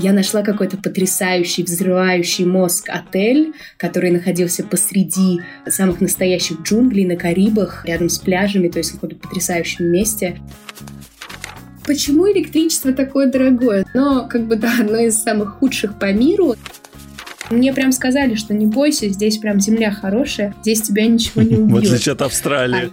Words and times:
Я 0.00 0.14
нашла 0.14 0.40
какой-то 0.40 0.78
потрясающий, 0.78 1.62
взрывающий 1.62 2.46
мозг 2.46 2.88
отель, 2.88 3.52
который 3.76 4.10
находился 4.10 4.64
посреди 4.64 5.42
самых 5.68 6.00
настоящих 6.00 6.62
джунглей 6.62 7.04
на 7.04 7.16
Карибах, 7.16 7.84
рядом 7.84 8.08
с 8.08 8.18
пляжами, 8.18 8.68
то 8.68 8.78
есть 8.78 8.92
в 8.92 8.94
каком-то 8.94 9.16
потрясающем 9.16 9.92
месте. 9.92 10.40
Почему 11.84 12.32
электричество 12.32 12.94
такое 12.94 13.30
дорогое? 13.30 13.84
Но, 13.92 14.26
как 14.26 14.46
бы, 14.46 14.56
да, 14.56 14.72
одно 14.80 14.96
из 14.96 15.22
самых 15.22 15.58
худших 15.58 15.98
по 15.98 16.10
миру. 16.14 16.56
Мне 17.50 17.74
прям 17.74 17.92
сказали, 17.92 18.36
что 18.36 18.54
не 18.54 18.64
бойся, 18.64 19.06
здесь 19.08 19.36
прям 19.36 19.60
земля 19.60 19.90
хорошая, 19.90 20.54
здесь 20.62 20.80
тебя 20.80 21.06
ничего 21.06 21.42
не 21.42 21.56
убьет. 21.56 21.70
В 21.90 21.92
отличие 21.92 22.14
от 22.14 22.22
Австралии. 22.22 22.90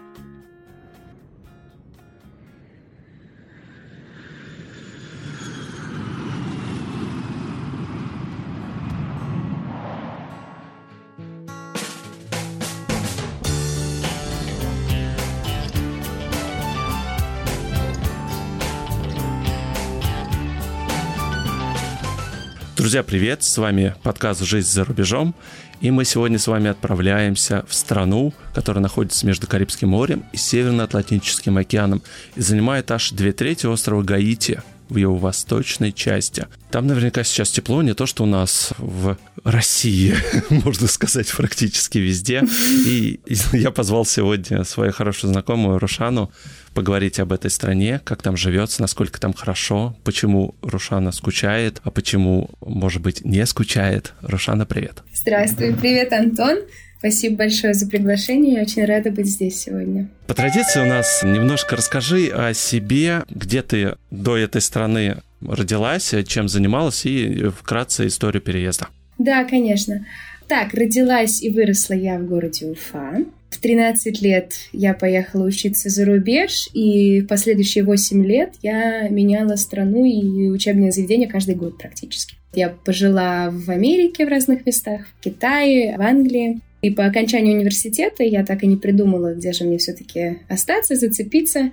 Друзья, 22.88 23.04
привет! 23.04 23.44
С 23.44 23.58
вами 23.58 23.96
подкаст 24.02 24.42
«Жизнь 24.44 24.70
за 24.70 24.86
рубежом». 24.86 25.36
И 25.82 25.92
мы 25.92 26.06
сегодня 26.06 26.40
с 26.40 26.48
вами 26.48 26.70
отправляемся 26.70 27.66
в 27.68 27.74
страну, 27.74 28.34
которая 28.54 28.82
находится 28.82 29.28
между 29.28 29.46
Карибским 29.46 29.90
морем 29.90 30.24
и 30.32 30.38
Северно-Атлантическим 30.38 31.58
океаном 31.58 32.02
и 32.38 32.42
занимает 32.42 32.90
аж 32.90 33.12
две 33.12 33.34
трети 33.34 33.66
острова 33.66 34.04
Гаити 34.04 34.62
в 34.88 34.96
его 34.96 35.18
восточной 35.18 35.92
части. 35.92 36.48
Там 36.72 36.88
наверняка 36.88 37.26
сейчас 37.26 37.52
тепло, 37.52 37.82
не 37.82 37.94
то, 37.94 38.06
что 38.06 38.24
у 38.24 38.26
нас 38.26 38.72
в 38.78 39.18
России, 39.44 40.16
можно 40.50 40.88
сказать, 40.88 41.30
практически 41.34 41.98
везде. 41.98 42.42
И 42.86 43.20
я 43.52 43.72
позвал 43.72 44.06
сегодня 44.06 44.64
свою 44.64 44.94
хорошую 44.94 45.34
знакомую 45.34 45.78
Рушану 45.80 46.32
поговорить 46.78 47.20
об 47.20 47.34
этой 47.34 47.50
стране, 47.50 48.00
как 48.04 48.22
там 48.22 48.38
живется, 48.38 48.84
насколько 48.84 49.20
там 49.20 49.34
хорошо, 49.34 49.98
почему 50.04 50.54
Рушана 50.62 51.12
скучает, 51.12 51.82
а 51.84 51.90
почему, 51.90 52.52
может 52.62 53.02
быть, 53.02 53.26
не 53.26 53.44
скучает. 53.48 54.14
Рушана, 54.22 54.68
привет. 54.68 55.02
Здравствуй, 55.12 55.74
привет, 55.74 56.14
Антон. 56.14 56.60
Спасибо 57.00 57.38
большое 57.38 57.74
за 57.74 57.90
приглашение. 57.90 58.58
Я 58.58 58.62
очень 58.62 58.86
рада 58.86 59.10
быть 59.10 59.26
здесь 59.26 59.60
сегодня. 59.60 60.08
По 60.28 60.36
традиции 60.36 60.80
у 60.80 60.86
нас 60.86 61.24
немножко 61.24 61.76
расскажи 61.76 62.28
о 62.28 62.54
себе, 62.54 63.24
где 63.28 63.64
ты 63.64 63.96
до 64.12 64.38
этой 64.38 64.62
страны 64.62 65.24
родилась, 65.42 66.14
чем 66.28 66.48
занималась 66.48 67.08
и 67.08 67.50
вкратце 67.50 68.06
историю 68.06 68.44
переезда. 68.44 68.90
Да, 69.18 69.46
конечно. 69.46 70.06
Так, 70.48 70.74
родилась 70.74 71.42
и 71.42 71.50
выросла 71.50 71.94
я 71.94 72.18
в 72.18 72.26
городе 72.26 72.68
Уфа. 72.68 73.26
В 73.50 73.60
13 73.60 74.22
лет 74.22 74.54
я 74.72 74.94
поехала 74.94 75.46
учиться 75.46 75.90
за 75.90 76.06
рубеж, 76.06 76.70
и 76.74 77.22
последующие 77.22 77.84
8 77.84 78.26
лет 78.26 78.54
я 78.62 79.08
меняла 79.10 79.56
страну 79.56 80.06
и 80.06 80.50
учебное 80.50 80.92
заведение 80.92 81.28
каждый 81.28 81.56
год 81.56 81.78
практически. 81.78 82.36
Я 82.54 82.70
пожила 82.70 83.50
в 83.52 83.70
Америке 83.70 84.26
в 84.26 84.30
разных 84.30 84.66
местах, 84.66 85.08
в 85.18 85.24
Китае, 85.24 85.98
в 85.98 86.02
Англии. 86.02 86.60
И 86.82 86.92
по 86.92 87.06
окончанию 87.06 87.56
университета 87.56 88.24
я 88.24 88.46
так 88.46 88.64
и 88.64 88.68
не 88.68 88.78
придумала, 88.78 89.34
где 89.34 89.52
же 89.52 89.64
мне 89.64 89.78
все-таки 89.80 90.40
остаться, 90.48 90.96
зацепиться 90.96 91.72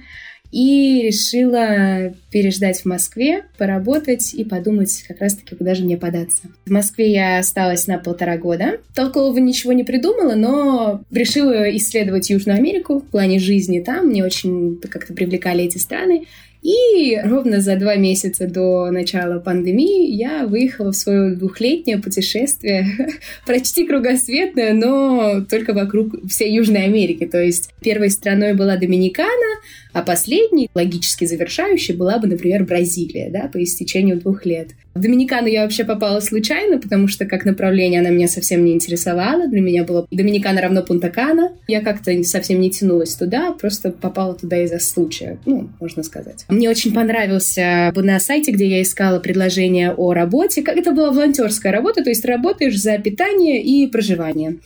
и 0.55 1.03
решила 1.03 2.15
переждать 2.31 2.83
в 2.83 2.85
Москве, 2.85 3.43
поработать 3.59 4.33
и 4.35 4.45
подумать 4.45 5.05
как 5.09 5.21
раз-таки, 5.21 5.57
куда 5.57 5.75
же 5.75 5.83
мне 5.83 5.97
податься. 5.97 6.43
В 6.65 6.71
Москве 6.71 7.11
я 7.11 7.41
осталась 7.41 7.89
на 7.89 7.99
полтора 7.99 8.37
года. 8.37 8.79
Толкового 8.95 9.39
ничего 9.39 9.73
не 9.73 9.83
придумала, 9.83 10.37
но 10.37 11.03
решила 11.11 11.77
исследовать 11.77 12.31
Южную 12.31 12.57
Америку 12.57 13.01
в 13.01 13.11
плане 13.11 13.41
жизни 13.41 13.81
там. 13.81 14.07
Мне 14.07 14.25
очень 14.25 14.79
как-то 14.81 15.13
привлекали 15.13 15.65
эти 15.65 15.79
страны. 15.79 16.27
И 16.65 17.21
ровно 17.23 17.61
за 17.61 17.77
два 17.77 17.97
месяца 17.97 18.47
до 18.49 18.91
начала 18.91 19.39
пандемии 19.39 20.11
я 20.11 20.47
выехала 20.47 20.93
в 20.93 20.97
свое 20.97 21.37
двухлетнее 21.37 21.99
путешествие, 21.99 22.89
почти 23.47 23.87
кругосветное, 23.87 24.73
но 24.73 25.45
только 25.45 25.75
вокруг 25.75 26.27
всей 26.27 26.55
Южной 26.55 26.85
Америки. 26.85 27.27
То 27.27 27.39
есть 27.39 27.69
первой 27.83 28.09
страной 28.09 28.55
была 28.55 28.79
Доминикана, 28.79 29.61
а 29.93 30.01
последней, 30.01 30.71
логически 30.75 31.27
завершающей, 31.27 31.95
была 31.95 32.19
бы, 32.19 32.29
например, 32.29 32.65
Бразилия, 32.65 33.29
да, 33.31 33.49
по 33.49 33.63
истечению 33.63 34.19
двух 34.19 34.47
лет. 34.47 34.69
В 34.95 35.01
Доминикану 35.01 35.49
я 35.49 35.63
вообще 35.63 35.85
попала 35.85 36.21
случайно, 36.21 36.79
потому 36.79 37.09
что 37.09 37.25
как 37.25 37.45
направление 37.45 38.01
она 38.01 38.11
меня 38.11 38.29
совсем 38.29 38.65
не 38.65 38.73
интересовала. 38.73 39.49
Для 39.49 39.61
меня 39.61 39.83
было 39.83 40.07
Доминикана 40.13 40.61
равно 40.61 40.83
Пунта-Кана. 40.83 41.53
Я 41.67 41.81
как-то 41.81 42.23
совсем 42.23 42.61
не 42.61 42.71
тянулась 42.71 43.15
туда, 43.15 43.53
просто 43.53 43.91
попала 43.91 44.35
туда 44.35 44.63
из-за 44.63 44.79
случая, 44.79 45.39
ну, 45.47 45.69
можно 45.81 46.05
сказать. 46.05 46.45
Мне 46.49 46.71
очень 46.71 46.95
понравился 46.95 47.93
на 47.97 48.21
сайте, 48.21 48.53
где 48.53 48.69
я 48.69 48.83
искала 48.83 49.19
предложение 49.19 49.93
о 49.93 50.13
работе. 50.13 50.63
Как 50.63 50.77
это 50.77 50.93
была 50.93 51.11
волонтерская 51.11 51.73
работа, 51.73 52.05
то 52.05 52.11
есть 52.11 52.25
работаешь 52.25 52.81
за 52.81 52.97
питание 52.99 53.63
и 53.63 53.89
проживание 53.89 54.59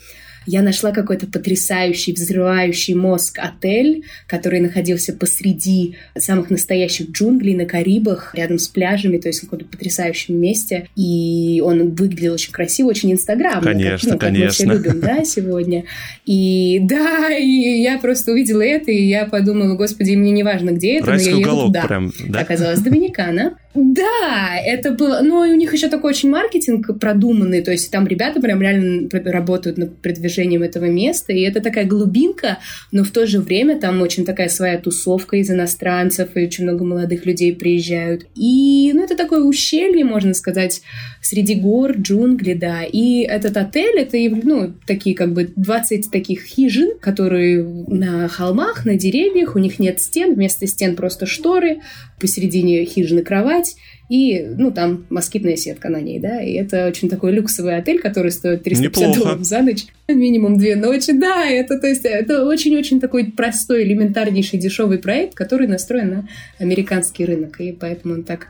я 0.49 0.63
нашла 0.63 0.93
какой-то 0.93 1.27
потрясающий, 1.27 2.15
взрывающий 2.15 2.95
мозг 2.95 3.39
отель, 3.39 4.05
который 4.27 4.61
находился 4.61 5.13
посреди 5.13 5.97
самых 6.17 6.49
настоящих 6.49 7.11
джунглей 7.11 7.55
на 7.55 7.67
Карибах, 7.67 8.35
рядом 8.35 8.59
с 8.59 8.67
пляжами, 8.67 9.19
то 9.19 9.29
есть 9.29 9.41
в 9.41 9.43
каком-то 9.43 9.67
потрясающем 9.67 10.41
месте. 10.41 10.89
И 10.97 11.63
он 11.63 11.91
выглядел 11.91 12.33
очень 12.33 12.53
красиво, 12.53 12.89
очень 12.89 13.13
инстаграмно. 13.13 13.61
Конечно, 13.61 14.13
как, 14.13 14.23
ну, 14.23 14.37
конечно. 14.37 14.67
мы 14.67 14.81
все 14.81 14.89
любим, 14.89 15.01
да, 15.01 15.25
сегодня. 15.25 15.85
И 16.25 16.81
да, 16.83 17.31
и 17.37 17.83
я 17.83 17.99
просто 17.99 18.33
увидела 18.33 18.63
это, 18.63 18.91
и 18.91 19.05
я 19.05 19.27
подумала, 19.27 19.75
господи, 19.77 20.15
мне 20.17 20.31
не 20.31 20.45
важно, 20.45 20.71
где 20.71 20.99
это, 20.99 21.09
Райский 21.09 21.33
но 21.33 21.37
я 21.41 21.43
уголок 21.43 21.65
еду 21.65 21.73
туда. 21.75 21.87
прям, 21.87 22.13
да? 22.27 22.41
Оказалось, 22.41 22.81
Доминикана. 22.81 23.59
Да, 23.81 24.59
это 24.61 24.91
было... 24.91 25.21
Ну, 25.23 25.45
и 25.45 25.53
у 25.53 25.55
них 25.55 25.73
еще 25.73 25.89
такой 25.89 26.11
очень 26.11 26.31
маркетинг 26.31 26.99
продуманный, 26.99 27.63
то 27.63 27.71
есть 27.71 27.93
там 27.93 28.09
ребята 28.09 28.41
прям 28.41 28.61
реально 28.61 29.09
работают 29.13 29.79
над 29.79 29.97
продвижением 30.03 30.65
этого 30.65 30.87
места, 30.87 31.33
и 31.33 31.43
это 31.43 31.61
такая 31.61 31.85
глубинка, 31.85 32.59
но 32.91 33.05
в 33.05 33.13
то 33.13 33.25
же 33.25 33.39
время 33.39 33.79
там 33.79 34.03
очень 34.03 34.25
такая 34.25 34.49
своя 34.49 34.79
тусовка 34.79 35.37
из 35.37 35.49
иностранцев, 35.49 36.31
и 36.35 36.45
очень 36.45 36.65
много 36.65 36.85
молодых 36.85 37.25
людей 37.25 37.55
приезжают. 37.55 38.27
И, 38.35 38.91
ну, 38.93 39.05
это 39.05 39.17
такое 39.17 39.45
ущелье, 39.45 40.05
можно 40.05 40.35
сказать, 40.35 40.83
среди 41.23 41.55
гор, 41.55 41.93
джунгли, 41.93 42.55
да. 42.55 42.83
И 42.83 43.21
этот 43.21 43.57
отель, 43.57 43.97
это, 43.97 44.17
ну, 44.45 44.73
такие 44.89 45.15
как 45.15 45.33
бы 45.33 45.53
20 45.55 46.11
таких 46.11 46.43
хижин, 46.43 46.99
которые 47.01 47.63
на 47.63 48.27
холмах, 48.27 48.85
на 48.85 48.97
деревьях, 48.97 49.55
у 49.55 49.61
них 49.61 49.79
нет 49.79 50.01
стен, 50.01 50.35
вместо 50.35 50.67
стен 50.67 50.97
просто 50.97 51.27
шторы, 51.27 51.81
посередине 52.19 52.85
хижины 52.85 53.23
кровать, 53.23 53.68
и, 54.09 54.41
ну, 54.41 54.71
там 54.71 55.07
москитная 55.11 55.57
сетка 55.57 55.89
на 55.89 56.01
ней, 56.01 56.19
да, 56.19 56.41
и 56.41 56.53
это 56.53 56.87
очень 56.87 57.09
такой 57.09 57.33
люксовый 57.33 57.77
отель, 57.77 58.01
который 58.01 58.31
стоит 58.31 58.63
350 58.63 59.03
Неплохо. 59.03 59.19
долларов 59.19 59.45
за 59.45 59.63
ночь, 59.63 59.87
минимум 60.09 60.59
две 60.59 60.77
ночи, 60.77 61.13
да, 61.13 61.47
это, 61.47 61.79
то 61.79 61.87
есть, 61.87 62.05
это 62.05 62.47
очень-очень 62.47 63.01
такой 63.01 63.27
простой, 63.27 63.85
элементарнейший, 63.85 64.59
дешевый 64.59 64.99
проект, 64.99 65.35
который 65.35 65.67
настроен 65.67 66.11
на 66.11 66.29
американский 66.59 67.25
рынок, 67.25 67.61
и 67.61 67.73
поэтому 67.73 68.15
он 68.15 68.25
так 68.25 68.49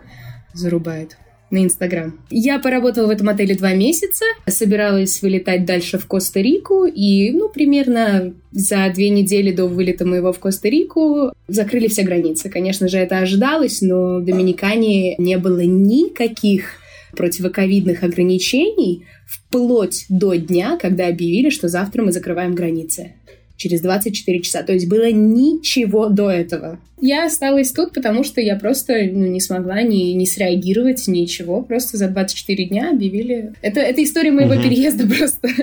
зарубает 0.55 1.17
на 1.51 1.65
Инстаграм. 1.65 2.19
Я 2.31 2.59
поработала 2.59 3.07
в 3.07 3.11
этом 3.11 3.29
отеле 3.29 3.55
два 3.55 3.73
месяца, 3.75 4.25
собиралась 4.47 5.23
вылетать 5.23 5.65
дальше 5.65 5.99
в 5.99 6.07
Коста-Рику, 6.07 6.85
и, 6.85 7.31
ну, 7.31 7.49
примерно 7.49 8.35
за 8.53 8.91
две 8.95 9.11
недели 9.11 9.53
до 9.53 9.67
вылета 9.67 10.05
моего 10.05 10.33
в 10.33 10.39
Коста-Рику 10.39 11.33
закрыли 11.47 11.89
все 11.89 12.03
границы. 12.03 12.51
Конечно 12.51 12.89
же, 12.89 12.99
это 12.99 13.19
ожидалось, 13.19 13.81
но 13.81 14.19
в 14.19 14.25
Доминикане 14.25 15.17
не 15.17 15.39
было 15.39 15.61
никаких 15.61 16.75
противоковидных 17.17 18.03
ограничений 18.03 19.07
вплоть 19.27 20.05
до 20.09 20.35
дня, 20.35 20.79
когда 20.81 21.09
объявили, 21.09 21.51
что 21.51 21.69
завтра 21.69 22.03
мы 22.03 22.13
закрываем 22.13 22.55
границы 22.55 23.13
через 23.59 23.83
24 23.83 24.41
часа. 24.41 24.63
То 24.63 24.73
есть 24.73 24.89
было 24.89 25.11
ничего 25.11 26.09
до 26.09 26.31
этого. 26.31 26.79
Я 27.01 27.27
осталась 27.27 27.73
тут, 27.73 27.93
потому 27.93 28.25
что 28.25 28.41
я 28.41 28.57
просто 28.57 28.95
ну, 29.13 29.27
не 29.27 29.41
смогла 29.41 29.83
ни, 29.83 30.13
ни 30.13 30.25
среагировать, 30.25 31.07
ничего. 31.07 31.61
Просто 31.63 31.99
за 31.99 32.09
24 32.09 32.65
дня 32.65 32.91
объявили... 32.91 33.53
Это, 33.61 33.81
это 33.81 34.03
история 34.03 34.31
моего 34.31 34.55
Мгм. 34.55 34.63
переезда 34.63 35.07
просто. 35.07 35.49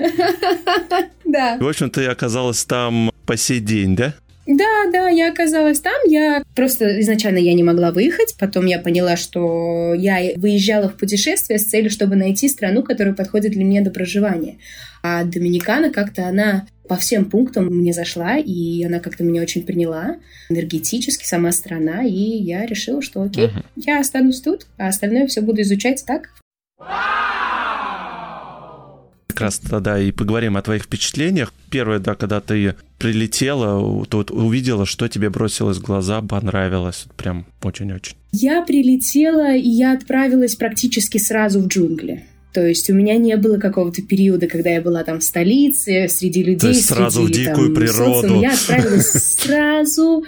Да. 1.24 1.58
В 1.58 1.66
общем, 1.66 1.90
ты 1.90 2.06
оказалась 2.06 2.64
там 2.64 3.10
по 3.26 3.36
сей 3.36 3.58
день, 3.58 3.96
да? 3.96 4.14
Да, 4.46 4.84
да, 4.92 5.08
я 5.08 5.30
оказалась 5.32 5.80
там. 5.80 5.96
Я 6.06 6.42
просто 6.54 7.00
изначально 7.00 7.38
я 7.38 7.52
не 7.52 7.64
могла 7.64 7.90
выехать. 7.90 8.36
Потом 8.38 8.66
я 8.66 8.78
поняла, 8.78 9.16
что 9.16 9.92
я 9.94 10.20
выезжала 10.36 10.88
в 10.88 10.96
путешествие 10.96 11.58
с 11.58 11.64
целью, 11.64 11.90
чтобы 11.90 12.14
найти 12.14 12.48
страну, 12.48 12.84
которая 12.84 13.12
подходит 13.12 13.52
для 13.52 13.64
меня 13.64 13.82
до 13.82 13.90
проживания. 13.90 14.58
А 15.02 15.24
Доминикана 15.24 15.90
как-то 15.90 16.26
она 16.28 16.66
по 16.88 16.96
всем 16.96 17.24
пунктам 17.26 17.66
мне 17.66 17.92
зашла, 17.92 18.36
и 18.38 18.82
она 18.84 19.00
как-то 19.00 19.24
меня 19.24 19.42
очень 19.42 19.62
приняла 19.64 20.16
энергетически, 20.48 21.24
сама 21.24 21.52
страна, 21.52 22.04
и 22.04 22.12
я 22.12 22.64
решила, 22.66 23.02
что 23.02 23.22
окей, 23.22 23.48
Мгм. 23.48 23.62
я 23.76 24.00
останусь 24.00 24.40
тут, 24.40 24.66
а 24.78 24.88
остальное 24.88 25.26
все 25.26 25.40
буду 25.40 25.62
изучать 25.62 26.04
так, 26.06 26.30
Как 29.28 29.40
раз 29.42 29.58
тогда 29.58 29.98
и 30.00 30.12
поговорим 30.12 30.56
о 30.56 30.62
твоих 30.62 30.84
впечатлениях. 30.84 31.52
Первое, 31.70 31.98
да, 31.98 32.14
когда 32.14 32.40
ты 32.40 32.74
прилетела, 32.98 34.06
тут 34.06 34.30
увидела, 34.30 34.86
что 34.86 35.08
тебе 35.08 35.28
бросилось 35.28 35.76
в 35.76 35.82
глаза, 35.82 36.22
понравилось. 36.22 37.04
Прям 37.18 37.44
очень-очень. 37.62 38.14
Я 38.32 38.62
прилетела, 38.62 39.54
и 39.54 39.68
я 39.68 39.92
отправилась 39.92 40.54
практически 40.56 41.18
сразу 41.18 41.60
в 41.60 41.66
джунгли. 41.66 42.24
То 42.56 42.66
есть 42.66 42.88
у 42.88 42.94
меня 42.94 43.18
не 43.18 43.36
было 43.36 43.58
какого-то 43.58 44.00
периода, 44.00 44.46
когда 44.46 44.70
я 44.70 44.80
была 44.80 45.04
там 45.04 45.20
в 45.20 45.22
столице, 45.22 46.08
среди 46.08 46.42
людей, 46.42 46.58
То 46.58 46.68
есть 46.68 46.86
сразу 46.86 47.26
среди, 47.26 47.42
в 47.42 47.48
дикую 47.48 47.66
там, 47.66 47.74
природу. 47.74 48.20
Социума. 48.22 48.40
Я 48.40 48.54
отправилась 48.54 49.10
сразу, 49.38 50.24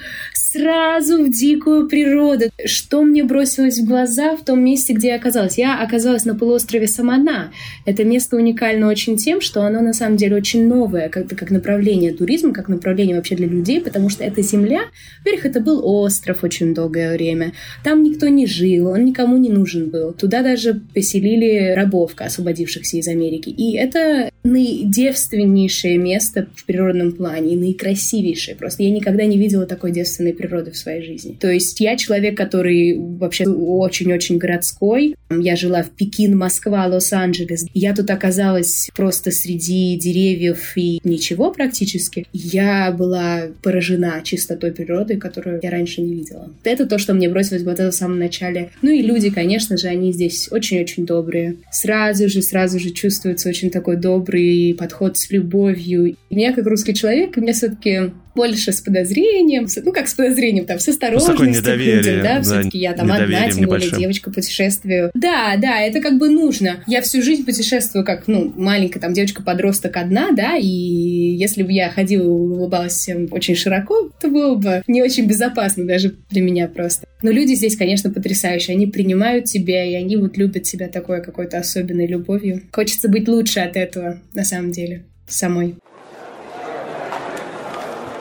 сразу 0.52 1.24
в 1.24 1.30
дикую 1.30 1.88
природу. 1.88 2.46
Что 2.64 3.02
мне 3.02 3.24
бросилось 3.24 3.78
в 3.78 3.86
глаза 3.86 4.36
в 4.36 4.44
том 4.44 4.64
месте, 4.64 4.92
где 4.92 5.08
я 5.08 5.16
оказалась? 5.16 5.58
Я 5.58 5.80
оказалась 5.80 6.24
на 6.24 6.34
полуострове 6.34 6.86
Самана. 6.86 7.52
Это 7.84 8.04
место 8.04 8.36
уникально 8.36 8.88
очень 8.88 9.16
тем, 9.16 9.40
что 9.40 9.62
оно 9.62 9.80
на 9.80 9.92
самом 9.92 10.16
деле 10.16 10.36
очень 10.36 10.66
новое, 10.66 11.08
как, 11.08 11.28
как 11.28 11.50
направление 11.50 12.12
туризма, 12.12 12.52
как 12.52 12.68
направление 12.68 13.16
вообще 13.16 13.36
для 13.36 13.46
людей, 13.46 13.80
потому 13.80 14.08
что 14.08 14.24
эта 14.24 14.42
земля, 14.42 14.82
во-первых, 15.18 15.46
это 15.46 15.60
был 15.60 15.80
остров 15.84 16.44
очень 16.44 16.74
долгое 16.74 17.12
время. 17.12 17.52
Там 17.84 18.02
никто 18.02 18.28
не 18.28 18.46
жил, 18.46 18.88
он 18.88 19.04
никому 19.04 19.36
не 19.36 19.50
нужен 19.50 19.90
был. 19.90 20.12
Туда 20.12 20.42
даже 20.42 20.80
поселили 20.94 21.74
рабов, 21.74 22.12
освободившихся 22.16 22.96
из 22.96 23.08
Америки. 23.08 23.50
И 23.50 23.76
это 23.76 24.30
наидевственнейшее 24.44 25.98
место 25.98 26.48
в 26.54 26.64
природном 26.64 27.12
плане, 27.12 27.54
и 27.54 27.56
наикрасивейшее. 27.56 28.56
Просто 28.56 28.82
я 28.82 28.90
никогда 28.90 29.24
не 29.24 29.36
видела 29.36 29.66
такой 29.66 29.92
девственной 29.92 30.32
природы 30.38 30.70
в 30.70 30.76
своей 30.76 31.04
жизни. 31.04 31.36
То 31.40 31.50
есть 31.50 31.80
я 31.80 31.96
человек, 31.96 32.36
который 32.36 32.96
вообще 32.96 33.44
очень-очень 33.46 34.38
городской. 34.38 35.16
Я 35.30 35.56
жила 35.56 35.82
в 35.82 35.90
Пекин, 35.90 36.36
Москва, 36.36 36.86
Лос-Анджелес. 36.86 37.66
Я 37.74 37.94
тут 37.94 38.10
оказалась 38.10 38.88
просто 38.94 39.30
среди 39.30 39.96
деревьев 39.96 40.72
и 40.76 41.00
ничего 41.04 41.50
практически. 41.50 42.26
Я 42.32 42.92
была 42.92 43.48
поражена 43.62 44.20
чистотой 44.24 44.72
природы, 44.72 45.16
которую 45.16 45.60
я 45.62 45.70
раньше 45.70 46.00
не 46.00 46.14
видела. 46.14 46.50
Это 46.64 46.86
то, 46.86 46.98
что 46.98 47.14
мне 47.14 47.28
бросилось 47.28 47.62
в 47.62 47.64
глаза 47.64 47.90
в 47.90 47.94
самом 47.94 48.18
начале. 48.18 48.70
Ну 48.82 48.90
и 48.90 49.02
люди, 49.02 49.30
конечно 49.30 49.76
же, 49.76 49.88
они 49.88 50.12
здесь 50.12 50.48
очень-очень 50.50 51.06
добрые. 51.06 51.56
Сразу 51.70 52.28
же, 52.28 52.42
сразу 52.42 52.78
же 52.78 52.90
чувствуется 52.90 53.48
очень 53.48 53.70
такой 53.70 53.96
добрый 53.96 54.74
подход 54.78 55.16
с 55.16 55.30
любовью. 55.30 56.16
И 56.30 56.34
меня, 56.34 56.52
как 56.52 56.66
русский 56.66 56.94
человек, 56.94 57.36
мне 57.36 57.52
все-таки 57.52 58.12
больше 58.38 58.72
с 58.72 58.80
подозрением, 58.80 59.66
ну 59.84 59.92
как 59.92 60.08
с 60.08 60.14
подозрением, 60.14 60.64
там, 60.64 60.78
с 60.78 60.88
осторожностью 60.88 61.36
к 61.36 61.76
людям, 61.76 62.22
да, 62.22 62.40
все-таки 62.40 62.78
я 62.78 62.92
там 62.92 63.10
одна, 63.10 63.50
тем 63.50 63.66
более 63.66 63.90
девочка 63.90 64.30
путешествую. 64.30 65.10
Да, 65.14 65.56
да, 65.58 65.80
это 65.80 66.00
как 66.00 66.18
бы 66.18 66.28
нужно. 66.28 66.84
Я 66.86 67.02
всю 67.02 67.20
жизнь 67.20 67.44
путешествую 67.44 68.04
как, 68.04 68.28
ну, 68.28 68.52
маленькая 68.56 69.00
там 69.00 69.12
девочка-подросток 69.12 69.96
одна, 69.96 70.30
да, 70.30 70.56
и 70.56 70.66
если 70.66 71.64
бы 71.64 71.72
я 71.72 71.90
ходила 71.90 72.22
и 72.22 72.26
улыбалась 72.26 72.92
всем 72.92 73.28
очень 73.32 73.56
широко, 73.56 74.10
то 74.20 74.28
было 74.28 74.54
бы 74.54 74.82
не 74.86 75.02
очень 75.02 75.26
безопасно 75.26 75.84
даже 75.84 76.14
для 76.30 76.40
меня 76.40 76.68
просто. 76.68 77.06
Но 77.22 77.32
люди 77.32 77.54
здесь, 77.54 77.76
конечно, 77.76 78.10
потрясающие. 78.10 78.76
Они 78.76 78.86
принимают 78.86 79.46
тебя, 79.46 79.84
и 79.84 79.94
они 79.94 80.16
вот 80.16 80.36
любят 80.36 80.66
себя 80.66 80.86
такой 80.86 81.22
какой-то 81.22 81.58
особенной 81.58 82.06
любовью. 82.06 82.62
Хочется 82.72 83.08
быть 83.08 83.26
лучше 83.26 83.58
от 83.58 83.76
этого, 83.76 84.20
на 84.32 84.44
самом 84.44 84.70
деле, 84.70 85.04
самой. 85.26 85.74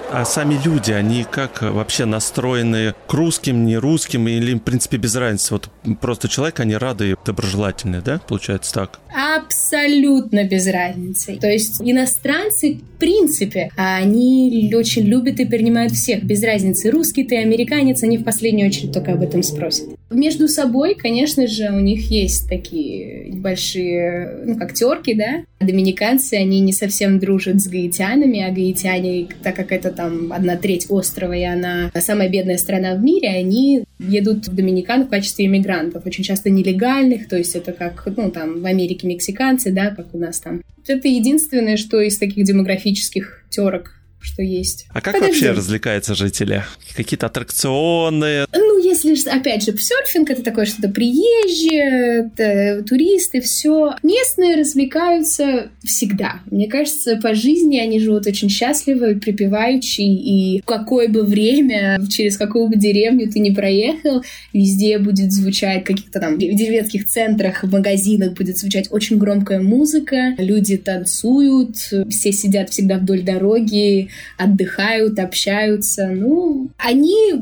А 0.10 0.24
сами 0.24 0.60
люди, 0.64 0.94
они 0.94 1.26
как 1.30 1.62
вообще 1.62 2.06
настроены 2.06 2.96
к 3.08 3.14
русским, 3.14 3.66
не 3.66 3.78
русским, 3.78 4.28
или 4.28 4.54
в 4.54 4.60
принципе, 4.60 4.96
без 4.96 5.16
разницы? 5.16 5.54
Вот 5.54 5.70
просто 5.96 6.28
человек, 6.28 6.60
они 6.60 6.76
рады 6.76 7.12
и 7.12 7.16
доброжелательные, 7.26 8.02
да? 8.02 8.20
Получается 8.28 8.74
так? 8.74 9.00
Абсолютно 9.14 10.44
без 10.44 10.68
разницы. 10.68 11.38
То 11.40 11.48
есть 11.48 11.82
иностранцы, 11.82 12.76
в 12.76 13.00
принципе, 13.00 13.72
они 13.76 14.72
очень 14.76 15.04
любят 15.04 15.40
и 15.40 15.46
принимают 15.46 15.94
всех, 15.94 16.24
без 16.24 16.44
разницы, 16.44 16.90
русский 16.92 17.24
ты, 17.24 17.38
американец, 17.38 18.04
они 18.04 18.18
в 18.18 18.24
последнюю 18.24 18.70
очередь 18.70 18.92
только 18.92 19.14
об 19.14 19.22
этом 19.22 19.44
спросят. 19.44 19.88
Между 20.10 20.48
собой, 20.48 20.96
конечно 20.96 21.48
же, 21.48 21.70
у 21.70 21.80
них 21.80 22.10
есть 22.10 22.48
такие 22.48 23.30
небольшие, 23.30 24.40
ну, 24.46 24.58
как 24.58 24.74
терки, 24.74 25.14
да? 25.14 25.44
Доминиканцы, 25.60 26.36
они 26.36 26.60
не 26.60 26.72
совсем 26.72 27.20
дружат 27.20 27.60
с 27.60 27.68
гаитянами, 27.68 28.42
а 28.42 28.52
гаитяне, 28.52 29.28
так 29.44 29.56
как 29.56 29.72
это 29.72 29.92
там 29.92 30.32
одна 30.32 30.56
треть 30.56 30.88
острова, 30.90 31.34
и 31.34 31.44
она 31.44 31.92
самая 32.00 32.30
бедная 32.30 32.58
страна 32.58 32.96
в 32.96 33.04
мире, 33.04 33.30
они 33.30 33.84
едут 34.00 34.48
в 34.48 34.56
Доминикан 34.56 35.06
в 35.06 35.10
качестве 35.10 35.46
иммигрантов, 35.46 36.06
очень 36.06 36.24
часто 36.24 36.50
нелегальных, 36.50 37.28
то 37.28 37.38
есть 37.38 37.56
это 37.56 37.72
как, 37.72 38.08
ну, 38.16 38.32
там, 38.32 38.62
в 38.62 38.66
Америке 38.66 39.08
мексиканцы, 39.08 39.72
да, 39.72 39.92
как 39.92 40.14
у 40.14 40.18
нас 40.18 40.40
там. 40.40 40.62
Это 40.88 41.08
единственное, 41.08 41.78
что 41.78 42.00
из 42.00 42.18
таких 42.18 42.46
демографических 42.46 43.44
терок 43.50 43.97
что 44.20 44.42
есть. 44.42 44.88
А 44.90 45.02
как 45.02 45.16
Подожди. 45.16 45.28
вообще 45.28 45.52
развлекаются 45.52 46.16
жители? 46.16 46.64
Какие-то 46.96 47.28
аттракционы? 47.28 48.46
Ну, 48.54 48.80
если, 48.80 49.16
опять 49.30 49.64
же, 49.64 49.78
серфинг 49.78 50.30
это 50.30 50.44
такое 50.44 50.66
что-то 50.66 50.90
приезжие, 50.90 52.32
это 52.36 52.84
туристы, 52.84 53.42
все. 53.42 53.94
Местные 54.04 54.56
развлекаются 54.56 55.70
всегда. 55.84 56.42
Мне 56.50 56.68
кажется, 56.68 57.18
по 57.18 57.34
жизни 57.34 57.78
они 57.78 58.00
живут 58.00 58.28
очень 58.28 58.50
счастливо 58.50 59.12
и 59.12 59.16
припеваючи, 59.16 60.02
и 60.02 60.62
в 60.62 60.66
какое 60.66 61.08
бы 61.08 61.24
время, 61.24 62.00
через 62.10 62.38
какую 62.38 62.70
бы 62.70 62.76
деревню 62.76 63.30
ты 63.32 63.40
не 63.40 63.52
проехал, 63.52 64.24
везде 64.54 64.98
будет 64.98 65.32
звучать 65.32 65.84
каких-то 65.84 66.20
там 66.20 66.36
в 66.36 66.40
деревенских 66.40 67.08
центрах, 67.08 67.64
в 67.64 67.72
магазинах 67.72 68.34
будет 68.34 68.58
звучать 68.58 68.88
очень 68.92 69.18
громкая 69.18 69.62
музыка, 69.62 70.36
люди 70.38 70.78
танцуют, 70.78 71.78
все 71.78 72.32
сидят 72.32 72.70
всегда 72.70 72.98
вдоль 72.98 73.22
дороги, 73.22 74.07
отдыхают, 74.38 75.20
общаются. 75.20 76.08
Ну, 76.08 76.70
они 76.78 77.34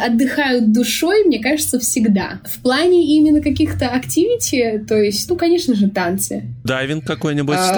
отдыхают 0.00 0.72
душой, 0.72 1.24
мне 1.24 1.40
кажется, 1.40 1.78
всегда. 1.78 2.40
В 2.44 2.60
плане 2.62 3.16
именно 3.16 3.40
каких-то 3.40 3.88
activity, 3.88 4.84
то 4.88 5.00
есть, 5.00 5.28
ну, 5.28 5.36
конечно 5.36 5.74
же, 5.74 5.88
танцы. 5.88 6.44
Дайвинг 6.64 7.04
какой-нибудь 7.04 7.56
а, 7.58 7.74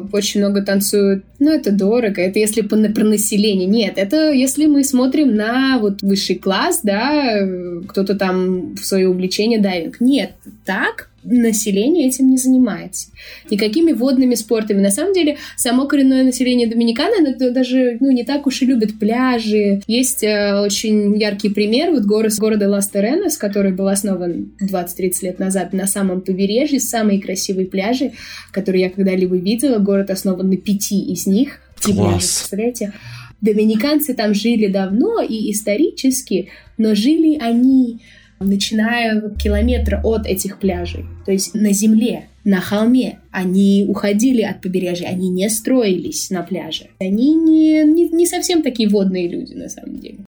там? 0.00 0.10
Очень 0.12 0.40
много 0.40 0.62
танцуют. 0.62 1.24
Ну, 1.38 1.52
это 1.52 1.72
дорого. 1.72 2.20
Это 2.20 2.38
если 2.38 2.62
по, 2.62 2.76
про 2.76 3.04
население. 3.04 3.66
Нет, 3.66 3.94
это 3.96 4.32
если 4.32 4.66
мы 4.66 4.84
смотрим 4.84 5.34
на 5.34 5.78
вот 5.78 6.02
высший 6.02 6.36
класс, 6.36 6.80
да, 6.82 7.46
кто-то 7.88 8.14
там 8.14 8.74
в 8.74 8.84
свое 8.84 9.08
увлечение 9.08 9.60
дайвинг. 9.60 10.00
Нет, 10.00 10.32
так 10.64 11.10
население 11.26 12.08
этим 12.08 12.30
не 12.30 12.38
занимается. 12.38 13.08
Никакими 13.50 13.92
водными 13.92 14.34
спортами. 14.34 14.80
На 14.80 14.90
самом 14.90 15.12
деле, 15.12 15.38
само 15.56 15.86
коренное 15.86 16.24
население 16.24 16.68
Доминиканы 16.68 17.36
даже 17.50 17.98
ну, 18.00 18.10
не 18.10 18.24
так 18.24 18.46
уж 18.46 18.62
и 18.62 18.66
любит 18.66 18.98
пляжи. 18.98 19.82
Есть 19.86 20.22
э, 20.22 20.60
очень 20.60 21.16
яркий 21.18 21.48
пример 21.48 21.90
вот 21.90 22.04
город, 22.04 22.32
города 22.38 22.68
Лас-Теренос, 22.68 23.36
который 23.36 23.72
был 23.72 23.88
основан 23.88 24.52
20-30 24.60 25.12
лет 25.22 25.38
назад 25.38 25.72
на 25.72 25.86
самом 25.86 26.20
побережье, 26.20 26.80
самые 26.80 27.20
красивые 27.20 27.66
пляжи, 27.66 28.12
которые 28.52 28.84
я 28.84 28.90
когда-либо 28.90 29.36
видела. 29.36 29.78
Город 29.78 30.10
основан 30.10 30.48
на 30.48 30.56
пяти 30.56 31.00
из 31.00 31.26
них. 31.26 31.60
Класс. 31.80 31.96
Пляжи, 31.96 32.18
представляете? 32.18 32.92
Доминиканцы 33.40 34.14
там 34.14 34.34
жили 34.34 34.66
давно 34.66 35.20
и 35.20 35.52
исторически, 35.52 36.48
но 36.78 36.94
жили 36.94 37.38
они 37.38 38.00
начиная 38.40 39.30
километра 39.30 40.00
от 40.02 40.26
этих 40.26 40.58
пляжей. 40.58 41.04
То 41.24 41.32
есть 41.32 41.54
на 41.54 41.72
земле, 41.72 42.28
на 42.44 42.60
холме. 42.60 43.18
Они 43.30 43.84
уходили 43.88 44.42
от 44.42 44.60
побережья, 44.60 45.08
они 45.08 45.28
не 45.28 45.48
строились 45.50 46.30
на 46.30 46.42
пляже. 46.42 46.88
Они 47.00 47.34
не, 47.34 47.84
не, 47.84 48.08
не 48.08 48.26
совсем 48.26 48.62
такие 48.62 48.88
водные 48.88 49.28
люди, 49.28 49.54
на 49.54 49.68
самом 49.68 49.98
деле. 49.98 50.18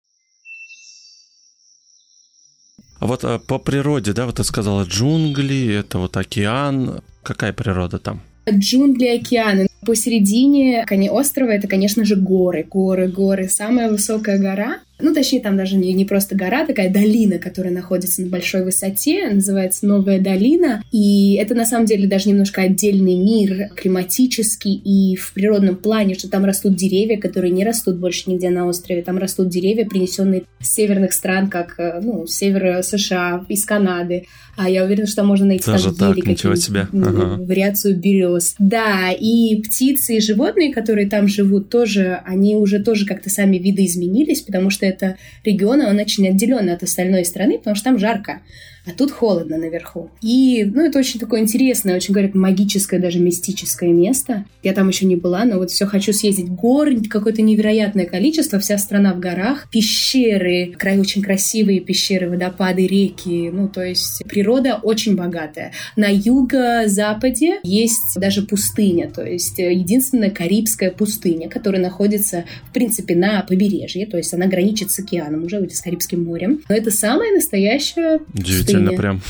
А 3.01 3.07
вот 3.07 3.25
а, 3.25 3.39
по 3.39 3.59
природе, 3.59 4.13
да, 4.13 4.27
вот 4.27 4.37
ты 4.37 4.45
сказала 4.45 4.83
джунгли, 4.83 5.75
это 5.75 5.99
вот 5.99 6.17
океан. 6.17 7.01
Какая 7.23 7.53
природа 7.53 7.99
там? 7.99 8.21
Джунгли, 8.51 9.19
океаны. 9.19 9.69
Посередине 9.87 10.85
острова 11.11 11.51
это, 11.51 11.69
конечно 11.69 12.05
же, 12.05 12.17
горы, 12.17 12.65
горы, 12.65 13.09
горы. 13.09 13.49
Самая 13.49 13.91
высокая 13.91 14.39
гора 14.39 14.79
ну, 15.01 15.15
точнее, 15.15 15.41
там 15.41 15.57
даже 15.57 15.77
не, 15.77 15.93
не 15.93 16.05
просто 16.05 16.35
гора, 16.35 16.67
такая 16.67 16.91
долина, 16.91 17.39
которая 17.39 17.73
находится 17.73 18.23
на 18.23 18.29
большой 18.29 18.65
высоте, 18.65 19.29
называется 19.31 19.87
Новая 19.87 20.21
долина. 20.21 20.83
И 20.91 21.35
это 21.35 21.55
на 21.55 21.65
самом 21.65 21.87
деле 21.87 22.09
даже 22.09 22.29
немножко 22.29 22.63
отдельный 22.63 23.17
мир, 23.17 23.69
климатический 23.77 24.75
и 24.75 25.17
в 25.17 25.33
природном 25.35 25.77
плане, 25.77 26.15
что 26.15 26.29
там 26.29 26.45
растут 26.45 26.75
деревья, 26.75 27.19
которые 27.19 27.53
не 27.53 27.65
растут 27.65 27.97
больше 27.99 28.31
нигде 28.31 28.51
на 28.51 28.67
острове. 28.67 29.03
Там 29.03 29.19
растут 29.19 29.49
деревья, 29.49 29.87
принесенные 29.87 30.45
с 30.61 30.75
северных 30.75 31.13
стран, 31.13 31.49
как, 31.49 31.79
э, 31.79 32.01
ну, 32.03 32.27
с 32.27 32.35
севера 32.35 32.83
США, 32.83 33.45
из 33.49 33.65
Канады. 33.65 34.25
А 34.57 34.69
я 34.69 34.85
уверена, 34.85 35.07
что 35.07 35.17
там 35.17 35.29
можно 35.29 35.47
найти 35.47 35.65
Даже 35.67 35.95
там 35.95 36.17
так, 36.17 36.27
ничего 36.27 36.57
себе. 36.57 36.89
Ага. 36.93 37.37
вариацию 37.39 37.97
берез. 37.97 38.57
Да, 38.59 39.13
и 39.13 39.63
птицы 39.63 40.17
и 40.17 40.21
животные, 40.21 40.75
которые 40.75 41.09
там 41.09 41.29
живут, 41.29 41.71
тоже, 41.71 42.21
они 42.25 42.57
уже 42.57 42.81
тоже 42.81 43.07
как-то 43.07 43.31
сами 43.31 43.59
видоизменились, 43.59 44.41
потому 44.41 44.71
что 44.71 44.88
это 44.89 45.17
регион, 45.45 45.81
он 45.81 45.99
очень 45.99 46.29
отделен 46.29 46.69
от 46.71 46.83
остальной 46.83 47.25
страны, 47.25 47.59
потому 47.59 47.77
что 47.77 47.85
там 47.85 47.99
жарко 47.99 48.41
а 48.89 48.97
тут 48.97 49.11
холодно 49.11 49.59
наверху. 49.59 50.11
И, 50.23 50.65
ну, 50.65 50.85
это 50.85 50.99
очень 50.99 51.21
такое 51.21 51.41
интересное, 51.41 51.97
очень, 51.97 52.15
говорят, 52.15 52.35
магическое, 52.35 52.99
даже 52.99 53.19
мистическое 53.19 53.91
место. 53.91 54.47
Я 54.63 54.73
там 54.73 54.89
еще 54.89 55.05
не 55.07 55.17
была, 55.17 55.45
но 55.45 55.59
вот 55.59 55.71
все 55.71 55.87
хочу 55.87 56.13
съездить. 56.13 56.49
Гор 56.49 56.89
какое-то 57.09 57.43
невероятное 57.43 58.07
количество, 58.07 58.59
вся 58.59 58.79
страна 58.79 59.13
в 59.13 59.21
горах, 59.21 59.69
пещеры, 59.71 60.75
край 60.79 60.99
очень 60.99 61.23
красивые 61.23 61.81
пещеры, 61.81 62.31
водопады, 62.31 62.87
реки, 62.87 63.51
ну, 63.53 63.69
то 63.69 63.83
есть 63.83 64.23
природа 64.27 64.81
очень 64.83 65.17
богатая. 65.17 65.73
На 65.97 66.09
юго-западе 66.09 67.61
есть 67.63 68.17
даже 68.17 68.43
пустыня, 68.43 69.11
то 69.11 69.25
есть 69.25 69.59
единственная 69.59 70.31
Карибская 70.31 70.91
пустыня, 70.91 71.49
которая 71.49 71.83
находится, 71.83 72.45
в 72.71 72.73
принципе, 72.73 73.15
на 73.15 73.43
побережье, 73.43 74.07
то 74.07 74.17
есть 74.17 74.33
она 74.33 74.47
граничит 74.47 74.91
с 74.91 74.99
океаном, 74.99 75.45
уже 75.45 75.69
с 75.69 75.81
Карибским 75.81 76.25
морем. 76.25 76.63
Но 76.69 76.75
это 76.75 76.91
самая 76.91 77.33
настоящая 77.33 78.21
пустыня 78.35 78.78
Удивительно 78.87 78.99
прям. 78.99 79.21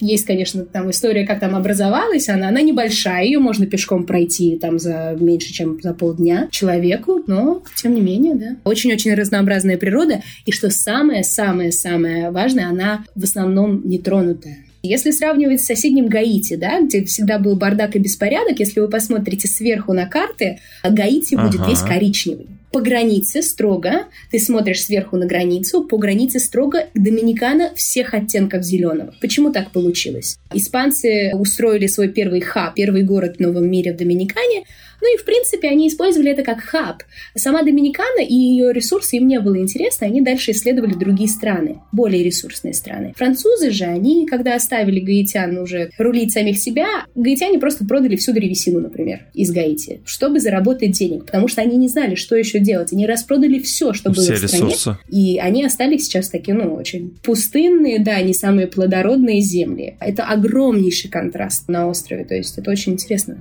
Есть, 0.00 0.26
конечно, 0.26 0.64
там 0.64 0.90
история, 0.90 1.26
как 1.26 1.40
там 1.40 1.56
образовалась 1.56 2.28
она. 2.28 2.48
Она 2.48 2.60
небольшая, 2.60 3.24
ее 3.24 3.38
можно 3.38 3.66
пешком 3.66 4.04
пройти 4.04 4.56
там 4.56 4.78
за 4.78 5.16
меньше, 5.18 5.52
чем 5.52 5.80
за 5.82 5.94
полдня 5.94 6.48
человеку, 6.50 7.22
но 7.26 7.62
тем 7.76 7.94
не 7.94 8.00
менее, 8.00 8.34
да. 8.34 8.56
Очень-очень 8.64 9.14
разнообразная 9.14 9.76
природа. 9.76 10.22
И 10.46 10.52
что 10.52 10.70
самое-самое-самое 10.70 12.30
важное, 12.30 12.68
она 12.68 13.04
в 13.14 13.24
основном 13.24 13.82
нетронутая. 13.88 14.58
Если 14.82 15.10
сравнивать 15.10 15.60
с 15.60 15.66
соседним 15.66 16.06
Гаити, 16.06 16.54
да, 16.54 16.80
где 16.80 17.04
всегда 17.04 17.40
был 17.40 17.56
бардак 17.56 17.96
и 17.96 17.98
беспорядок, 17.98 18.60
если 18.60 18.78
вы 18.78 18.88
посмотрите 18.88 19.48
сверху 19.48 19.92
на 19.92 20.06
карты, 20.06 20.60
Гаити 20.88 21.34
будет 21.34 21.60
ага. 21.60 21.70
весь 21.70 21.80
коричневый 21.80 22.46
по 22.70 22.80
границе 22.80 23.42
строго, 23.42 24.06
ты 24.30 24.38
смотришь 24.38 24.82
сверху 24.84 25.16
на 25.16 25.26
границу, 25.26 25.84
по 25.84 25.96
границе 25.98 26.38
строго 26.38 26.86
Доминикана 26.94 27.74
всех 27.74 28.14
оттенков 28.14 28.62
зеленого. 28.62 29.14
Почему 29.20 29.52
так 29.52 29.70
получилось? 29.70 30.38
Испанцы 30.52 31.32
устроили 31.34 31.86
свой 31.86 32.08
первый 32.08 32.40
хаб, 32.40 32.74
первый 32.74 33.02
город 33.02 33.36
в 33.36 33.40
новом 33.40 33.70
мире 33.70 33.92
в 33.92 33.96
Доминикане, 33.96 34.64
ну 35.00 35.14
и, 35.14 35.18
в 35.18 35.24
принципе, 35.24 35.68
они 35.68 35.88
использовали 35.88 36.32
это 36.32 36.42
как 36.42 36.60
хаб. 36.60 37.02
Сама 37.34 37.62
Доминикана 37.62 38.22
и 38.22 38.34
ее 38.34 38.72
ресурсы 38.72 39.16
им 39.16 39.28
не 39.28 39.40
было 39.40 39.58
интересно, 39.58 40.06
они 40.06 40.20
дальше 40.20 40.52
исследовали 40.52 40.94
другие 40.94 41.28
страны, 41.28 41.80
более 41.92 42.22
ресурсные 42.22 42.74
страны. 42.74 43.12
Французы 43.16 43.70
же, 43.70 43.84
они, 43.84 44.26
когда 44.26 44.54
оставили 44.54 45.00
гаитян 45.00 45.56
уже 45.58 45.90
рулить 45.98 46.32
самих 46.32 46.58
себя, 46.58 47.06
гаитяне 47.14 47.58
просто 47.58 47.84
продали 47.84 48.16
всю 48.16 48.32
древесину, 48.32 48.80
например, 48.80 49.26
из 49.34 49.50
Гаити, 49.50 50.00
чтобы 50.04 50.40
заработать 50.40 50.92
денег, 50.92 51.26
потому 51.26 51.48
что 51.48 51.62
они 51.62 51.76
не 51.76 51.88
знали, 51.88 52.14
что 52.14 52.36
еще 52.36 52.58
делать. 52.58 52.92
Они 52.92 53.06
распродали 53.06 53.58
все, 53.58 53.92
что 53.92 54.12
все 54.12 54.32
было 54.32 54.36
в 54.36 54.48
стране. 54.48 54.72
Ресурсы. 54.72 54.98
И 55.08 55.38
они 55.38 55.64
остались 55.64 56.04
сейчас 56.04 56.28
такие, 56.28 56.56
ну, 56.56 56.74
очень 56.74 57.16
пустынные, 57.22 57.98
да, 57.98 58.20
не 58.20 58.34
самые 58.34 58.66
плодородные 58.66 59.40
земли. 59.40 59.96
Это 60.00 60.24
огромнейший 60.24 61.10
контраст 61.10 61.68
на 61.68 61.88
острове, 61.88 62.24
то 62.24 62.34
есть 62.34 62.58
это 62.58 62.70
очень 62.70 62.92
интересно. 62.92 63.40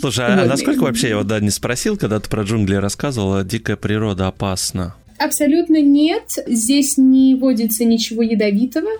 Слушай, 0.00 0.26
а 0.26 0.44
насколько 0.44 0.77
насколько 0.78 0.92
вообще, 0.92 1.08
я 1.08 1.18
вот 1.18 1.26
да, 1.26 1.40
не 1.40 1.50
спросил, 1.50 1.96
когда 1.96 2.20
ты 2.20 2.28
про 2.28 2.42
джунгли 2.42 2.76
рассказывала, 2.76 3.44
дикая 3.44 3.76
природа 3.76 4.28
опасна? 4.28 4.94
Абсолютно 5.18 5.80
нет. 5.80 6.38
Здесь 6.46 6.96
не 6.96 7.34
водится 7.34 7.84
ничего 7.84 8.22
ядовитого 8.22 8.90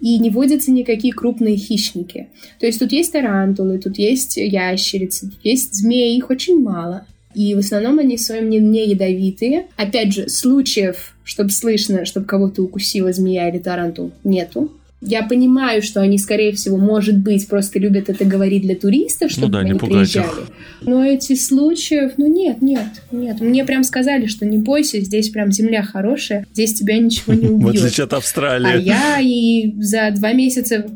и 0.00 0.18
не 0.18 0.30
водятся 0.30 0.70
никакие 0.70 1.12
крупные 1.12 1.56
хищники. 1.56 2.28
То 2.58 2.66
есть 2.66 2.78
тут 2.78 2.92
есть 2.92 3.12
тарантулы, 3.12 3.78
тут 3.78 3.98
есть 3.98 4.36
ящерицы, 4.36 5.30
тут 5.30 5.40
есть 5.44 5.74
змеи, 5.74 6.16
их 6.16 6.30
очень 6.30 6.60
мало. 6.60 7.06
И 7.34 7.54
в 7.54 7.58
основном 7.58 7.98
они 7.98 8.16
в 8.16 8.20
своем 8.20 8.48
не, 8.48 8.58
не 8.58 8.88
ядовитые. 8.88 9.66
Опять 9.76 10.14
же, 10.14 10.28
случаев, 10.28 11.14
чтобы 11.24 11.50
слышно, 11.50 12.06
чтобы 12.06 12.26
кого-то 12.26 12.62
укусила 12.62 13.12
змея 13.12 13.50
или 13.50 13.58
тарантул, 13.58 14.12
нету. 14.24 14.72
Я 15.00 15.22
понимаю, 15.22 15.80
что 15.80 16.00
они, 16.00 16.18
скорее 16.18 16.52
всего, 16.52 16.76
может 16.76 17.16
быть, 17.18 17.46
просто 17.46 17.78
любят 17.78 18.08
это 18.08 18.24
говорить 18.24 18.62
для 18.62 18.74
туристов, 18.74 19.30
чтобы 19.30 19.46
ну 19.46 19.52
да, 19.52 19.58
они 19.60 19.70
не 19.72 19.78
приезжали. 19.78 20.26
Их. 20.26 20.48
Но 20.80 21.04
эти 21.04 21.36
случаи, 21.36 22.10
ну 22.16 22.26
нет, 22.26 22.62
нет, 22.62 22.88
нет. 23.12 23.40
Мне 23.40 23.64
прям 23.64 23.84
сказали, 23.84 24.26
что 24.26 24.44
не 24.44 24.58
бойся, 24.58 25.00
здесь 25.00 25.28
прям 25.28 25.52
земля 25.52 25.84
хорошая, 25.84 26.46
здесь 26.52 26.74
тебя 26.74 26.98
ничего 26.98 27.32
не 27.34 27.46
убьет. 27.48 27.62
В 27.62 27.68
отличие 27.68 28.04
от 28.04 28.12
Австралии. 28.12 28.68
А 28.68 28.76
я 28.76 29.20
и 29.20 29.72
за 29.80 30.10
два 30.10 30.32
месяца... 30.32 30.86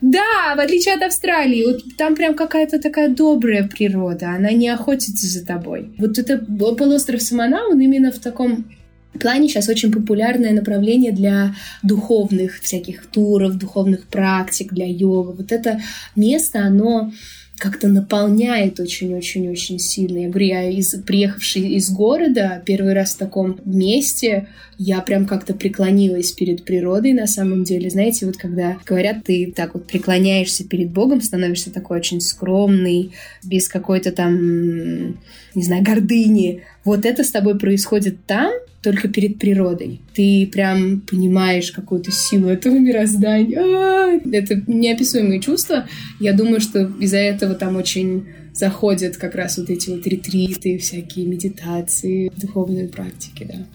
Да, 0.00 0.56
в 0.56 0.58
отличие 0.58 0.94
от 0.96 1.02
Австралии, 1.02 1.64
вот 1.64 1.82
там 1.96 2.16
прям 2.16 2.34
какая-то 2.34 2.80
такая 2.80 3.08
добрая 3.08 3.68
природа, 3.68 4.30
она 4.30 4.50
не 4.50 4.68
охотится 4.68 5.28
за 5.28 5.46
тобой. 5.46 5.90
Вот 5.98 6.18
это 6.18 6.38
полуостров 6.38 7.22
Самана, 7.22 7.68
он 7.68 7.80
именно 7.80 8.10
в 8.10 8.18
таком 8.18 8.64
плане 9.18 9.48
сейчас 9.48 9.68
очень 9.68 9.92
популярное 9.92 10.52
направление 10.52 11.12
для 11.12 11.54
духовных 11.82 12.60
всяких 12.60 13.06
туров, 13.06 13.58
духовных 13.58 14.06
практик, 14.06 14.72
для 14.72 14.86
йога. 14.86 15.32
Вот 15.32 15.52
это 15.52 15.80
место, 16.16 16.60
оно 16.60 17.12
как-то 17.62 17.86
наполняет 17.86 18.80
очень-очень-очень 18.80 19.78
сильно. 19.78 20.18
Я 20.18 20.28
говорю, 20.28 20.46
я 20.46 20.68
из, 20.68 20.96
приехавший 21.06 21.74
из 21.74 21.90
города, 21.90 22.60
первый 22.66 22.92
раз 22.92 23.14
в 23.14 23.18
таком 23.18 23.60
месте, 23.64 24.48
я 24.78 25.00
прям 25.00 25.26
как-то 25.26 25.54
преклонилась 25.54 26.32
перед 26.32 26.64
природой 26.64 27.12
на 27.12 27.28
самом 27.28 27.62
деле. 27.62 27.88
Знаете, 27.88 28.26
вот 28.26 28.36
когда 28.36 28.78
говорят, 28.84 29.22
ты 29.22 29.52
так 29.54 29.74
вот 29.74 29.86
преклоняешься 29.86 30.66
перед 30.66 30.90
Богом, 30.90 31.22
становишься 31.22 31.72
такой 31.72 31.98
очень 31.98 32.20
скромный, 32.20 33.12
без 33.44 33.68
какой-то 33.68 34.10
там, 34.10 35.10
не 35.54 35.62
знаю, 35.62 35.84
гордыни. 35.84 36.62
Вот 36.84 37.06
это 37.06 37.22
с 37.22 37.30
тобой 37.30 37.56
происходит 37.56 38.26
там, 38.26 38.50
только 38.82 39.08
перед 39.08 39.38
природой. 39.38 40.00
Ты 40.14 40.48
прям 40.52 41.00
понимаешь 41.00 41.70
какую-то 41.70 42.10
силу 42.10 42.48
этого 42.48 42.74
мироздания. 42.74 43.60
А-а-а! 43.60 44.20
Это 44.32 44.62
неописуемые 44.66 45.40
чувства. 45.40 45.86
Я 46.20 46.32
думаю, 46.32 46.60
что 46.60 46.92
из-за 47.00 47.18
этого 47.18 47.54
там 47.54 47.76
очень 47.76 48.26
заходят 48.52 49.16
как 49.16 49.34
раз 49.34 49.56
вот 49.58 49.70
эти 49.70 49.90
вот 49.90 50.06
ретриты, 50.06 50.78
всякие 50.78 51.26
медитации, 51.26 52.30
духовные 52.36 52.88
практики, 52.88 53.48
да. 53.50 53.66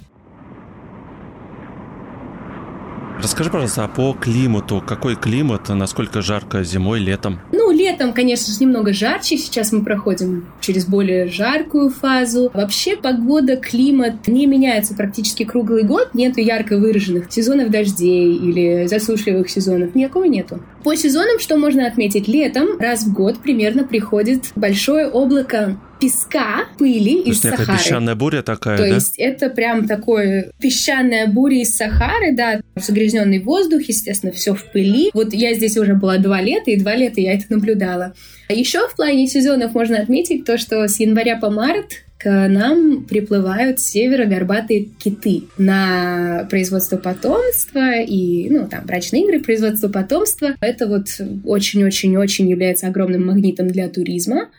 Расскажи, 3.21 3.49
пожалуйста, 3.49 3.83
а 3.83 3.87
по 3.87 4.13
климату, 4.13 4.83
какой 4.85 5.15
климат, 5.15 5.69
насколько 5.69 6.21
жарко 6.21 6.63
зимой, 6.63 6.99
летом? 6.99 7.39
Ну, 7.51 7.71
летом, 7.71 8.13
конечно 8.13 8.53
же, 8.53 8.59
немного 8.59 8.93
жарче. 8.93 9.37
Сейчас 9.37 9.71
мы 9.71 9.83
проходим 9.83 10.45
через 10.61 10.85
более 10.85 11.27
жаркую 11.27 11.89
фазу. 11.89 12.51
Вообще 12.53 12.95
погода, 12.95 13.57
климат 13.57 14.27
не 14.27 14.45
меняется 14.45 14.93
практически 14.93 15.43
круглый 15.45 15.83
год. 15.83 16.13
Нету 16.13 16.41
ярко 16.41 16.77
выраженных 16.77 17.31
сезонов 17.31 17.71
дождей 17.71 18.35
или 18.35 18.85
засушливых 18.85 19.49
сезонов. 19.49 19.95
Никакого 19.95 20.25
нету. 20.25 20.59
По 20.83 20.95
сезонам 20.95 21.39
что 21.39 21.57
можно 21.57 21.87
отметить? 21.87 22.27
Летом 22.27 22.79
раз 22.79 23.03
в 23.03 23.13
год 23.13 23.39
примерно 23.39 23.83
приходит 23.83 24.51
большое 24.55 25.07
облако 25.07 25.77
песка, 25.99 26.65
пыли 26.77 27.21
из 27.21 27.41
Сахары. 27.41 27.77
песчаная 27.77 28.15
буря 28.15 28.41
такая, 28.41 28.77
То 28.77 28.83
да? 28.83 28.95
есть 28.95 29.15
это 29.17 29.49
прям 29.49 29.87
такое 29.87 30.51
песчаная 30.59 31.27
буря 31.27 31.61
из 31.61 31.75
Сахары, 31.75 32.35
да, 32.35 32.61
загрязненный 32.75 33.39
воздух, 33.39 33.81
естественно, 33.87 34.31
все 34.31 34.53
в 34.53 34.63
пыли. 34.71 35.09
Вот 35.13 35.33
я 35.33 35.53
здесь 35.53 35.77
уже 35.77 35.95
была 35.95 36.17
два 36.17 36.41
лета, 36.41 36.71
и 36.71 36.79
два 36.79 36.95
лета 36.95 37.21
я 37.21 37.33
это 37.33 37.45
наблюдала. 37.49 38.13
А 38.49 38.53
еще 38.53 38.87
в 38.87 38.95
плане 38.95 39.27
сезонов 39.27 39.73
можно 39.73 39.97
отметить 39.97 40.45
то, 40.45 40.57
что 40.57 40.87
с 40.87 40.99
января 40.99 41.37
по 41.37 41.49
март 41.49 42.03
к 42.17 42.47
нам 42.47 43.05
приплывают 43.05 43.79
с 43.79 43.85
севера 43.89 44.25
горбатые 44.25 44.85
киты 44.85 45.43
на 45.57 46.47
производство 46.49 46.97
потомства 46.97 47.99
и, 48.01 48.49
ну, 48.49 48.67
там, 48.67 48.85
брачные 48.85 49.23
игры, 49.23 49.39
производство 49.39 49.87
потомства. 49.87 50.55
Это 50.59 50.87
вот 50.87 51.07
очень-очень-очень 51.45 52.49
является 52.49 52.87
огромным 52.87 53.27
магнитом 53.27 53.67
для 53.67 53.87
туризма. 53.87 54.49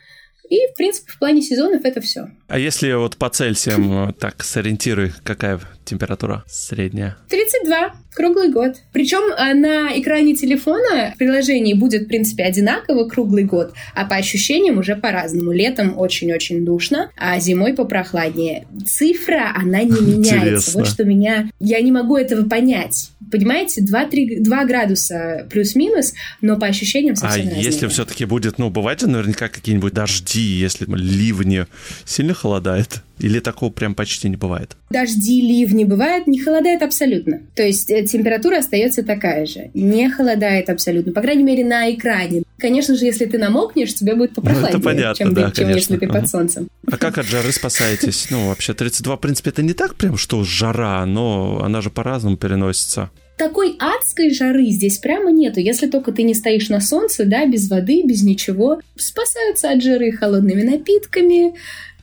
И, 0.49 0.67
в 0.73 0.75
принципе, 0.75 1.11
в 1.11 1.19
плане 1.19 1.41
сезонов 1.41 1.85
это 1.85 2.01
все. 2.01 2.29
А 2.47 2.57
если 2.57 2.91
вот 2.93 3.17
по 3.17 3.29
Цельсиям, 3.29 4.13
так, 4.13 4.43
сориентируй, 4.43 5.13
какая 5.23 5.59
температура 5.89 6.43
средняя? 6.47 7.17
32, 7.29 7.93
круглый 8.13 8.49
год. 8.51 8.75
Причем 8.93 9.33
а, 9.37 9.53
на 9.53 9.99
экране 9.99 10.35
телефона 10.35 11.11
в 11.15 11.17
приложении 11.17 11.73
будет, 11.73 12.03
в 12.03 12.07
принципе, 12.07 12.43
одинаково 12.43 13.07
круглый 13.09 13.43
год, 13.43 13.73
а 13.95 14.05
по 14.05 14.15
ощущениям 14.15 14.77
уже 14.77 14.95
по-разному. 14.95 15.51
Летом 15.51 15.97
очень-очень 15.97 16.63
душно, 16.65 17.11
а 17.17 17.39
зимой 17.39 17.73
попрохладнее. 17.73 18.67
Цифра, 18.85 19.53
она 19.55 19.83
не 19.83 19.91
меняется. 20.01 20.35
Интересно. 20.37 20.79
Вот 20.79 20.87
что 20.87 21.03
меня... 21.05 21.49
Я 21.59 21.81
не 21.81 21.91
могу 21.91 22.17
этого 22.17 22.47
понять. 22.47 23.11
Понимаете, 23.31 23.81
2-3 23.81 24.39
2 24.39 24.65
градуса 24.65 25.47
плюс-минус, 25.51 26.13
но 26.41 26.57
по 26.57 26.65
ощущениям 26.67 27.15
совсем 27.15 27.41
А 27.41 27.45
разные. 27.45 27.63
если 27.63 27.87
все-таки 27.87 28.25
будет, 28.25 28.57
ну, 28.57 28.69
бывает 28.69 29.01
же 29.01 29.07
наверняка 29.07 29.49
какие-нибудь 29.49 29.93
дожди, 29.93 30.41
если 30.41 30.85
ливни, 30.87 31.65
сильно 32.05 32.33
холодает? 32.33 33.01
Или 33.19 33.39
такого 33.39 33.71
прям 33.71 33.95
почти 33.95 34.29
не 34.29 34.37
бывает? 34.37 34.75
Дожди, 34.89 35.41
ливни 35.41 35.83
бывают, 35.83 36.27
не 36.27 36.39
холодает 36.39 36.81
абсолютно. 36.81 37.41
То 37.55 37.63
есть 37.63 37.89
э, 37.89 38.05
температура 38.05 38.57
остается 38.57 39.03
такая 39.03 39.45
же. 39.45 39.69
Не 39.73 40.09
холодает 40.09 40.69
абсолютно. 40.69 41.11
По 41.11 41.21
крайней 41.21 41.43
мере, 41.43 41.65
на 41.65 41.91
экране. 41.91 42.43
Конечно 42.57 42.95
же, 42.95 43.05
если 43.05 43.25
ты 43.25 43.37
намокнешь, 43.37 43.93
тебе 43.93 44.15
будет 44.15 44.33
попрохладнее, 44.33 44.77
ну, 44.77 44.83
понятно, 44.83 45.25
чем, 45.25 45.33
да, 45.33 45.51
чем 45.51 45.69
если 45.69 45.97
ты 45.97 46.07
под 46.07 46.27
солнцем. 46.29 46.67
А 46.91 46.97
как 46.97 47.17
от 47.17 47.25
жары 47.25 47.51
спасаетесь? 47.51 48.27
Ну, 48.31 48.47
вообще, 48.47 48.73
32, 48.73 49.15
в 49.15 49.19
принципе, 49.19 49.49
это 49.49 49.63
не 49.63 49.73
так 49.73 49.95
прям, 49.95 50.17
что 50.17 50.43
жара, 50.43 51.05
но 51.05 51.61
она 51.63 51.81
же 51.81 51.89
по-разному 51.89 52.37
переносится 52.37 53.09
такой 53.39 53.77
адской 53.79 54.31
жары 54.31 54.65
здесь 54.65 54.99
прямо 54.99 55.31
нету. 55.31 55.61
Если 55.61 55.87
только 55.87 56.11
ты 56.11 56.23
не 56.23 56.35
стоишь 56.35 56.69
на 56.69 56.81
солнце, 56.81 57.23
да, 57.25 57.45
без 57.47 57.69
воды, 57.69 58.03
без 58.05 58.21
ничего. 58.21 58.81
Спасаются 58.97 59.71
от 59.71 59.81
жары 59.81 60.11
холодными 60.11 60.61
напитками, 60.61 61.53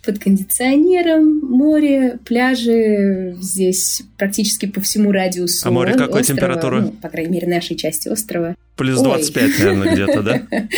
под 0.07 0.21
кондиционером, 0.21 1.41
море, 1.41 2.19
пляжи 2.25 3.37
здесь 3.41 4.03
практически 4.17 4.67
по 4.67 4.81
всему 4.81 5.11
радиусу. 5.13 5.69
А 5.69 5.71
море 5.71 5.93
какой 5.95 6.21
острова, 6.21 6.41
температуры? 6.41 6.83
Ну, 6.83 6.93
по 6.93 7.09
крайней 7.09 7.33
мере, 7.33 7.49
нашей 7.49 7.77
части 7.77 8.09
острова. 8.09 8.55
Плюс 8.77 9.01
25, 9.01 9.45
Ой. 9.45 9.51
наверное, 9.59 9.93
где-то, 9.93 10.23
да? 10.23 10.43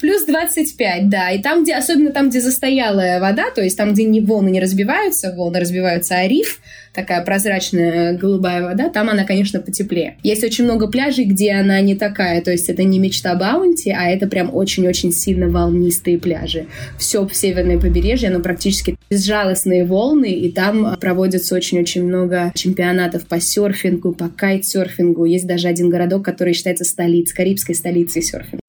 Плюс 0.00 0.24
25, 0.24 1.08
да. 1.08 1.30
И 1.32 1.42
там, 1.42 1.64
где, 1.64 1.74
особенно 1.74 2.12
там, 2.12 2.30
где 2.30 2.40
застоялая 2.40 3.20
вода, 3.20 3.50
то 3.50 3.62
есть 3.62 3.76
там, 3.76 3.92
где 3.92 4.04
не, 4.04 4.20
волны 4.20 4.48
не 4.50 4.60
разбиваются, 4.60 5.34
волны 5.36 5.58
разбиваются 5.58 6.14
о 6.16 6.28
риф, 6.28 6.60
такая 6.98 7.24
прозрачная 7.24 8.16
голубая 8.16 8.62
вода, 8.62 8.88
там 8.88 9.08
она, 9.08 9.24
конечно, 9.24 9.60
потеплее. 9.60 10.18
Есть 10.22 10.44
очень 10.44 10.64
много 10.64 10.88
пляжей, 10.88 11.24
где 11.24 11.52
она 11.52 11.80
не 11.80 11.94
такая, 11.94 12.42
то 12.42 12.50
есть 12.50 12.68
это 12.68 12.82
не 12.84 12.98
мечта 12.98 13.34
Баунти, 13.34 13.90
а 13.90 14.08
это 14.08 14.26
прям 14.26 14.54
очень-очень 14.54 15.12
сильно 15.12 15.48
волнистые 15.48 16.18
пляжи. 16.18 16.66
Все 16.98 17.26
в 17.26 17.34
северное 17.34 17.78
побережье, 17.78 18.30
оно 18.30 18.40
практически 18.40 18.96
безжалостные 19.10 19.84
волны, 19.84 20.32
и 20.32 20.50
там 20.50 20.96
проводится 21.00 21.54
очень-очень 21.54 22.04
много 22.04 22.52
чемпионатов 22.54 23.26
по 23.26 23.40
серфингу, 23.40 24.12
по 24.12 24.28
кайтсерфингу. 24.28 25.24
Есть 25.24 25.46
даже 25.46 25.68
один 25.68 25.90
городок, 25.90 26.24
который 26.24 26.54
считается 26.54 26.84
столицей, 26.84 27.34
карибской 27.48 27.74
столицей 27.74 28.22
серфинга. 28.22 28.67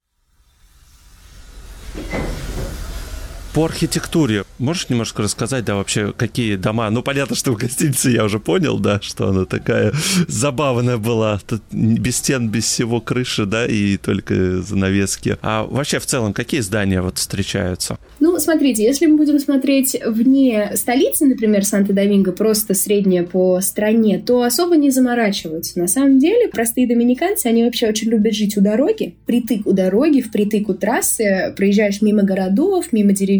По 3.54 3.66
архитектуре 3.66 4.44
можешь 4.60 4.90
немножко 4.90 5.24
рассказать, 5.24 5.66
да, 5.66 5.76
вообще, 5.76 6.14
какие 6.16 6.56
дома? 6.56 6.90
Ну, 6.90 7.02
понятно, 7.02 7.36
что 7.36 7.52
в 7.52 7.58
гостинице 7.58 8.12
я 8.12 8.26
уже 8.26 8.40
понял, 8.40 8.78
да, 8.78 9.00
что 9.02 9.30
она 9.30 9.46
такая 9.46 9.92
забавная 10.28 10.98
была. 10.98 11.40
Тут 11.48 11.62
без 11.72 12.18
стен, 12.18 12.50
без 12.50 12.66
всего 12.66 13.02
крыши, 13.02 13.46
да, 13.46 13.66
и 13.66 13.98
только 13.98 14.62
занавески. 14.62 15.38
А 15.42 15.64
вообще, 15.64 16.00
в 16.00 16.06
целом, 16.06 16.34
какие 16.34 16.62
здания 16.62 17.02
вот 17.02 17.18
встречаются? 17.18 17.98
Ну, 18.20 18.38
смотрите, 18.40 18.84
если 18.84 19.08
мы 19.08 19.18
будем 19.18 19.40
смотреть 19.40 20.00
вне 20.06 20.72
столицы, 20.76 21.26
например, 21.26 21.64
Санто-Доминго, 21.64 22.32
просто 22.32 22.74
средняя 22.74 23.24
по 23.24 23.60
стране, 23.62 24.22
то 24.26 24.44
особо 24.44 24.78
не 24.78 24.92
заморачиваются. 24.92 25.80
На 25.80 25.88
самом 25.88 26.20
деле, 26.20 26.50
простые 26.50 26.88
доминиканцы, 26.88 27.48
они 27.48 27.64
вообще 27.64 27.88
очень 27.88 28.10
любят 28.10 28.34
жить 28.34 28.58
у 28.58 28.62
дороги, 28.62 29.16
притык 29.26 29.66
у 29.66 29.74
дороги, 29.74 30.22
впритык 30.22 30.70
у 30.70 30.74
трассы, 30.74 31.54
проезжаешь 31.58 32.02
мимо 32.02 32.24
городов, 32.24 32.88
мимо 32.92 33.12
деревень, 33.12 33.40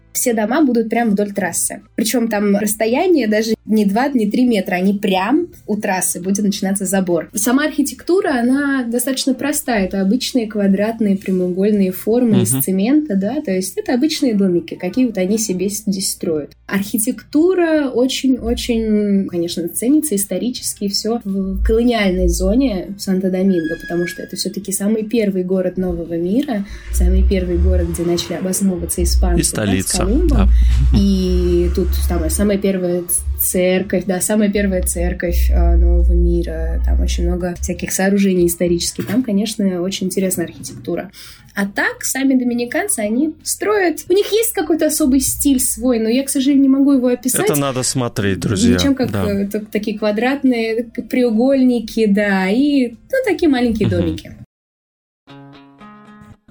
все 0.13 0.33
дома 0.33 0.63
будут 0.63 0.89
прямо 0.89 1.11
вдоль 1.11 1.31
трассы. 1.31 1.81
Причем 1.95 2.27
там 2.27 2.55
расстояние 2.55 3.27
даже 3.27 3.53
не 3.65 3.85
2, 3.85 4.09
не 4.09 4.29
3 4.29 4.45
метра, 4.45 4.75
они 4.75 4.93
прям 4.93 5.47
у 5.67 5.77
трассы 5.77 6.21
будет 6.21 6.43
начинаться 6.43 6.85
забор. 6.85 7.29
Сама 7.33 7.65
архитектура, 7.65 8.39
она 8.39 8.83
достаточно 8.83 9.33
простая. 9.33 9.85
Это 9.85 10.01
обычные 10.01 10.47
квадратные 10.47 11.17
прямоугольные 11.17 11.91
формы 11.91 12.37
uh-huh. 12.37 12.43
из 12.43 12.63
цемента, 12.63 13.15
да, 13.15 13.41
то 13.41 13.51
есть 13.51 13.77
это 13.77 13.93
обычные 13.93 14.35
домики, 14.35 14.75
какие 14.75 15.05
вот 15.05 15.17
они 15.17 15.37
себе 15.37 15.69
здесь 15.69 16.11
строят. 16.11 16.51
Архитектура 16.67 17.89
очень-очень, 17.89 19.27
конечно, 19.27 19.67
ценится 19.69 20.15
исторически 20.15 20.87
все 20.87 21.21
в 21.23 21.63
колониальной 21.63 22.27
зоне 22.27 22.95
Санто-Доминго, 22.97 23.75
потому 23.81 24.07
что 24.07 24.21
это 24.21 24.35
все-таки 24.35 24.71
самый 24.71 25.03
первый 25.03 25.43
город 25.43 25.77
нового 25.77 26.13
мира, 26.13 26.65
самый 26.93 27.27
первый 27.27 27.57
город, 27.57 27.87
где 27.89 28.03
начали 28.03 28.33
обосновываться 28.33 29.03
испанцы. 29.03 29.41
И 29.41 29.43
столица. 29.43 30.00
Да, 30.05 30.35
да. 30.35 30.49
И 30.97 31.69
тут 31.75 31.89
самая, 31.95 32.29
самая 32.29 32.57
первая 32.57 33.03
церковь, 33.39 34.05
да, 34.05 34.21
самая 34.21 34.49
первая 34.49 34.83
церковь 34.83 35.49
э, 35.49 35.75
нового 35.75 36.13
мира, 36.13 36.81
там 36.85 37.01
очень 37.01 37.25
много 37.25 37.55
всяких 37.59 37.91
сооружений 37.91 38.47
исторических, 38.47 39.07
там, 39.07 39.23
конечно, 39.23 39.81
очень 39.81 40.07
интересная 40.07 40.45
архитектура. 40.45 41.11
А 41.53 41.65
так, 41.65 42.03
сами 42.03 42.35
доминиканцы, 42.35 42.99
они 42.99 43.35
строят... 43.43 44.05
У 44.09 44.13
них 44.13 44.31
есть 44.31 44.53
какой-то 44.53 44.85
особый 44.85 45.19
стиль 45.19 45.59
свой, 45.59 45.99
но 45.99 46.07
я, 46.07 46.23
к 46.23 46.29
сожалению, 46.29 46.63
не 46.63 46.69
могу 46.69 46.93
его 46.93 47.07
описать. 47.07 47.41
Это 47.41 47.59
надо 47.59 47.83
смотреть, 47.83 48.39
друзья. 48.39 48.75
Ничем, 48.75 48.95
как 48.95 49.11
да. 49.11 49.29
Э, 49.29 49.47
такие 49.71 49.99
квадратные 49.99 50.83
треугольники, 50.83 52.05
да, 52.05 52.47
и 52.49 52.91
ну, 52.91 53.17
такие 53.25 53.49
маленькие 53.49 53.89
домики. 53.89 54.37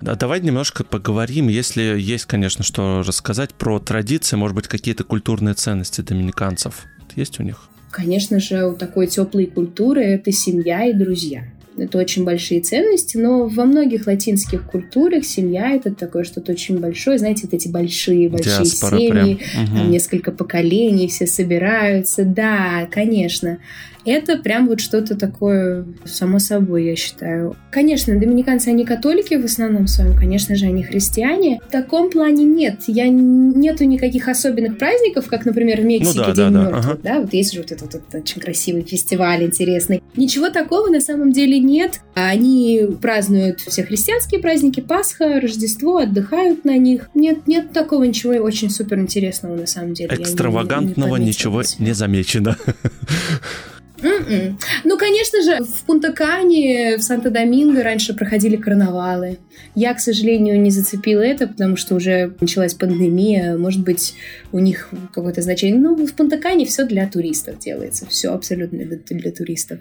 Да, 0.00 0.14
давай 0.14 0.40
немножко 0.40 0.82
поговорим, 0.82 1.48
если 1.48 1.82
есть, 1.98 2.24
конечно, 2.24 2.64
что 2.64 3.02
рассказать 3.06 3.52
про 3.54 3.78
традиции, 3.78 4.36
может 4.36 4.56
быть, 4.56 4.66
какие-то 4.66 5.04
культурные 5.04 5.54
ценности 5.54 6.00
доминиканцев. 6.00 6.86
Есть 7.16 7.38
у 7.40 7.42
них? 7.42 7.68
Конечно 7.90 8.38
же, 8.40 8.66
у 8.66 8.74
такой 8.74 9.08
теплой 9.08 9.46
культуры 9.46 10.02
это 10.02 10.32
семья 10.32 10.86
и 10.86 10.92
друзья. 10.92 11.44
Это 11.76 11.98
очень 11.98 12.24
большие 12.24 12.60
ценности, 12.60 13.16
но 13.16 13.46
во 13.46 13.64
многих 13.64 14.06
латинских 14.06 14.64
культурах 14.64 15.24
семья 15.24 15.70
это 15.70 15.94
такое 15.94 16.24
что-то 16.24 16.52
очень 16.52 16.78
большое. 16.78 17.18
Знаете, 17.18 17.42
вот 17.44 17.54
эти 17.54 17.68
большие, 17.68 18.28
большие 18.28 18.64
Диаспора 18.64 18.98
семьи, 18.98 19.10
прям. 19.10 19.28
Угу. 19.28 19.76
там 19.76 19.90
несколько 19.90 20.32
поколений, 20.32 21.08
все 21.08 21.26
собираются. 21.26 22.24
Да, 22.24 22.86
конечно. 22.90 23.58
Это 24.04 24.38
прям 24.38 24.66
вот 24.68 24.80
что-то 24.80 25.16
такое 25.16 25.84
само 26.04 26.38
собой, 26.38 26.84
я 26.84 26.96
считаю. 26.96 27.56
Конечно, 27.70 28.18
доминиканцы, 28.18 28.68
они 28.68 28.84
католики 28.84 29.34
в 29.34 29.44
основном 29.44 29.86
своем, 29.86 30.16
конечно 30.16 30.54
же, 30.54 30.66
они 30.66 30.82
христиане. 30.82 31.60
В 31.66 31.70
таком 31.70 32.10
плане 32.10 32.44
нет. 32.44 32.80
Я 32.86 33.08
нету 33.08 33.84
никаких 33.84 34.28
особенных 34.28 34.78
праздников, 34.78 35.26
как, 35.28 35.44
например, 35.44 35.80
в 35.80 35.84
Мексике 35.84 36.18
ну, 36.18 36.26
да, 36.26 36.32
День 36.32 36.52
да, 36.52 36.60
мертвых. 36.62 36.84
Да, 36.84 36.90
ага. 36.90 37.00
да, 37.02 37.20
вот 37.20 37.32
есть 37.32 37.52
же 37.52 37.60
вот 37.60 37.72
этот 37.72 37.94
вот 37.94 38.14
очень 38.14 38.40
красивый 38.40 38.82
фестиваль 38.82 39.44
интересный. 39.44 40.02
Ничего 40.16 40.50
такого 40.50 40.88
на 40.88 41.00
самом 41.00 41.32
деле 41.32 41.58
нет. 41.58 42.00
Они 42.14 42.82
празднуют 43.00 43.60
все 43.60 43.84
христианские 43.84 44.40
праздники, 44.40 44.80
Пасха, 44.80 45.40
Рождество, 45.40 45.98
отдыхают 45.98 46.64
на 46.64 46.76
них. 46.76 47.10
Нет, 47.14 47.46
нет 47.46 47.72
такого 47.72 48.04
ничего 48.04 48.32
очень 48.32 48.70
супер 48.70 48.98
интересного 48.98 49.56
на 49.56 49.66
самом 49.66 49.94
деле. 49.94 50.14
Экстравагантного 50.14 51.16
не, 51.16 51.24
не 51.24 51.28
ничего 51.30 51.62
не 51.78 51.92
замечено. 51.92 52.56
Mm-mm. 54.02 54.54
Ну, 54.84 54.98
конечно 54.98 55.42
же, 55.42 55.64
в 55.64 55.84
Пунта-Кане, 55.86 56.96
в 56.96 57.00
Санто-Доминго 57.00 57.82
раньше 57.82 58.14
проходили 58.14 58.56
карнавалы. 58.56 59.38
Я, 59.74 59.94
к 59.94 60.00
сожалению, 60.00 60.60
не 60.60 60.70
зацепила 60.70 61.20
это, 61.20 61.46
потому 61.46 61.76
что 61.76 61.94
уже 61.94 62.34
началась 62.40 62.74
пандемия. 62.74 63.56
Может 63.56 63.82
быть, 63.82 64.14
у 64.52 64.58
них 64.58 64.90
какое-то 65.12 65.42
значение. 65.42 65.80
Ну, 65.80 65.94
в 66.06 66.14
Пунта-Кане 66.14 66.66
все 66.66 66.84
для 66.84 67.08
туристов 67.08 67.58
делается. 67.58 68.06
Все 68.06 68.32
абсолютно 68.32 68.84
для, 68.84 68.98
для 68.98 69.32
туристов. 69.32 69.80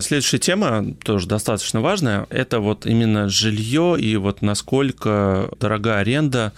Следующая 0.00 0.38
тема, 0.38 0.94
тоже 1.02 1.26
достаточно 1.26 1.80
важная, 1.80 2.26
это 2.30 2.60
вот 2.60 2.86
именно 2.86 3.28
жилье 3.28 3.96
и 3.98 4.14
вот 4.16 4.42
насколько 4.42 5.50
дорога 5.58 5.98
аренда, 5.98 6.52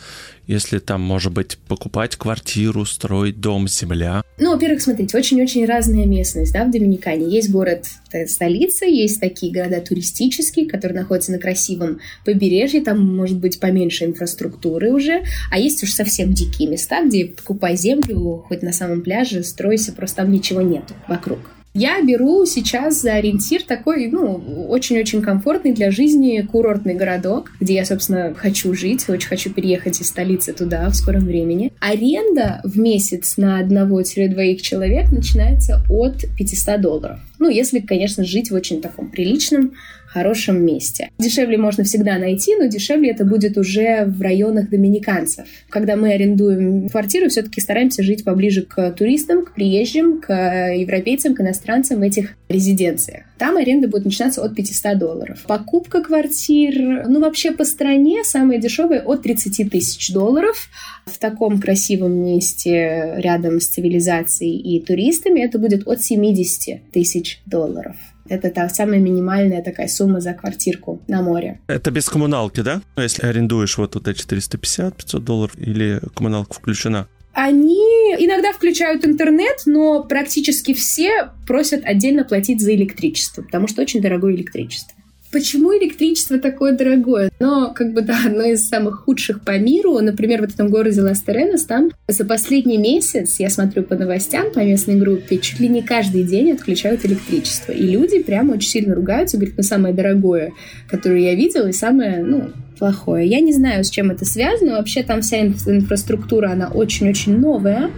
если 0.47 0.79
там, 0.79 1.01
может 1.01 1.33
быть, 1.33 1.57
покупать 1.67 2.17
квартиру, 2.17 2.85
строить 2.85 3.41
дом, 3.41 3.67
земля. 3.67 4.23
Ну, 4.39 4.53
во-первых, 4.53 4.83
смотрите, 4.83 5.17
очень-очень 5.17 5.65
разная 5.65 6.05
местность, 6.05 6.53
да, 6.53 6.65
в 6.65 6.71
Доминикане. 6.71 7.35
Есть 7.35 7.51
город, 7.51 7.87
столица, 8.27 8.85
есть 8.85 9.21
такие 9.21 9.53
города 9.53 9.81
туристические, 9.81 10.69
которые 10.69 11.01
находятся 11.01 11.33
на 11.33 11.39
красивом 11.39 12.01
побережье, 12.27 12.83
там 12.83 13.01
может 13.17 13.39
быть 13.39 13.59
поменьше 13.59 14.05
инфраструктуры 14.05 14.93
уже, 14.93 15.23
а 15.51 15.59
есть 15.59 15.83
уж 15.83 15.93
совсем 15.93 16.35
дикие 16.35 16.69
места, 16.69 17.03
где 17.07 17.25
покупай 17.25 17.75
землю, 17.77 18.45
хоть 18.47 18.61
на 18.63 18.73
самом 18.73 19.01
пляже, 19.01 19.45
стройся, 19.45 19.93
просто 19.93 20.17
там 20.17 20.31
ничего 20.31 20.61
нету 20.61 20.93
вокруг. 21.09 21.39
Я 21.73 22.03
беру 22.03 22.45
сейчас 22.47 23.01
за 23.01 23.15
ориентир 23.15 23.63
такой, 23.63 24.09
ну, 24.09 24.67
очень-очень 24.69 25.23
комфортный 25.23 25.73
для 25.73 25.93
жизни 25.93 26.41
курортный 26.41 26.95
городок, 26.95 27.53
где 27.61 27.75
я, 27.75 27.85
собственно, 27.85 28.35
хочу 28.35 28.75
жить, 28.75 29.09
очень 29.09 29.29
хочу 29.29 29.51
переехать 29.51 30.01
из 30.01 30.09
столицы 30.09 30.53
туда 30.53 30.89
в 30.89 30.97
скором 30.97 31.27
времени. 31.27 31.73
Аренда 31.79 32.61
в 32.65 32.77
месяц 32.77 33.37
на 33.37 33.61
одного-двоих 33.61 34.63
человек 34.63 35.13
начинается 35.13 35.85
от 35.89 36.25
500 36.37 36.81
долларов. 36.81 37.21
Ну, 37.39 37.49
если, 37.49 37.79
конечно, 37.79 38.25
жить 38.25 38.51
в 38.51 38.55
очень 38.55 38.83
таком 38.83 39.09
приличном 39.09 39.73
хорошем 40.13 40.65
месте. 40.65 41.09
Дешевле 41.19 41.57
можно 41.57 41.85
всегда 41.85 42.19
найти, 42.19 42.57
но 42.57 42.67
дешевле 42.67 43.11
это 43.11 43.25
будет 43.25 43.57
уже 43.57 44.05
в 44.07 44.21
районах 44.21 44.69
доминиканцев. 44.69 45.47
Когда 45.69 45.97
мы 45.97 46.13
арендуем 46.13 46.89
квартиру, 46.89 47.29
все-таки 47.29 47.61
стараемся 47.61 48.03
жить 48.03 48.25
поближе 48.25 48.63
к 48.63 48.91
туристам, 48.93 49.45
к 49.45 49.55
приезжим, 49.55 50.21
к 50.21 50.33
европейцам, 50.75 51.35
к 51.35 51.41
иностранцам 51.41 52.01
в 52.01 52.03
этих 52.03 52.35
резиденциях. 52.49 53.25
Там 53.39 53.57
аренда 53.57 53.89
будет 53.89 54.05
начинаться 54.05 54.43
от 54.45 54.55
500 54.55 54.99
долларов. 54.99 55.45
Покупка 55.47 56.03
квартир, 56.03 57.07
ну 57.09 57.21
вообще 57.21 57.53
по 57.53 57.65
стране 57.65 58.25
самые 58.25 58.61
дешевые 58.61 59.03
от 59.03 59.23
30 59.23 59.71
тысяч 59.71 60.13
долларов. 60.13 60.69
В 61.07 61.19
таком 61.19 61.61
красивом 61.61 62.13
месте 62.13 63.15
рядом 63.17 63.61
с 63.61 63.69
цивилизацией 63.69 64.59
и 64.59 64.81
туристами 64.81 65.41
это 65.41 65.59
будет 65.59 65.87
от 65.87 66.03
70 66.03 66.91
тысяч 66.91 67.41
долларов. 67.47 67.97
Это 68.31 68.49
та 68.51 68.69
самая 68.69 69.01
минимальная 69.01 69.61
такая 69.61 69.89
сумма 69.89 70.21
за 70.21 70.35
квартирку 70.35 71.03
на 71.09 71.21
море. 71.21 71.61
Это 71.67 71.91
без 71.91 72.09
коммуналки, 72.09 72.61
да? 72.61 72.81
Ну, 72.95 73.03
если 73.03 73.27
арендуешь 73.27 73.77
вот 73.77 73.91
туда 73.91 74.13
450-500 74.13 75.19
долларов 75.19 75.59
или 75.59 76.01
коммуналка 76.15 76.55
включена? 76.55 77.09
Они 77.33 78.15
иногда 78.19 78.53
включают 78.53 79.05
интернет, 79.05 79.63
но 79.67 80.05
практически 80.05 80.75
все 80.75 81.31
просят 81.45 81.85
отдельно 81.85 82.25
платить 82.25 82.61
за 82.61 82.73
электричество, 82.75 83.43
потому 83.43 83.67
что 83.67 83.83
очень 83.83 84.01
дорогое 84.01 84.35
электричество. 84.35 84.97
Почему 85.33 85.73
электричество 85.73 86.39
такое 86.39 86.73
дорогое? 86.73 87.31
Но, 87.39 87.73
как 87.73 87.93
бы, 87.93 88.03
да, 88.03 88.19
одно 88.27 88.43
из 88.43 88.69
самых 88.69 89.05
худших 89.05 89.43
по 89.43 89.57
миру. 89.59 90.01
Например, 90.01 90.41
в 90.41 90.53
этом 90.53 90.69
городе 90.69 91.03
Ластеренос, 91.03 91.65
там 91.65 91.91
за 92.09 92.25
последний 92.25 92.79
месяц, 92.79 93.39
я 93.39 93.49
смотрю 93.49 93.85
по 93.85 93.95
новостям, 93.95 94.51
по 94.53 94.59
местной 94.59 94.97
группе, 94.97 95.39
чуть 95.39 95.61
ли 95.61 95.69
не 95.69 95.83
каждый 95.83 96.25
день 96.25 96.51
отключают 96.51 97.05
электричество. 97.07 97.71
И 97.71 97.83
люди 97.87 98.21
прямо 98.21 98.55
очень 98.55 98.69
сильно 98.69 98.95
ругаются, 98.95 99.37
говорят, 99.37 99.57
ну, 99.57 99.63
самое 99.63 99.95
дорогое, 99.95 100.53
которое 100.89 101.21
я 101.21 101.35
видела, 101.37 101.69
и 101.69 101.73
самое, 101.73 102.25
ну, 102.25 102.51
плохое. 102.81 103.29
Я 103.29 103.39
не 103.41 103.53
знаю, 103.53 103.85
с 103.85 103.91
чем 103.91 104.11
это 104.11 104.25
связано. 104.25 104.73
Вообще 104.73 105.05
там 105.05 105.21
вся 105.21 105.47
инфраструктура, 105.47 106.51
она 106.51 106.69
очень-очень 106.69 107.39
новая 107.39 107.91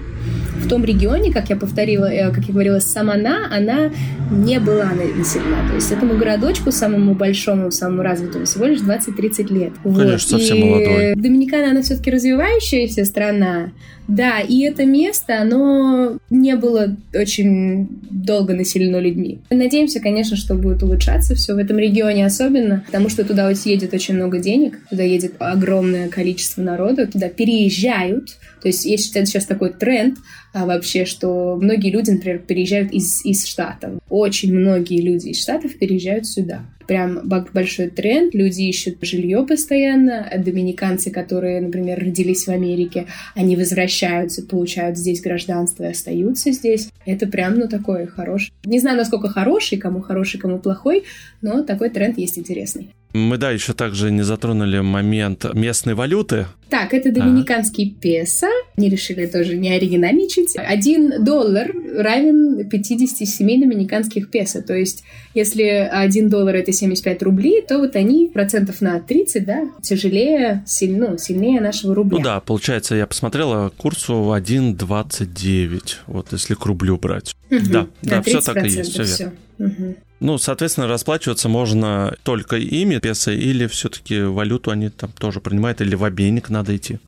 в 0.63 0.69
том 0.69 0.85
регионе, 0.85 1.33
как 1.33 1.51
я 1.51 1.57
повторила, 1.57 2.07
э, 2.07 2.31
как 2.31 2.45
я 2.45 2.53
говорила, 2.53 2.79
Самана, 2.79 3.49
она 3.55 3.91
не 4.31 4.59
была 4.61 4.93
населена. 4.93 5.69
То 5.69 5.75
есть 5.75 5.93
этому 5.93 6.17
городочку, 6.17 6.73
самому 6.73 7.15
большому, 7.15 7.71
самому 7.71 8.03
развитому, 8.03 8.45
всего 8.47 8.67
лишь 8.67 8.81
20-30 8.81 9.53
лет. 9.53 9.73
Конечно, 9.83 10.03
вот. 10.03 10.21
совсем 10.21 10.57
и 10.57 10.65
молодой. 10.65 11.15
Доминикана, 11.17 11.71
она 11.71 11.83
все-таки 11.83 12.11
развивающаяся 12.11 13.05
страна, 13.05 13.73
да, 14.09 14.41
и 14.41 14.63
это 14.63 14.85
место, 14.85 15.41
оно 15.41 16.19
не 16.29 16.57
было 16.57 16.97
очень 17.15 17.89
долго 18.11 18.53
населено 18.53 18.99
людьми. 18.99 19.39
Надеемся, 19.51 20.01
конечно, 20.01 20.37
что 20.37 20.55
будет 20.55 20.83
улучшаться 20.83 21.35
все 21.35 21.55
в 21.55 21.59
этом 21.59 21.79
регионе 21.79 22.27
особенно, 22.27 22.83
потому 22.87 23.09
что 23.09 23.25
туда 23.25 23.49
вот 23.49 23.57
едет 23.65 23.95
очень 23.95 24.15
много 24.15 24.39
денег, 24.39 24.79
туда 24.91 25.05
едет 25.05 25.35
огромное 25.39 26.09
количество 26.09 26.63
народа, 26.63 27.07
туда 27.07 27.29
переезжают. 27.29 28.37
То 28.61 28.69
есть 28.69 28.85
есть 28.85 29.13
сейчас 29.13 29.47
такой 29.47 29.73
тренд 29.73 30.19
а 30.53 30.67
вообще, 30.67 31.05
что 31.05 31.57
многие 31.57 31.91
люди, 31.91 32.11
например, 32.11 32.39
переезжают 32.39 32.93
из, 32.93 33.25
из 33.25 33.47
Штатов. 33.47 34.01
Очень 34.09 34.55
многие 34.55 35.01
люди 35.01 35.29
из 35.29 35.41
Штатов 35.41 35.79
переезжают 35.79 36.27
сюда 36.27 36.65
прям 36.87 37.21
большой 37.29 37.89
тренд. 37.89 38.35
Люди 38.35 38.63
ищут 38.63 38.99
жилье 39.03 39.45
постоянно. 39.47 40.31
Доминиканцы, 40.37 41.11
которые, 41.11 41.61
например, 41.61 41.99
родились 41.99 42.47
в 42.47 42.51
Америке, 42.51 43.07
они 43.35 43.57
возвращаются, 43.57 44.43
получают 44.43 44.99
здесь 44.99 45.21
гражданство 45.21 45.85
и 45.85 45.91
остаются 45.91 46.53
здесь. 46.53 46.91
Это 47.07 47.27
прям, 47.27 47.59
ну, 47.59 47.69
такой 47.69 48.07
хороший. 48.07 48.53
Не 48.65 48.81
знаю, 48.81 48.97
насколько 48.97 49.29
хороший, 49.29 49.79
кому 49.79 50.01
хороший, 50.01 50.39
кому 50.39 50.59
плохой, 50.59 51.05
но 51.41 51.63
такой 51.63 51.91
тренд 51.91 52.19
есть 52.19 52.39
интересный. 52.39 52.91
Мы, 53.15 53.37
да, 53.37 53.51
еще 53.51 53.75
также 53.75 54.11
не 54.11 54.23
затронули 54.23 54.81
момент 54.81 55.45
местной 55.53 55.95
валюты. 55.95 56.47
Так, 56.71 56.95
это 56.95 57.13
доминиканский 57.13 57.95
а. 57.95 58.03
песо. 58.03 58.47
Не 58.79 58.89
решили 58.89 59.27
тоже 59.27 59.59
не 59.59 59.71
оригинальничать. 59.71 60.55
Один 60.57 61.23
доллар 61.23 61.71
равен 61.95 62.67
57 62.71 63.47
доминиканских 63.61 64.31
песо. 64.31 64.63
То 64.63 64.75
есть, 64.75 65.05
если 65.35 65.63
один 65.63 66.31
доллар 66.31 66.57
это 66.57 66.72
75 66.73 67.23
рублей, 67.23 67.63
то 67.63 67.79
вот 67.79 67.97
они 67.97 68.31
процентов 68.33 68.81
на 68.81 69.01
30, 69.01 69.45
да, 69.45 69.69
тяжелее, 69.83 70.63
сильно, 70.67 71.11
ну, 71.11 71.19
сильнее 71.19 71.61
нашего 71.61 71.95
рубля. 71.95 72.19
Ну 72.19 72.25
да, 72.25 72.41
получается, 72.41 72.95
я 72.95 73.07
посмотрела 73.07 73.71
курсу 73.77 74.15
1,29, 74.15 75.81
вот 76.07 76.33
если 76.33 76.55
к 76.55 76.65
рублю 76.67 76.97
брать. 76.97 77.35
Угу. 77.51 77.61
Да, 77.71 77.87
да, 78.03 78.23
все 78.23 78.41
так 78.41 78.65
и 78.65 78.69
есть, 78.69 78.93
все 78.93 79.05
верно. 79.05 79.33
Угу. 79.59 79.97
Ну, 80.23 80.39
соответственно, 80.39 80.87
расплачиваться 80.87 81.49
можно 81.49 82.15
только 82.23 82.57
ими, 82.57 82.99
песо, 82.99 83.33
или 83.33 83.67
все-таки 83.67 84.23
валюту 84.23 84.71
они 84.71 84.89
там 84.89 85.11
тоже 85.19 85.41
принимают, 85.41 85.81
или 85.81 85.97
в 85.97 86.05
обменник 86.05 86.49
надо 86.49 86.77
идти? 86.77 87.01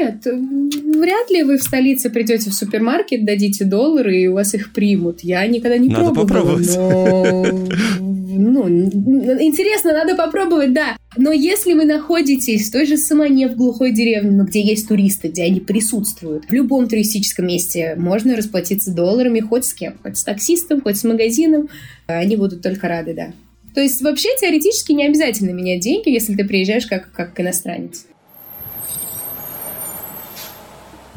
Ну, 0.00 0.06
нет, 0.06 0.24
вряд 0.96 1.30
ли 1.30 1.42
вы 1.42 1.58
в 1.58 1.62
столице 1.62 2.10
придете 2.10 2.50
в 2.50 2.54
супермаркет, 2.54 3.24
дадите 3.24 3.64
доллары, 3.64 4.16
и 4.22 4.26
у 4.28 4.34
вас 4.34 4.54
их 4.54 4.72
примут. 4.72 5.20
Я 5.20 5.46
никогда 5.46 5.76
не 5.76 5.88
надо 5.88 6.12
пробовала, 6.12 6.56
попробовать. 6.56 6.76
но... 8.40 8.66
Ну, 8.68 8.68
интересно, 8.68 9.92
надо 9.92 10.16
попробовать, 10.16 10.72
да. 10.72 10.96
Но 11.16 11.32
если 11.32 11.74
вы 11.74 11.84
находитесь 11.84 12.68
в 12.68 12.72
той 12.72 12.86
же 12.86 12.96
Самане, 12.96 13.48
в 13.48 13.56
глухой 13.56 13.92
деревне, 13.92 14.30
но 14.30 14.44
где 14.44 14.62
есть 14.62 14.88
туристы, 14.88 15.28
где 15.28 15.44
они 15.44 15.60
присутствуют, 15.60 16.44
в 16.46 16.52
любом 16.52 16.88
туристическом 16.88 17.46
месте 17.46 17.96
можно 17.96 18.36
расплатиться 18.36 18.94
долларами 18.94 19.40
хоть 19.40 19.64
с 19.64 19.74
кем, 19.74 19.94
хоть 20.02 20.16
с 20.16 20.24
таксистом, 20.24 20.80
хоть 20.80 20.96
с 20.96 21.04
магазином, 21.04 21.68
они 22.06 22.36
будут 22.36 22.62
только 22.62 22.88
рады, 22.88 23.14
да. 23.14 23.32
То 23.74 23.80
есть 23.80 24.00
вообще 24.00 24.28
теоретически 24.40 24.92
не 24.92 25.06
обязательно 25.06 25.50
менять 25.50 25.80
деньги, 25.80 26.08
если 26.08 26.34
ты 26.34 26.44
приезжаешь 26.44 26.86
как, 26.86 27.12
как 27.12 27.38
иностранец. 27.40 28.06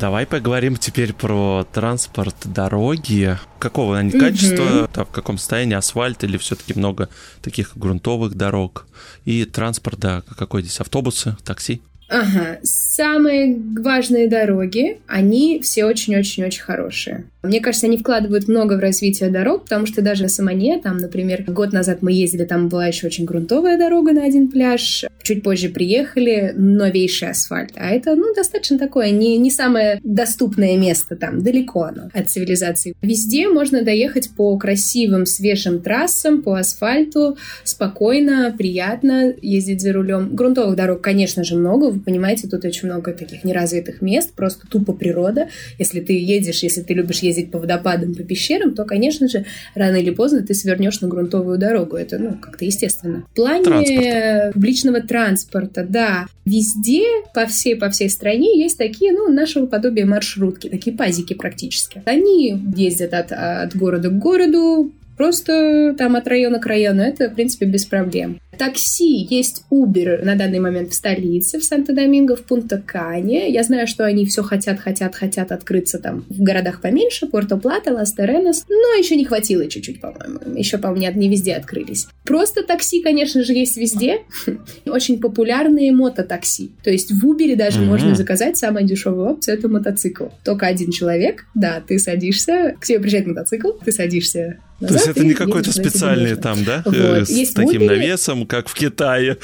Давай 0.03 0.25
поговорим 0.25 0.75
теперь 0.75 1.13
про 1.13 1.65
транспорт, 1.71 2.35
дороги. 2.43 3.37
Какого 3.57 3.97
они 3.97 4.11
качества, 4.11 4.89
угу. 4.93 5.05
в 5.05 5.11
каком 5.13 5.37
состоянии 5.37 5.75
асфальт 5.75 6.25
или 6.25 6.35
все-таки 6.35 6.77
много 6.77 7.07
таких 7.41 7.77
грунтовых 7.77 8.35
дорог? 8.35 8.85
И 9.23 9.45
транспорт, 9.45 9.99
да, 9.99 10.21
какой 10.37 10.61
здесь 10.61 10.81
автобусы, 10.81 11.37
такси? 11.45 11.81
Ага, 12.09 12.59
самые 12.63 13.57
важные 13.79 14.27
дороги, 14.27 14.99
они 15.07 15.61
все 15.63 15.85
очень-очень-очень 15.85 16.63
хорошие. 16.63 17.23
Мне 17.43 17.59
кажется, 17.59 17.87
они 17.87 17.97
вкладывают 17.97 18.47
много 18.47 18.75
в 18.75 18.79
развитие 18.79 19.29
дорог, 19.29 19.63
потому 19.63 19.85
что 19.85 20.01
даже 20.01 20.23
на 20.23 20.29
Самане, 20.29 20.79
там, 20.79 20.95
например, 20.95 21.43
год 21.45 21.73
назад 21.73 21.97
мы 22.01 22.13
ездили, 22.13 22.45
там 22.45 22.69
была 22.69 22.87
еще 22.87 23.07
очень 23.07 23.25
грунтовая 23.25 23.77
дорога 23.77 24.13
на 24.13 24.23
один 24.23 24.47
пляж, 24.47 25.03
чуть 25.21 25.43
позже 25.43 25.67
приехали, 25.67 26.53
новейший 26.55 27.31
асфальт. 27.31 27.71
А 27.75 27.89
это, 27.89 28.15
ну, 28.15 28.33
достаточно 28.33 28.79
такое, 28.79 29.11
не, 29.11 29.37
не 29.37 29.51
самое 29.51 29.99
доступное 30.05 30.77
место 30.77 31.17
там, 31.17 31.43
далеко 31.43 31.83
оно 31.83 32.09
от 32.13 32.29
цивилизации. 32.29 32.95
Везде 33.01 33.49
можно 33.49 33.83
доехать 33.83 34.29
по 34.37 34.57
красивым, 34.57 35.25
свежим 35.25 35.81
трассам, 35.81 36.43
по 36.43 36.57
асфальту, 36.57 37.37
спокойно, 37.65 38.55
приятно 38.57 39.33
ездить 39.41 39.81
за 39.81 39.91
рулем. 39.91 40.33
Грунтовых 40.33 40.77
дорог, 40.77 41.01
конечно 41.01 41.43
же, 41.43 41.57
много, 41.57 41.91
вы 41.91 41.99
понимаете, 41.99 42.47
тут 42.47 42.63
очень 42.63 42.87
много 42.87 43.11
таких 43.11 43.43
неразвитых 43.43 44.01
мест, 44.01 44.31
просто 44.33 44.65
тупо 44.65 44.93
природа. 44.93 45.49
Если 45.77 45.99
ты 45.99 46.13
едешь, 46.17 46.63
если 46.63 46.81
ты 46.81 46.93
любишь 46.93 47.19
ездить 47.19 47.32
ездить 47.33 47.51
по 47.51 47.59
водопадам, 47.59 48.15
по 48.15 48.23
пещерам, 48.23 48.73
то, 48.73 48.85
конечно 48.85 49.27
же, 49.27 49.45
рано 49.75 49.97
или 49.97 50.11
поздно 50.11 50.41
ты 50.41 50.53
свернешь 50.53 51.01
на 51.01 51.07
грунтовую 51.07 51.57
дорогу. 51.57 51.95
Это, 51.95 52.17
ну, 52.17 52.37
как-то 52.39 52.65
естественно. 52.65 53.25
В 53.31 53.35
плане 53.35 53.63
транспорта. 53.63 54.51
публичного 54.53 55.01
транспорта, 55.01 55.85
да, 55.87 56.27
везде, 56.45 57.03
по 57.33 57.45
всей, 57.45 57.75
по 57.75 57.89
всей 57.89 58.09
стране 58.09 58.59
есть 58.59 58.77
такие, 58.77 59.11
ну, 59.11 59.31
нашего 59.31 59.65
подобия 59.65 60.05
маршрутки, 60.05 60.69
такие 60.69 60.95
пазики 60.95 61.33
практически. 61.33 62.01
Они 62.05 62.57
ездят 62.75 63.13
от, 63.13 63.31
от 63.31 63.75
города 63.75 64.09
к 64.09 64.17
городу, 64.17 64.91
Просто 65.17 65.93
там 65.97 66.15
от 66.15 66.27
района 66.27 66.59
к 66.59 66.65
району 66.65 67.01
это, 67.01 67.29
в 67.29 67.35
принципе, 67.35 67.65
без 67.65 67.85
проблем. 67.85 68.39
Такси 68.57 69.27
есть 69.29 69.63
Uber 69.71 70.23
на 70.23 70.35
данный 70.35 70.59
момент 70.59 70.91
в 70.91 70.93
столице, 70.93 71.59
в 71.59 71.63
Санто-Доминго, 71.63 72.35
в 72.35 72.43
Пунта-Кане. 72.43 73.51
Я 73.51 73.63
знаю, 73.63 73.87
что 73.87 74.05
они 74.05 74.25
все 74.25 74.43
хотят, 74.43 74.79
хотят, 74.79 75.15
хотят 75.15 75.51
открыться 75.51 75.99
там 75.99 76.25
в 76.29 76.41
городах 76.41 76.81
поменьше, 76.81 77.27
Порто-Плата, 77.27 77.93
Лас-Теренос, 77.93 78.65
но 78.69 78.97
еще 78.97 79.15
не 79.15 79.25
хватило 79.25 79.67
чуть-чуть, 79.67 80.01
по-моему. 80.01 80.57
Еще, 80.57 80.77
по-моему, 80.77 81.19
не 81.19 81.29
везде 81.29 81.53
открылись. 81.53 82.07
Просто 82.23 82.63
такси, 82.63 83.01
конечно 83.01 83.43
же, 83.43 83.53
есть 83.53 83.77
везде. 83.77 84.19
Очень 84.85 85.19
популярные 85.19 85.91
мототакси. 85.91 86.71
То 86.83 86.91
есть 86.91 87.11
в 87.11 87.25
Uber 87.25 87.55
даже 87.55 87.79
mm-hmm. 87.79 87.85
можно 87.85 88.15
заказать 88.15 88.57
самая 88.57 88.83
дешевая 88.83 89.31
опция— 89.31 89.55
это 89.55 89.67
мотоцикл. 89.67 90.25
Только 90.43 90.67
один 90.67 90.91
человек, 90.91 91.45
да, 91.55 91.81
ты 91.85 91.99
садишься, 91.99 92.75
к 92.79 92.85
тебе 92.85 92.99
приезжает 92.99 93.27
мотоцикл, 93.27 93.71
ты 93.83 93.91
садишься 93.91 94.59
назад. 94.79 95.03
То 95.03 95.09
есть 95.09 95.17
это 95.17 95.25
не 95.25 95.33
какой-то 95.33 95.71
специальный 95.71 96.35
там, 96.35 96.63
да? 96.63 96.81
Вот. 96.85 96.95
Э, 96.95 97.25
с 97.25 97.29
есть 97.29 97.55
таким 97.55 97.83
Uber, 97.83 97.87
навесом, 97.87 98.42
как 98.45 98.67
в 98.67 98.73
Китае. 98.73 99.37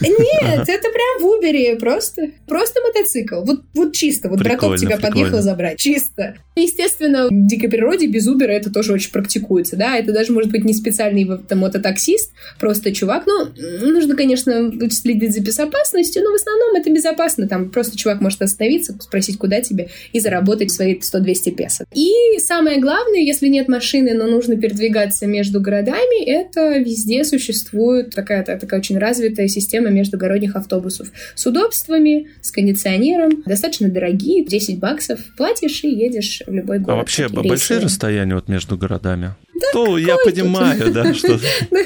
Нет, 0.00 0.68
это 0.68 0.88
прям 0.90 1.20
в 1.20 1.26
Убере, 1.26 1.76
просто, 1.76 2.30
просто 2.46 2.80
мотоцикл. 2.80 3.42
Вот, 3.42 3.62
вот 3.74 3.92
чисто, 3.92 4.28
вот 4.28 4.38
прикольно, 4.38 4.58
браток 4.58 4.78
тебя 4.78 4.96
прикольно. 4.96 5.08
подъехал 5.08 5.42
забрать, 5.42 5.78
чисто. 5.78 6.36
Естественно, 6.56 7.28
в 7.28 7.46
дикой 7.46 7.68
природе 7.68 8.06
без 8.06 8.26
Убера 8.26 8.52
это 8.52 8.72
тоже 8.72 8.92
очень 8.92 9.12
практикуется, 9.12 9.76
да, 9.76 9.96
это 9.96 10.12
даже 10.12 10.32
может 10.32 10.50
быть 10.50 10.64
не 10.64 10.72
специальный 10.72 11.26
там, 11.48 11.58
мототаксист, 11.58 12.32
просто 12.58 12.94
чувак, 12.94 13.24
ну, 13.26 13.48
нужно, 13.82 14.16
конечно, 14.16 14.72
следить 14.90 15.34
за 15.34 15.40
безопасностью, 15.40 16.22
но 16.22 16.32
в 16.32 16.34
основном 16.34 16.76
это 16.76 16.90
безопасно, 16.90 17.46
там 17.46 17.70
просто 17.70 17.98
чувак 17.98 18.22
может 18.22 18.40
остановиться, 18.40 18.96
спросить, 19.00 19.36
куда 19.36 19.60
тебе, 19.60 19.90
и 20.12 20.20
заработать 20.20 20.70
свои 20.70 20.98
100-200 20.98 21.50
песо. 21.50 21.84
И 21.92 22.38
самое 22.38 22.80
главное, 22.80 23.20
если 23.20 23.48
нет 23.48 23.68
машины, 23.68 24.14
но 24.14 24.26
нужно 24.26 24.56
передвигаться 24.56 25.26
между 25.26 25.60
городами, 25.60 26.24
это 26.24 26.78
везде 26.78 27.24
существует 27.24 28.14
такая, 28.14 28.42
такая 28.46 28.80
очень 28.80 28.98
развитая 28.98 29.48
система 29.48 29.88
междугородних 29.90 30.54
автобусов 30.56 31.08
с 31.34 31.44
удобствами, 31.46 32.28
с 32.40 32.50
кондиционером, 32.50 33.42
достаточно 33.44 33.88
дорогие, 33.88 34.44
10 34.44 34.78
баксов, 34.78 35.20
платишь 35.36 35.82
и 35.82 35.88
едешь 35.88 36.42
в 36.46 36.52
любой 36.52 36.78
город. 36.78 36.94
А 36.94 36.96
вообще 37.00 37.28
большие 37.28 37.80
расстояния 37.80 38.34
вот 38.34 38.48
между 38.48 38.76
городами? 38.76 39.34
Да 39.54 39.66
то 39.72 39.98
я 39.98 40.16
понимаю, 40.24 40.92
да, 40.92 41.12
что... 41.14 41.38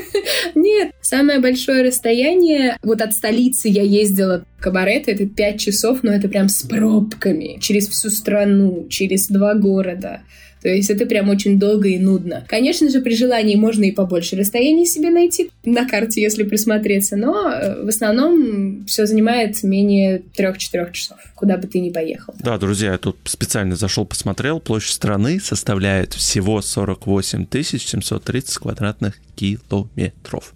Нет, 0.54 0.92
самое 1.00 1.40
большое 1.40 1.82
расстояние, 1.82 2.76
вот 2.82 3.00
от 3.00 3.12
столицы 3.12 3.68
я 3.68 3.82
ездила 3.82 4.44
Кабарет, 4.58 5.08
это 5.08 5.26
5 5.26 5.60
часов, 5.60 6.02
но 6.02 6.12
это 6.12 6.28
прям 6.28 6.48
с 6.48 6.62
пробками, 6.62 7.58
через 7.60 7.88
всю 7.88 8.10
страну, 8.10 8.86
через 8.88 9.28
два 9.28 9.54
города. 9.54 10.20
То 10.62 10.68
есть 10.68 10.90
это 10.90 11.06
прям 11.06 11.28
очень 11.28 11.58
долго 11.58 11.88
и 11.88 11.98
нудно. 11.98 12.44
Конечно 12.48 12.90
же, 12.90 13.00
при 13.00 13.14
желании 13.14 13.56
можно 13.56 13.84
и 13.84 13.90
побольше 13.90 14.36
расстояний 14.36 14.86
себе 14.86 15.10
найти 15.10 15.50
на 15.64 15.88
карте, 15.88 16.20
если 16.20 16.42
присмотреться, 16.42 17.16
но 17.16 17.50
э, 17.50 17.84
в 17.84 17.88
основном 17.88 18.84
все 18.86 19.06
занимает 19.06 19.62
менее 19.62 20.22
3-4 20.36 20.92
часов, 20.92 21.18
куда 21.34 21.56
бы 21.56 21.66
ты 21.66 21.80
ни 21.80 21.90
поехал. 21.90 22.34
Да, 22.38 22.58
друзья, 22.58 22.92
я 22.92 22.98
тут 22.98 23.16
специально 23.24 23.76
зашел, 23.76 24.04
посмотрел, 24.04 24.60
площадь 24.60 24.94
страны 24.94 25.40
составляет 25.40 26.14
всего 26.14 26.60
48 26.60 27.46
730 27.50 28.58
квадратных 28.58 29.18
километров. 29.34 30.54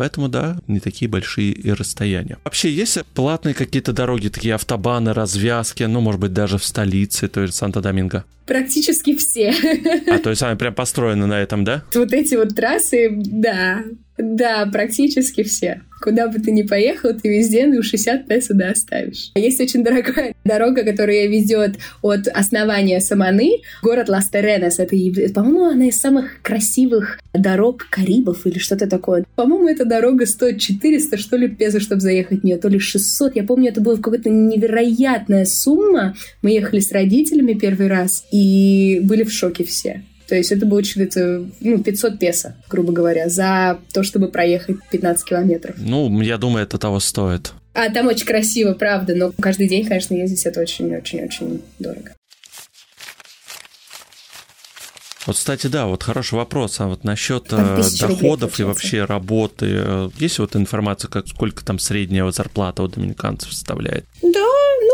Поэтому, 0.00 0.30
да, 0.30 0.56
не 0.66 0.80
такие 0.80 1.10
большие 1.10 1.52
и 1.52 1.70
расстояния. 1.72 2.38
Вообще, 2.42 2.70
есть 2.70 3.04
платные 3.12 3.52
какие-то 3.52 3.92
дороги, 3.92 4.28
такие 4.28 4.54
автобаны, 4.54 5.12
развязки, 5.12 5.82
ну, 5.82 6.00
может 6.00 6.22
быть, 6.22 6.32
даже 6.32 6.56
в 6.56 6.64
столице, 6.64 7.28
то 7.28 7.42
есть 7.42 7.54
Санта-Доминго? 7.54 8.24
Практически 8.46 9.14
все. 9.14 9.54
А, 10.06 10.16
то 10.16 10.30
есть 10.30 10.42
они 10.42 10.56
прям 10.56 10.72
построены 10.72 11.26
на 11.26 11.38
этом, 11.38 11.64
да? 11.64 11.84
Вот 11.94 12.14
эти 12.14 12.34
вот 12.34 12.56
трассы, 12.56 13.10
да, 13.12 13.84
да, 14.16 14.64
практически 14.72 15.42
все. 15.42 15.82
Куда 16.00 16.28
бы 16.28 16.38
ты 16.38 16.50
ни 16.50 16.62
поехал, 16.62 17.10
ты 17.12 17.28
везде 17.28 17.66
ну 17.66 17.82
60 17.82 18.26
песо 18.26 18.54
да 18.54 18.70
оставишь. 18.70 19.30
Есть 19.34 19.60
очень 19.60 19.84
дорогая 19.84 20.34
дорога, 20.44 20.82
которая 20.82 21.26
ведет 21.26 21.76
от 22.02 22.26
основания 22.28 23.00
Саманы, 23.00 23.58
город 23.82 24.08
Лас-Теренес. 24.08 24.78
Это, 24.78 25.34
по-моему, 25.34 25.64
она 25.64 25.88
из 25.88 26.00
самых 26.00 26.40
красивых 26.42 27.18
дорог 27.34 27.86
Карибов 27.90 28.46
или 28.46 28.58
что-то 28.58 28.88
такое. 28.88 29.24
По-моему, 29.36 29.68
эта 29.68 29.84
дорога 29.84 30.26
стоит 30.26 30.60
400, 30.60 31.16
что 31.16 31.36
ли, 31.36 31.48
песо, 31.48 31.80
чтобы 31.80 32.00
заехать 32.00 32.40
в 32.40 32.44
нее, 32.44 32.56
то 32.56 32.68
ли 32.68 32.78
600. 32.78 33.36
Я 33.36 33.44
помню, 33.44 33.70
это 33.70 33.80
была 33.80 33.96
какая-то 33.96 34.30
невероятная 34.30 35.44
сумма. 35.44 36.16
Мы 36.42 36.52
ехали 36.52 36.80
с 36.80 36.92
родителями 36.92 37.52
первый 37.52 37.88
раз 37.88 38.24
и 38.32 39.00
были 39.02 39.22
в 39.22 39.32
шоке 39.32 39.64
все. 39.64 40.02
То 40.30 40.36
есть 40.36 40.52
это 40.52 40.64
будет 40.64 40.96
это, 40.96 41.44
ну, 41.58 41.82
500 41.82 42.20
песо, 42.20 42.54
грубо 42.68 42.92
говоря, 42.92 43.28
за 43.28 43.80
то, 43.92 44.04
чтобы 44.04 44.28
проехать 44.28 44.76
15 44.92 45.24
километров. 45.28 45.74
Ну, 45.76 46.20
я 46.20 46.38
думаю, 46.38 46.62
это 46.62 46.78
того 46.78 47.00
стоит. 47.00 47.52
А 47.74 47.90
там 47.90 48.06
очень 48.06 48.26
красиво, 48.26 48.74
правда, 48.74 49.16
но 49.16 49.32
каждый 49.40 49.66
день, 49.66 49.84
конечно, 49.84 50.14
ездить 50.14 50.46
это 50.46 50.60
очень-очень-очень 50.60 51.62
дорого. 51.80 52.12
Вот, 55.26 55.34
кстати, 55.34 55.66
да, 55.66 55.86
вот 55.86 56.04
хороший 56.04 56.34
вопрос. 56.34 56.78
А 56.78 56.86
вот 56.86 57.02
насчет 57.02 57.48
э, 57.50 57.82
доходов 57.98 58.60
и 58.60 58.62
вообще 58.62 59.04
работы, 59.04 59.66
э, 59.68 60.10
есть 60.16 60.38
вот 60.38 60.54
информация, 60.54 61.08
как 61.08 61.26
сколько 61.26 61.64
там 61.64 61.80
средняя 61.80 62.30
зарплата 62.30 62.84
у 62.84 62.88
доминиканцев 62.88 63.52
составляет? 63.52 64.06
Да, 64.22 64.46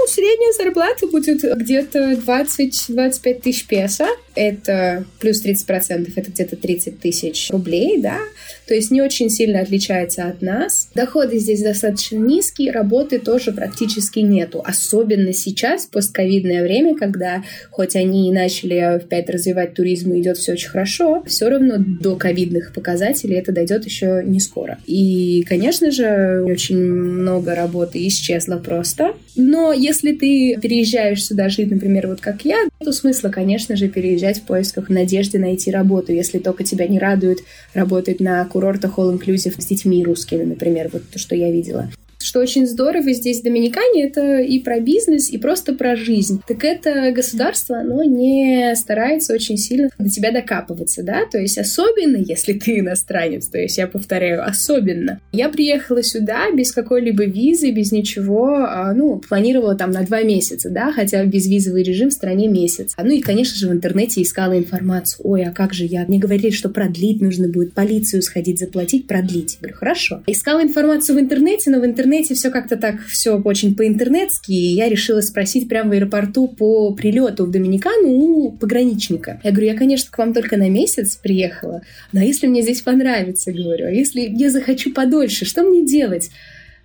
средняя 0.07 0.53
зарплата 0.53 1.07
будет 1.07 1.43
где-то 1.43 2.13
20-25 2.13 3.41
тысяч 3.43 3.67
песо. 3.67 4.07
Это 4.35 5.07
плюс 5.19 5.45
30%, 5.45 6.13
это 6.15 6.31
где-то 6.31 6.57
30 6.57 7.01
тысяч 7.01 7.51
рублей, 7.51 8.01
да. 8.01 8.19
То 8.67 8.75
есть 8.75 8.91
не 8.91 9.01
очень 9.01 9.31
сильно 9.31 9.61
отличается 9.61 10.25
от 10.25 10.43
нас. 10.43 10.89
Доходы 10.95 11.39
здесь 11.39 11.63
достаточно 11.63 12.17
низкие, 12.17 12.73
работы 12.73 13.19
тоже 13.19 13.53
практически 13.53 14.19
нету. 14.19 14.63
Особенно 14.65 15.33
сейчас, 15.33 15.87
постковидное 15.87 16.63
время, 16.63 16.97
когда 16.97 17.45
хоть 17.71 17.97
они 17.97 18.29
и 18.29 18.33
начали 18.33 18.75
опять 18.75 19.31
развивать 19.31 19.75
туризм 19.75 20.13
и 20.13 20.21
идет 20.21 20.37
все 20.37 20.53
очень 20.53 20.69
хорошо, 20.69 21.23
все 21.27 21.49
равно 21.49 21.77
до 21.79 22.17
ковидных 22.17 22.73
показателей 22.75 23.37
это 23.37 23.53
дойдет 23.53 23.87
еще 23.87 24.23
не 24.25 24.41
скоро. 24.41 24.79
И, 24.87 25.45
конечно 25.49 25.91
же, 25.91 26.43
очень 26.45 26.79
много 26.79 27.55
работы 27.55 28.07
исчезло 28.07 28.57
просто. 28.57 29.15
Но 29.35 29.73
если 29.73 29.96
ты 30.01 30.59
переезжаешь 30.61 31.25
сюда 31.25 31.49
жить, 31.49 31.71
например, 31.71 32.09
вот 32.09 32.21
как 32.21 32.45
я, 32.45 32.69
то 32.79 32.93
смысла, 32.93 33.29
конечно 33.29 33.77
же, 33.77 33.89
переезжать 33.89 34.39
в 34.39 34.43
поисках 34.43 34.89
надежды 34.89 35.39
найти 35.39 35.71
работу, 35.71 36.13
если 36.13 36.39
только 36.39 36.65
тебя 36.65 36.87
не 36.87 36.99
радует 36.99 37.39
работать 37.75 38.21
на 38.21 38.45
курортах 38.45 38.99
all-inclusive 38.99 39.61
с 39.61 39.67
детьми 39.67 40.05
русскими, 40.05 40.45
например, 40.45 40.91
вот 40.93 41.09
то, 41.11 41.19
что 41.19 41.35
я 41.35 41.51
видела. 41.51 41.91
Что 42.27 42.41
очень 42.41 42.67
здорово 42.67 43.13
здесь 43.13 43.39
в 43.39 43.45
Доминикане, 43.45 44.09
это 44.09 44.41
и 44.41 44.59
про 44.59 44.81
бизнес, 44.81 45.31
и 45.31 45.39
просто 45.39 45.75
про 45.75 45.95
жизнь. 45.95 46.43
Так 46.49 46.65
это 46.65 47.13
государство, 47.13 47.79
оно 47.79 48.03
не 48.03 48.75
старается 48.75 49.33
очень 49.33 49.57
сильно 49.57 49.91
до 49.97 50.11
тебя 50.11 50.33
докапываться, 50.33 51.05
да, 51.05 51.21
то 51.31 51.39
есть 51.39 51.57
особенно, 51.57 52.17
если 52.17 52.55
ты 52.55 52.81
иностранец, 52.81 53.47
то 53.47 53.59
есть 53.59 53.79
я 53.79 53.87
повторяю, 53.87 54.45
особенно. 54.45 55.21
Я 55.31 55.49
приехала 55.51 56.03
сюда 56.03 56.51
без 56.51 56.73
какой-либо 56.73 57.27
визы, 57.27 57.71
без 57.71 57.93
ничего, 57.93 58.57
а, 58.57 58.93
ну, 58.93 59.19
планировала 59.21 59.77
там 59.77 59.93
на 59.93 60.03
два 60.03 60.23
месяца, 60.25 60.69
да, 60.69 60.91
хотя 60.91 61.25
безвизовый 61.25 61.85
режим 61.85 62.11
в 62.11 62.13
стране 62.13 62.49
месяц. 62.49 62.97
Ну 63.01 63.11
и, 63.11 63.21
конечно 63.21 63.57
же, 63.57 63.69
в 63.69 63.73
интернете 63.73 64.21
искала 64.21 64.59
информацию. 64.59 65.21
Ой, 65.23 65.45
а 65.45 65.53
как 65.53 65.73
же 65.73 65.85
я? 65.85 66.05
Мне 66.09 66.19
говорили, 66.19 66.51
что 66.51 66.71
продлить 66.71 67.21
нужно 67.21 67.47
будет, 67.47 67.73
полицию 67.73 68.23
сходить, 68.23 68.59
заплатить, 68.59 69.07
продлить. 69.07 69.59
Я 69.61 69.69
говорю, 69.69 69.77
хорошо. 69.77 70.25
Искала 70.27 70.65
информацию 70.65 71.17
в 71.17 71.21
интернете, 71.21 71.71
но 71.71 71.79
в 71.79 71.87
интернете 71.87 72.16
интернете 72.17 72.35
все 72.35 72.51
как-то 72.51 72.77
так, 72.77 73.01
все 73.07 73.39
очень 73.39 73.77
по-интернетски, 73.77 74.51
и 74.53 74.75
я 74.75 74.89
решила 74.89 75.21
спросить 75.21 75.69
прямо 75.69 75.91
в 75.91 75.93
аэропорту 75.93 76.49
по 76.49 76.93
прилету 76.95 77.45
в 77.45 77.51
Доминикану 77.51 78.09
у 78.09 78.53
пограничника. 78.53 79.41
Я 79.45 79.51
говорю, 79.51 79.67
я, 79.67 79.77
конечно, 79.77 80.11
к 80.11 80.19
вам 80.19 80.33
только 80.33 80.57
на 80.57 80.71
месяц 80.71 81.17
приехала, 81.17 81.83
но 82.13 82.21
если 82.21 82.47
мне 82.47 82.63
здесь 82.63 82.81
понравится, 82.81 83.53
говорю, 83.53 83.87
а 83.87 83.91
если 83.91 84.21
я 84.21 84.51
захочу 84.51 84.93
подольше, 84.93 85.45
что 85.45 85.63
мне 85.63 85.85
делать? 85.85 86.31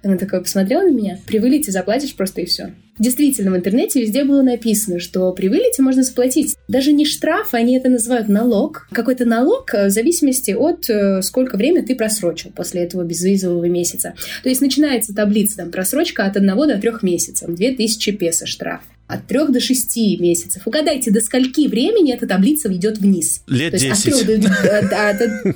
Она 0.04 0.18
такая 0.18 0.42
посмотрела 0.42 0.82
на 0.82 0.92
меня, 0.92 1.20
при 1.28 1.40
вылете 1.40 1.72
заплатишь 1.72 2.16
просто 2.16 2.42
и 2.42 2.46
все. 2.46 2.74
Действительно, 2.98 3.52
в 3.52 3.56
интернете 3.56 4.02
везде 4.02 4.24
было 4.24 4.42
написано, 4.42 5.00
что 5.00 5.32
при 5.32 5.48
вылете 5.48 5.82
можно 5.82 6.04
заплатить 6.04 6.56
даже 6.68 6.92
не 6.92 7.06
штраф, 7.06 7.54
они 7.54 7.78
это 7.78 7.90
называют 7.90 8.28
налог. 8.28 8.88
Какой-то 8.92 9.26
налог 9.26 9.74
э, 9.74 9.88
в 9.88 9.90
зависимости 9.90 10.52
от 10.52 10.90
э, 10.90 11.22
сколько 11.22 11.56
времени 11.56 11.84
ты 11.84 11.96
просрочил 11.96 12.52
после 12.52 12.82
этого 12.84 13.04
безвизового 13.04 13.66
месяца. 13.66 14.14
То 14.44 14.50
есть 14.50 14.62
начинается 14.62 15.16
таблица, 15.16 15.58
там, 15.58 15.72
просрочка 15.72 16.26
от 16.26 16.38
1 16.38 16.56
до 16.56 16.78
3 16.78 16.92
месяцев, 17.02 17.50
2000 17.50 18.12
песо 18.12 18.46
штраф 18.46 18.82
от 19.12 19.28
3 19.28 19.48
до 19.50 19.60
6 19.60 20.20
месяцев. 20.20 20.64
Угадайте, 20.66 21.12
до 21.12 21.22
скольки 21.22 21.68
времени 21.68 22.14
эта 22.14 22.28
таблица 22.28 22.72
идет 22.74 22.98
вниз? 22.98 23.44
Лет 23.48 23.72
То 23.72 23.80
10. 23.80 24.26
До, 24.26 24.38
да, 24.38 24.82
да, 24.82 25.14
да, 25.14 25.52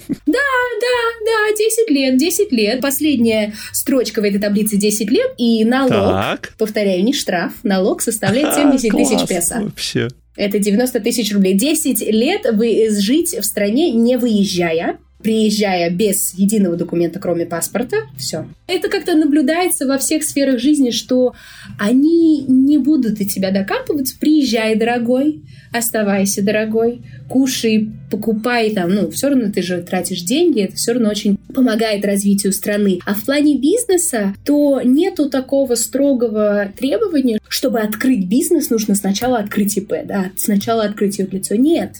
да, 1.25 1.57
10 1.57 1.89
лет, 1.89 2.17
10 2.17 2.51
лет. 2.51 2.81
Последняя 2.81 3.53
строчка 3.71 4.21
в 4.21 4.23
этой 4.23 4.39
таблице 4.39 4.77
10 4.77 5.09
лет, 5.09 5.31
и 5.37 5.63
налог, 5.63 5.91
так. 5.91 6.53
повторяю, 6.57 7.03
не 7.03 7.13
штраф, 7.13 7.53
налог 7.63 8.01
составляет 8.01 8.53
70 8.55 8.93
а, 8.93 8.97
тысяч 8.97 9.27
песо. 9.27 9.61
Вообще. 9.61 10.09
Это 10.35 10.59
90 10.59 10.99
тысяч 10.99 11.33
рублей. 11.33 11.53
10 11.53 12.01
лет 12.11 12.45
вы 12.51 12.89
жить 12.91 13.33
в 13.33 13.43
стране, 13.43 13.91
не 13.91 14.17
выезжая, 14.17 14.97
приезжая 15.25 15.89
без 15.89 16.35
единого 16.35 16.75
документа, 16.75 17.19
кроме 17.19 17.47
паспорта, 17.47 17.97
все. 18.15 18.45
Это 18.67 18.89
как-то 18.89 19.15
наблюдается 19.15 19.87
во 19.87 19.97
всех 19.97 20.23
сферах 20.23 20.59
жизни, 20.59 20.91
что 20.91 21.33
они 21.79 22.45
не 22.47 22.77
будут 22.77 23.19
от 23.19 23.29
тебя 23.29 23.49
докапываться. 23.49 24.15
Приезжай, 24.19 24.75
дорогой, 24.75 25.41
оставайся, 25.71 26.43
дорогой, 26.43 27.01
кушай, 27.27 27.89
покупай 28.11 28.69
там, 28.69 28.93
ну, 28.93 29.09
все 29.09 29.29
равно 29.29 29.51
ты 29.51 29.63
же 29.63 29.81
тратишь 29.81 30.21
деньги, 30.21 30.61
это 30.61 30.75
все 30.75 30.93
равно 30.93 31.09
очень 31.09 31.37
помогает 31.55 32.05
развитию 32.05 32.53
страны. 32.53 32.99
А 33.07 33.15
в 33.15 33.25
плане 33.25 33.57
бизнеса, 33.57 34.35
то 34.45 34.79
нету 34.83 35.27
такого 35.31 35.73
строгого 35.73 36.71
требования, 36.77 37.39
чтобы 37.47 37.79
открыть 37.79 38.27
бизнес, 38.27 38.69
нужно 38.69 38.93
сначала 38.93 39.39
открыть 39.39 39.75
ИП, 39.75 39.93
да, 40.05 40.29
сначала 40.37 40.83
открыть 40.83 41.17
ее 41.17 41.27
лицо. 41.31 41.55
Нет, 41.55 41.95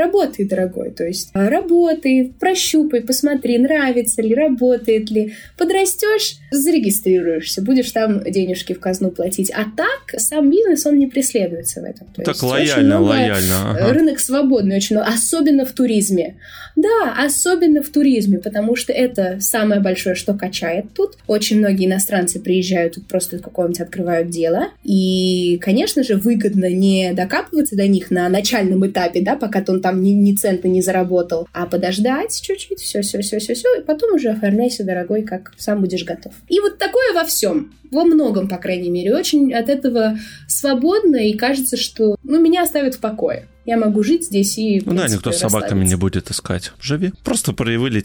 Работай, 0.00 0.46
дорогой. 0.46 0.92
То 0.92 1.04
есть 1.04 1.30
а, 1.34 1.50
работай, 1.50 2.32
прощупай, 2.40 3.02
посмотри, 3.02 3.58
нравится 3.58 4.22
ли, 4.22 4.34
работает 4.34 5.10
ли. 5.10 5.34
Подрастешь, 5.58 6.38
зарегистрируешься, 6.50 7.60
будешь 7.60 7.90
там 7.90 8.22
денежки 8.24 8.72
в 8.72 8.80
казну 8.80 9.10
платить. 9.10 9.50
А 9.50 9.64
так 9.76 10.18
сам 10.18 10.50
бизнес, 10.50 10.86
он 10.86 10.98
не 10.98 11.06
преследуется 11.06 11.82
в 11.82 11.84
этом. 11.84 12.06
То 12.14 12.22
так 12.22 12.42
лояльно, 12.42 12.98
лояльно. 13.00 13.72
Ага. 13.72 13.92
Рынок 13.92 14.20
свободный 14.20 14.76
очень 14.76 14.96
много, 14.96 15.12
особенно 15.12 15.66
в 15.66 15.72
туризме. 15.72 16.36
Да, 16.76 17.14
особенно 17.18 17.82
в 17.82 17.90
туризме, 17.90 18.38
потому 18.38 18.76
что 18.76 18.94
это 18.94 19.36
самое 19.40 19.82
большое, 19.82 20.14
что 20.14 20.32
качает 20.32 20.86
тут. 20.94 21.18
Очень 21.26 21.58
многие 21.58 21.86
иностранцы 21.86 22.40
приезжают 22.40 22.94
тут 22.94 23.06
просто 23.06 23.38
какое-нибудь 23.38 23.80
открывают 23.80 24.30
дело. 24.30 24.68
И, 24.82 25.58
конечно 25.60 26.02
же, 26.02 26.14
выгодно 26.14 26.70
не 26.70 27.12
докапываться 27.12 27.76
до 27.76 27.86
них 27.86 28.10
на 28.10 28.28
начальном 28.30 28.86
этапе, 28.86 29.20
да, 29.20 29.36
пока 29.36 29.62
он 29.68 29.82
там 29.82 29.89
ни, 29.92 30.10
ни 30.10 30.34
цента 30.34 30.68
не 30.68 30.82
заработал, 30.82 31.48
а 31.52 31.66
подождать 31.66 32.40
чуть-чуть, 32.40 32.80
все-все-все-все-все, 32.80 33.80
и 33.80 33.82
потом 33.82 34.14
уже 34.14 34.30
оформляйся, 34.30 34.84
дорогой, 34.84 35.22
как 35.22 35.52
сам 35.58 35.80
будешь 35.80 36.04
готов. 36.04 36.32
И 36.48 36.60
вот 36.60 36.78
такое 36.78 37.12
во 37.14 37.24
всем 37.24 37.72
во 37.90 38.04
многом, 38.04 38.48
по 38.48 38.56
крайней 38.56 38.90
мере, 38.90 39.14
очень 39.14 39.52
от 39.52 39.68
этого 39.68 40.18
свободно, 40.46 41.16
и 41.16 41.34
кажется, 41.34 41.76
что 41.76 42.16
ну, 42.22 42.40
меня 42.40 42.62
оставят 42.62 42.94
в 42.94 43.00
покое. 43.00 43.48
Я 43.66 43.76
могу 43.76 44.02
жить 44.02 44.24
здесь 44.26 44.58
и... 44.58 44.82
Ну 44.84 44.94
да, 44.94 45.08
никто 45.08 45.32
с 45.32 45.38
собаками 45.38 45.84
не 45.84 45.96
будет 45.96 46.30
искать. 46.30 46.72
Живи. 46.80 47.12
Просто 47.24 47.52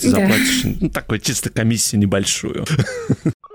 заплатишь. 0.08 0.63
Да. 0.63 0.69
Ну, 0.82 0.89
такой 0.89 1.19
чисто 1.19 1.50
комиссию 1.50 2.02
небольшую. 2.02 2.65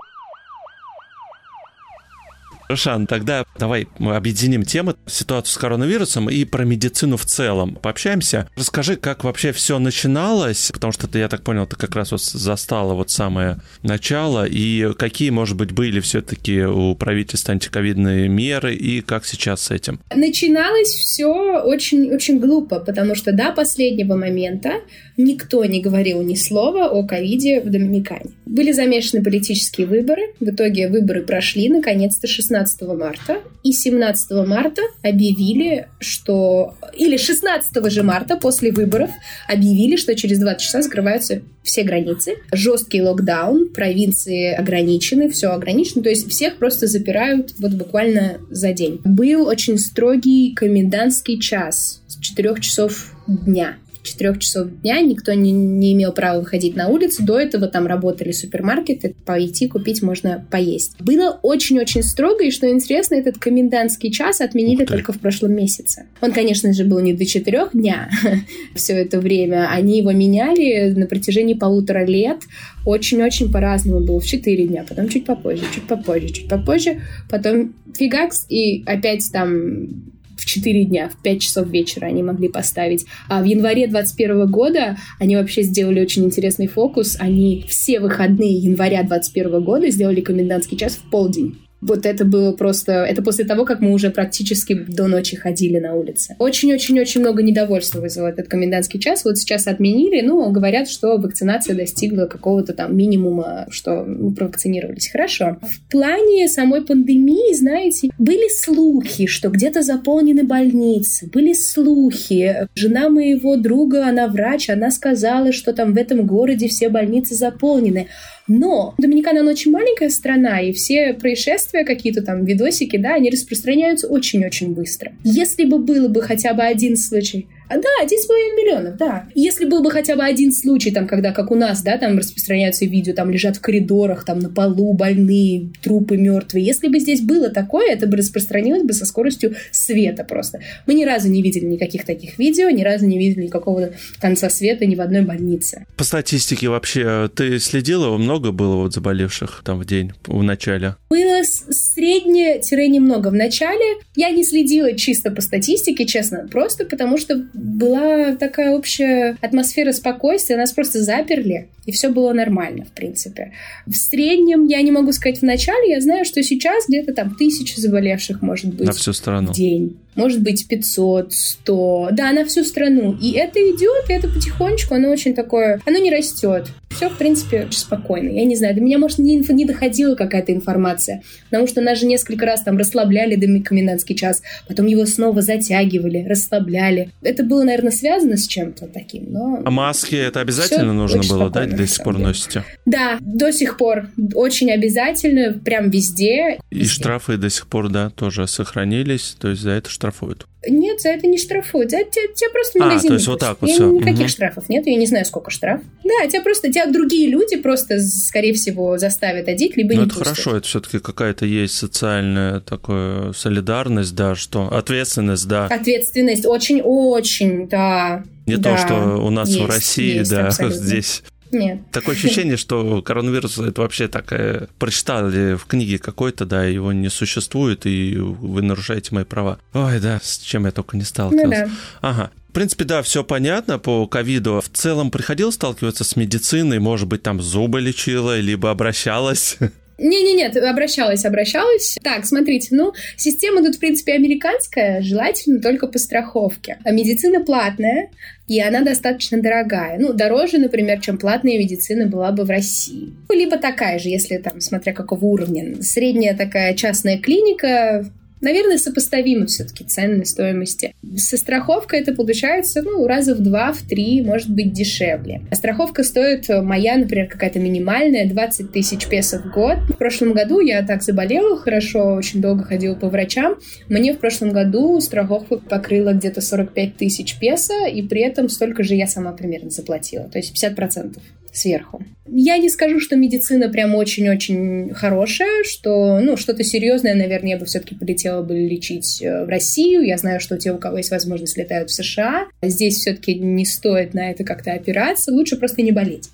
Шан, 2.75 3.07
тогда 3.07 3.45
давай 3.59 3.87
мы 3.99 4.15
объединим 4.15 4.63
темы, 4.63 4.95
ситуацию 5.07 5.53
с 5.53 5.57
коронавирусом 5.57 6.29
и 6.29 6.45
про 6.45 6.63
медицину 6.63 7.17
в 7.17 7.25
целом. 7.25 7.75
Пообщаемся. 7.75 8.49
Расскажи, 8.55 8.95
как 8.95 9.23
вообще 9.23 9.51
все 9.51 9.79
начиналось, 9.79 10.71
потому 10.73 10.93
что 10.93 11.07
ты, 11.07 11.19
я 11.19 11.27
так 11.27 11.43
понял, 11.43 11.67
ты 11.67 11.75
как 11.75 11.95
раз 11.95 12.11
вот 12.11 12.21
застала 12.21 12.93
вот 12.93 13.09
самое 13.09 13.57
начало, 13.83 14.45
и 14.45 14.93
какие, 14.97 15.29
может 15.29 15.57
быть, 15.57 15.71
были 15.71 15.99
все-таки 15.99 16.63
у 16.63 16.95
правительства 16.95 17.53
антиковидные 17.53 18.27
меры, 18.27 18.75
и 18.75 19.01
как 19.01 19.25
сейчас 19.25 19.63
с 19.63 19.71
этим? 19.71 19.99
Начиналось 20.13 20.89
все 20.89 21.61
очень-очень 21.61 22.39
глупо, 22.39 22.79
потому 22.79 23.15
что 23.15 23.31
до 23.31 23.51
последнего 23.51 24.15
момента 24.15 24.73
никто 25.17 25.63
не 25.65 25.81
говорил 25.81 26.21
ни 26.21 26.35
слова 26.35 26.89
о 26.89 27.03
ковиде 27.03 27.61
в 27.61 27.69
Доминикане. 27.69 28.31
Были 28.45 28.71
замешаны 28.71 29.23
политические 29.23 29.87
выборы, 29.87 30.33
в 30.39 30.49
итоге 30.49 30.89
выборы 30.89 31.21
прошли, 31.23 31.69
наконец-то, 31.69 32.27
16 32.27 32.60
марта, 32.97 33.39
и 33.63 33.71
17 33.71 34.31
марта 34.47 34.81
объявили, 35.03 35.87
что... 35.99 36.75
Или 36.93 37.17
16 37.17 37.91
же 37.91 38.03
марта 38.03 38.37
после 38.37 38.71
выборов 38.71 39.09
объявили, 39.47 39.95
что 39.95 40.15
через 40.15 40.39
20 40.39 40.61
часа 40.61 40.81
закрываются 40.81 41.41
все 41.63 41.83
границы. 41.83 42.35
Жесткий 42.51 43.01
локдаун, 43.01 43.69
провинции 43.69 44.53
ограничены, 44.53 45.29
все 45.29 45.47
ограничено, 45.47 46.03
то 46.03 46.09
есть 46.09 46.29
всех 46.29 46.57
просто 46.57 46.87
запирают 46.87 47.53
вот 47.59 47.73
буквально 47.73 48.39
за 48.49 48.73
день. 48.73 48.99
Был 49.03 49.47
очень 49.47 49.77
строгий 49.77 50.53
комендантский 50.55 51.39
час 51.39 52.01
с 52.07 52.19
4 52.19 52.59
часов 52.61 53.13
дня. 53.27 53.77
4 54.03 54.39
часов 54.39 54.67
дня 54.81 55.01
никто 55.01 55.33
не, 55.33 55.51
не 55.51 55.93
имел 55.93 56.11
права 56.11 56.39
выходить 56.39 56.75
на 56.75 56.87
улицу. 56.87 57.23
До 57.23 57.39
этого 57.39 57.67
там 57.67 57.87
работали 57.87 58.31
супермаркеты, 58.31 59.15
пойти 59.25 59.67
купить 59.67 60.01
можно 60.01 60.45
поесть. 60.49 60.95
Было 60.99 61.39
очень-очень 61.41 62.03
строго, 62.03 62.43
и 62.43 62.51
что 62.51 62.69
интересно, 62.69 63.15
этот 63.15 63.37
комендантский 63.37 64.11
час 64.11 64.41
отменили 64.41 64.85
только 64.85 65.13
в 65.13 65.19
прошлом 65.19 65.53
месяце. 65.53 66.07
Он, 66.21 66.31
конечно 66.31 66.73
же, 66.73 66.83
был 66.85 66.99
не 66.99 67.13
до 67.13 67.25
4 67.25 67.69
дня 67.73 68.09
все 68.75 68.93
это 68.93 69.19
время. 69.19 69.69
Они 69.69 69.99
его 69.99 70.11
меняли 70.11 70.91
на 70.91 71.05
протяжении 71.05 71.53
полутора 71.53 72.05
лет. 72.05 72.39
Очень-очень 72.85 73.51
по-разному 73.51 74.05
было. 74.05 74.19
В 74.19 74.25
4 74.25 74.67
дня, 74.67 74.85
потом 74.87 75.09
чуть 75.09 75.25
попозже, 75.25 75.63
чуть 75.73 75.83
попозже, 75.83 76.29
чуть 76.29 76.47
попозже. 76.47 77.01
Потом 77.29 77.73
фигакс, 77.95 78.45
и 78.49 78.83
опять 78.85 79.29
там 79.31 80.11
в 80.41 80.45
4 80.45 80.85
дня, 80.85 81.09
в 81.09 81.21
5 81.21 81.41
часов 81.41 81.67
вечера 81.67 82.07
они 82.07 82.23
могли 82.23 82.49
поставить. 82.49 83.05
А 83.29 83.41
в 83.41 83.45
январе 83.45 83.87
2021 83.87 84.49
года 84.49 84.97
они 85.19 85.35
вообще 85.35 85.61
сделали 85.61 86.01
очень 86.01 86.25
интересный 86.25 86.67
фокус. 86.67 87.15
Они 87.19 87.63
все 87.67 87.99
выходные 87.99 88.57
января 88.57 89.03
2021 89.03 89.63
года 89.63 89.89
сделали 89.91 90.21
комендантский 90.21 90.77
час 90.77 90.93
в 90.93 91.09
полдень. 91.09 91.57
Вот 91.81 92.05
это 92.05 92.25
было 92.25 92.51
просто... 92.51 92.91
Это 92.91 93.21
после 93.21 93.45
того, 93.45 93.65
как 93.65 93.81
мы 93.81 93.91
уже 93.91 94.11
практически 94.11 94.73
до 94.73 95.07
ночи 95.07 95.35
ходили 95.35 95.79
на 95.79 95.95
улице. 95.95 96.35
Очень-очень-очень 96.39 97.21
много 97.21 97.41
недовольства 97.41 97.99
вызвал 97.99 98.27
этот 98.27 98.47
комендантский 98.47 98.99
час. 98.99 99.25
Вот 99.25 99.37
сейчас 99.37 99.67
отменили, 99.67 100.21
ну, 100.21 100.49
говорят, 100.51 100.89
что 100.89 101.17
вакцинация 101.17 101.75
достигла 101.75 102.25
какого-то 102.25 102.73
там 102.73 102.95
минимума, 102.95 103.65
что 103.69 104.03
мы 104.05 104.33
провакцинировались. 104.33 105.09
Хорошо. 105.11 105.57
В 105.61 105.91
плане 105.91 106.47
самой 106.47 106.83
пандемии, 106.83 107.53
знаете, 107.55 108.09
были 108.17 108.47
слухи, 108.63 109.25
что 109.25 109.49
где-то 109.49 109.81
заполнены 109.81 110.43
больницы, 110.43 111.29
были 111.33 111.53
слухи. 111.53 112.67
Жена 112.75 113.09
моего 113.09 113.55
друга, 113.55 114.07
она 114.07 114.27
врач, 114.27 114.69
она 114.69 114.91
сказала, 114.91 115.51
что 115.51 115.73
там 115.73 115.93
в 115.93 115.97
этом 115.97 116.27
городе 116.27 116.67
все 116.67 116.89
больницы 116.89 117.35
заполнены. 117.35 118.07
Но 118.47 118.95
Доминикана, 118.97 119.41
она 119.41 119.51
очень 119.51 119.71
маленькая 119.71 120.09
страна, 120.09 120.59
и 120.61 120.71
все 120.71 121.13
происшествия, 121.13 121.83
какие-то 121.83 122.21
там 122.21 122.43
видосики, 122.43 122.97
да, 122.97 123.15
они 123.15 123.29
распространяются 123.29 124.07
очень-очень 124.07 124.73
быстро. 124.73 125.13
Если 125.23 125.65
бы 125.65 125.79
было 125.79 126.07
бы 126.07 126.21
хотя 126.21 126.53
бы 126.53 126.63
один 126.63 126.97
случай, 126.97 127.47
а, 127.71 127.77
да, 127.77 127.89
1,5 128.03 128.09
миллионов, 128.57 128.97
да. 128.97 129.27
Если 129.33 129.65
был 129.65 129.81
бы 129.81 129.91
хотя 129.91 130.17
бы 130.17 130.23
один 130.23 130.51
случай, 130.51 130.91
там, 130.91 131.07
когда, 131.07 131.31
как 131.31 131.51
у 131.51 131.55
нас, 131.55 131.81
да, 131.83 131.97
там 131.97 132.17
распространяются 132.17 132.85
видео, 132.85 133.13
там 133.13 133.31
лежат 133.31 133.57
в 133.57 133.61
коридорах, 133.61 134.25
там 134.25 134.39
на 134.39 134.49
полу 134.49 134.93
больные, 134.93 135.69
трупы 135.81 136.17
мертвые. 136.17 136.65
Если 136.65 136.89
бы 136.89 136.99
здесь 136.99 137.21
было 137.21 137.49
такое, 137.49 137.93
это 137.93 138.07
бы 138.07 138.17
распространилось 138.17 138.83
бы 138.83 138.93
со 138.93 139.05
скоростью 139.05 139.55
света 139.71 140.25
просто. 140.25 140.59
Мы 140.85 140.95
ни 140.95 141.05
разу 141.05 141.29
не 141.29 141.41
видели 141.41 141.65
никаких 141.65 142.05
таких 142.05 142.37
видео, 142.37 142.69
ни 142.69 142.83
разу 142.83 143.05
не 143.05 143.17
видели 143.17 143.45
никакого 143.45 143.91
конца 144.19 144.49
света 144.49 144.85
ни 144.85 144.95
в 144.95 145.01
одной 145.01 145.21
больнице. 145.21 145.85
По 145.95 146.03
статистике 146.03 146.67
вообще, 146.67 147.29
ты 147.33 147.57
следила, 147.59 148.17
много 148.17 148.51
было 148.51 148.75
вот 148.75 148.93
заболевших 148.93 149.61
там 149.63 149.79
в 149.79 149.85
день, 149.85 150.11
в 150.27 150.43
начале? 150.43 150.95
Было 151.09 151.43
среднее-немного 151.43 153.29
в 153.29 153.33
начале. 153.33 154.01
Я 154.15 154.31
не 154.31 154.43
следила 154.43 154.93
чисто 154.93 155.31
по 155.31 155.41
статистике, 155.41 156.05
честно, 156.05 156.47
просто 156.51 156.85
потому 156.85 157.17
что 157.17 157.45
была 157.61 158.35
такая 158.35 158.71
общая 158.71 159.37
атмосфера 159.41 159.91
спокойствия, 159.91 160.57
нас 160.57 160.71
просто 160.71 161.01
заперли, 161.01 161.69
и 161.85 161.91
все 161.91 162.09
было 162.09 162.33
нормально, 162.33 162.85
в 162.85 162.91
принципе. 162.91 163.53
В 163.85 163.93
среднем, 163.93 164.65
я 164.65 164.81
не 164.81 164.91
могу 164.91 165.11
сказать 165.11 165.39
в 165.39 165.43
начале, 165.43 165.91
я 165.91 166.01
знаю, 166.01 166.25
что 166.25 166.41
сейчас 166.43 166.85
где-то 166.87 167.13
там 167.13 167.35
тысяча 167.35 167.79
заболевших 167.79 168.41
может 168.41 168.73
быть 168.73 168.87
на 168.87 168.93
всю 168.93 169.13
страну. 169.13 169.51
в 169.51 169.55
день 169.55 169.97
может 170.15 170.41
быть 170.41 170.67
500, 170.67 171.33
100, 171.33 172.09
да, 172.11 172.31
на 172.31 172.45
всю 172.45 172.63
страну. 172.63 173.17
И 173.21 173.31
это 173.31 173.59
идет, 173.59 174.09
и 174.09 174.13
это 174.13 174.27
потихонечку, 174.27 174.95
оно 174.95 175.09
очень 175.09 175.33
такое, 175.33 175.79
оно 175.85 175.97
не 175.99 176.11
растет. 176.11 176.67
Все, 176.89 177.09
в 177.09 177.17
принципе, 177.17 177.63
очень 177.63 177.79
спокойно. 177.79 178.29
Я 178.29 178.43
не 178.43 178.55
знаю, 178.55 178.75
до 178.75 178.81
меня, 178.81 178.97
может, 178.97 179.17
не, 179.19 179.37
не 179.37 179.65
доходила 179.65 180.15
какая-то 180.15 180.51
информация, 180.51 181.23
потому 181.49 181.67
что 181.67 181.79
нас 181.81 181.99
же 181.99 182.05
несколько 182.05 182.45
раз 182.45 182.63
там 182.63 182.77
расслабляли 182.77 183.35
до 183.35 183.47
комендантский 183.63 184.15
час, 184.15 184.41
потом 184.67 184.87
его 184.87 185.05
снова 185.05 185.41
затягивали, 185.41 186.25
расслабляли. 186.27 187.09
Это 187.21 187.40
было, 187.47 187.63
наверное, 187.63 187.91
связано 187.91 188.37
с 188.37 188.47
чем-то 188.47 188.87
таким, 188.87 189.31
но... 189.31 189.61
А 189.63 189.71
маски 189.71 190.15
это 190.15 190.39
обязательно 190.39 190.93
нужно 190.93 191.21
было, 191.23 191.49
да, 191.49 191.65
до 191.65 191.87
сих 191.87 192.03
пор 192.03 192.17
носите? 192.17 192.63
Да, 192.85 193.17
до 193.19 193.51
сих 193.51 193.77
пор 193.77 194.09
очень 194.33 194.71
обязательно, 194.71 195.59
прям 195.59 195.89
везде. 195.89 196.59
И 196.69 196.79
везде. 196.79 196.93
штрафы 196.93 197.37
до 197.37 197.49
сих 197.49 197.67
пор, 197.67 197.89
да, 197.89 198.09
тоже 198.09 198.47
сохранились, 198.47 199.35
то 199.39 199.49
есть 199.49 199.61
за 199.61 199.71
это 199.71 199.89
штрафуют? 199.89 200.47
Нет, 200.67 201.01
за 201.01 201.09
это 201.09 201.25
не 201.25 201.39
штрафуют. 201.39 201.89
За 201.89 201.97
тебя, 202.03 202.27
тебя 202.35 202.49
просто 202.51 202.79
магазин. 202.79 203.05
А, 203.05 203.07
то 203.07 203.13
есть 203.15 203.27
вот 203.27 203.39
так 203.39 203.57
вот 203.61 203.69
все. 203.69 203.89
Никаких 203.89 204.21
угу. 204.21 204.27
штрафов 204.27 204.69
нет, 204.69 204.85
я 204.85 204.95
не 204.95 205.07
знаю, 205.07 205.25
сколько 205.25 205.49
штраф. 205.49 205.81
Да, 206.03 206.27
тебя 206.27 206.41
просто, 206.41 206.71
тебя 206.71 206.85
другие 206.85 207.29
люди 207.29 207.55
просто, 207.57 207.99
скорее 207.99 208.53
всего, 208.53 208.97
заставят 208.99 209.47
одеть, 209.47 209.75
либо 209.75 209.95
ну, 209.95 210.01
не 210.01 210.05
это 210.07 210.15
пустят. 210.15 210.35
хорошо, 210.35 210.57
это 210.57 210.67
все-таки 210.67 210.99
какая-то 210.99 211.45
есть 211.45 211.73
социальная 211.73 212.59
такая 212.59 213.33
солидарность, 213.33 214.13
да, 214.13 214.35
что 214.35 214.67
ответственность, 214.71 215.47
да. 215.47 215.65
Ответственность, 215.65 216.45
очень-очень, 216.45 217.67
да. 217.67 218.23
Не 218.45 218.57
да, 218.57 218.75
то, 218.75 218.77
что 218.77 219.25
у 219.25 219.29
нас 219.31 219.49
есть, 219.49 219.61
в 219.61 219.67
России, 219.67 220.17
есть, 220.17 220.29
да, 220.29 220.47
абсолютно. 220.47 220.77
здесь 220.77 221.23
нет. 221.51 221.79
Такое 221.91 222.15
ощущение, 222.15 222.57
что 222.57 223.01
коронавирус 223.01 223.57
это 223.57 223.81
вообще 223.81 224.07
такая... 224.07 224.67
Прочитали 224.79 225.55
в 225.55 225.65
книге 225.65 225.99
какой-то, 225.99 226.45
да, 226.45 226.65
его 226.65 226.91
не 226.91 227.09
существует, 227.09 227.85
и 227.85 228.17
вы 228.17 228.61
нарушаете 228.61 229.13
мои 229.13 229.23
права. 229.23 229.59
Ой, 229.73 229.99
да, 229.99 230.19
с 230.21 230.39
чем 230.39 230.65
я 230.65 230.71
только 230.71 230.97
не 230.97 231.03
сталкивался. 231.03 231.45
Ну, 231.45 231.51
да. 231.51 231.69
Ага. 232.01 232.31
В 232.49 232.53
принципе, 232.53 232.83
да, 232.83 233.01
все 233.01 233.23
понятно 233.23 233.79
по 233.79 234.07
ковиду. 234.07 234.61
В 234.61 234.69
целом 234.77 235.09
приходилось 235.09 235.55
сталкиваться 235.55 236.03
с 236.03 236.17
медициной, 236.17 236.79
может 236.79 237.07
быть, 237.07 237.23
там 237.23 237.41
зубы 237.41 237.79
лечила, 237.79 238.39
либо 238.39 238.71
обращалась? 238.71 239.57
Не-не-нет, 240.01 240.57
обращалась, 240.57 241.25
обращалась. 241.25 241.97
Так, 242.01 242.25
смотрите, 242.25 242.69
ну, 242.71 242.93
система 243.17 243.63
тут, 243.63 243.75
в 243.75 243.79
принципе, 243.79 244.13
американская, 244.13 245.01
желательно 245.01 245.61
только 245.61 245.87
по 245.87 245.99
страховке. 245.99 246.77
А 246.83 246.91
медицина 246.91 247.41
платная, 247.41 248.09
и 248.47 248.59
она 248.59 248.81
достаточно 248.81 249.39
дорогая. 249.39 249.99
Ну, 249.99 250.13
дороже, 250.13 250.57
например, 250.57 250.99
чем 251.01 251.19
платная 251.19 251.59
медицина 251.59 252.07
была 252.07 252.31
бы 252.31 252.45
в 252.45 252.49
России. 252.49 253.13
Либо 253.29 253.57
такая 253.57 253.99
же, 253.99 254.09
если 254.09 254.37
там, 254.37 254.59
смотря 254.59 254.91
какого 254.91 255.23
уровня. 255.23 255.81
Средняя 255.83 256.35
такая 256.35 256.73
частная 256.73 257.19
клиника 257.19 258.09
наверное, 258.41 258.77
сопоставимы 258.77 259.45
все-таки 259.45 259.83
цены 259.83 260.25
стоимости. 260.25 260.93
Со 261.17 261.37
страховкой 261.37 262.01
это 262.01 262.13
получается, 262.13 262.81
ну, 262.81 263.07
раза 263.07 263.35
в 263.35 263.39
два, 263.39 263.71
в 263.73 263.81
три, 263.81 264.21
может 264.21 264.49
быть, 264.49 264.73
дешевле. 264.73 265.41
А 265.49 265.55
страховка 265.55 266.03
стоит, 266.03 266.49
э, 266.49 266.61
моя, 266.61 266.97
например, 266.97 267.27
какая-то 267.27 267.59
минимальная, 267.59 268.27
20 268.27 268.71
тысяч 268.71 269.07
песо 269.07 269.39
в 269.39 269.51
год. 269.51 269.77
В 269.89 269.97
прошлом 269.97 270.33
году 270.33 270.59
я 270.59 270.83
так 270.83 271.03
заболела 271.03 271.57
хорошо, 271.57 272.15
очень 272.15 272.41
долго 272.41 272.63
ходила 272.63 272.95
по 272.95 273.09
врачам. 273.09 273.55
Мне 273.87 274.13
в 274.13 274.19
прошлом 274.19 274.51
году 274.51 274.99
страховка 274.99 275.57
покрыла 275.57 276.13
где-то 276.13 276.41
45 276.41 276.97
тысяч 276.97 277.37
песо, 277.39 277.85
и 277.87 278.01
при 278.01 278.21
этом 278.21 278.49
столько 278.49 278.83
же 278.83 278.95
я 278.95 279.07
сама 279.07 279.31
примерно 279.31 279.69
заплатила, 279.69 280.25
то 280.25 280.37
есть 280.37 280.55
50% 280.55 281.17
сверху. 281.51 282.03
Я 282.33 282.57
не 282.57 282.69
скажу, 282.69 282.99
что 282.99 283.17
медицина 283.17 283.67
прям 283.67 283.93
очень-очень 283.93 284.93
хорошая, 284.93 285.63
что, 285.65 286.19
ну, 286.19 286.37
что-то 286.37 286.63
серьезное, 286.63 287.13
наверное, 287.13 287.51
я 287.51 287.57
бы 287.57 287.65
все-таки 287.65 287.93
полетела 287.93 288.41
бы 288.41 288.55
лечить 288.55 289.21
э, 289.21 289.43
в 289.43 289.49
Россию. 289.49 290.03
Я 290.03 290.17
знаю, 290.17 290.39
что 290.39 290.57
те, 290.57 290.71
у 290.71 290.77
кого 290.77 290.97
есть 290.97 291.11
возможность, 291.11 291.57
летают 291.57 291.89
в 291.89 291.93
США. 291.93 292.47
Здесь 292.61 292.99
все-таки 292.99 293.35
не 293.35 293.65
стоит 293.65 294.13
на 294.13 294.31
это 294.31 294.45
как-то 294.45 294.71
опираться. 294.71 295.31
Лучше 295.31 295.57
просто 295.57 295.81
не 295.81 295.91
болеть. 295.91 296.29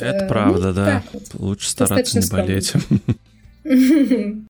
Это 0.00 0.24
э, 0.24 0.28
правда, 0.28 0.68
ну, 0.68 0.74
да. 0.74 1.02
Лучше 1.34 1.68
стараться 1.68 2.18
не 2.18 2.26
болеть. 2.28 2.72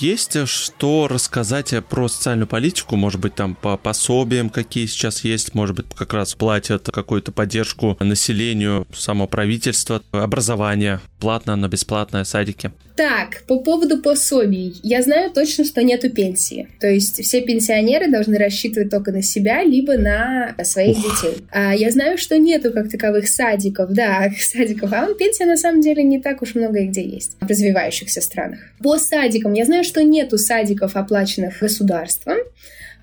Есть 0.00 0.34
э, 0.34 0.46
что 0.46 1.08
рассказать 1.08 1.72
э, 1.72 1.82
про 1.82 2.08
социальную 2.08 2.46
политику? 2.46 2.96
Может 2.96 3.20
быть, 3.20 3.34
там 3.34 3.54
по 3.54 3.76
пособиям 3.76 4.48
какие 4.48 4.86
сейчас 4.86 5.24
есть? 5.24 5.54
Может 5.54 5.76
быть, 5.76 5.86
как 5.94 6.14
раз 6.14 6.34
платят 6.34 6.90
какую-то 6.90 7.32
поддержку 7.32 7.96
населению, 8.00 8.86
само 8.94 9.26
правительство, 9.26 10.02
образование, 10.10 11.00
платное, 11.20 11.56
но 11.56 11.68
бесплатное, 11.68 12.24
садики? 12.24 12.72
Так, 12.96 13.42
по 13.48 13.58
поводу 13.58 14.00
пособий. 14.00 14.78
Я 14.84 15.02
знаю 15.02 15.32
точно, 15.32 15.64
что 15.64 15.82
нету 15.82 16.10
пенсии. 16.10 16.68
То 16.78 16.86
есть 16.86 17.20
все 17.24 17.40
пенсионеры 17.40 18.08
должны 18.08 18.38
рассчитывать 18.38 18.90
только 18.90 19.10
на 19.10 19.20
себя, 19.20 19.64
либо 19.64 19.98
на 19.98 20.54
своих 20.62 20.98
Ух. 20.98 21.04
детей. 21.04 21.44
А 21.50 21.74
я 21.74 21.90
знаю, 21.90 22.18
что 22.18 22.38
нету 22.38 22.72
как 22.72 22.88
таковых 22.88 23.26
садиков, 23.28 23.90
да, 23.90 24.30
садиков. 24.38 24.92
А 24.92 25.06
он 25.06 25.16
пенсия 25.16 25.44
на 25.44 25.56
самом 25.56 25.80
деле 25.80 26.04
не 26.04 26.20
так 26.20 26.40
уж 26.42 26.54
много 26.54 26.84
где 26.84 27.02
есть 27.02 27.36
в 27.40 27.46
развивающихся 27.46 28.20
странах. 28.20 28.60
По 28.80 28.98
садикам. 28.98 29.54
Я 29.54 29.64
знаю, 29.64 29.73
что 29.82 30.02
нету 30.02 30.38
садиков, 30.38 30.96
оплаченных 30.96 31.58
государством 31.60 32.36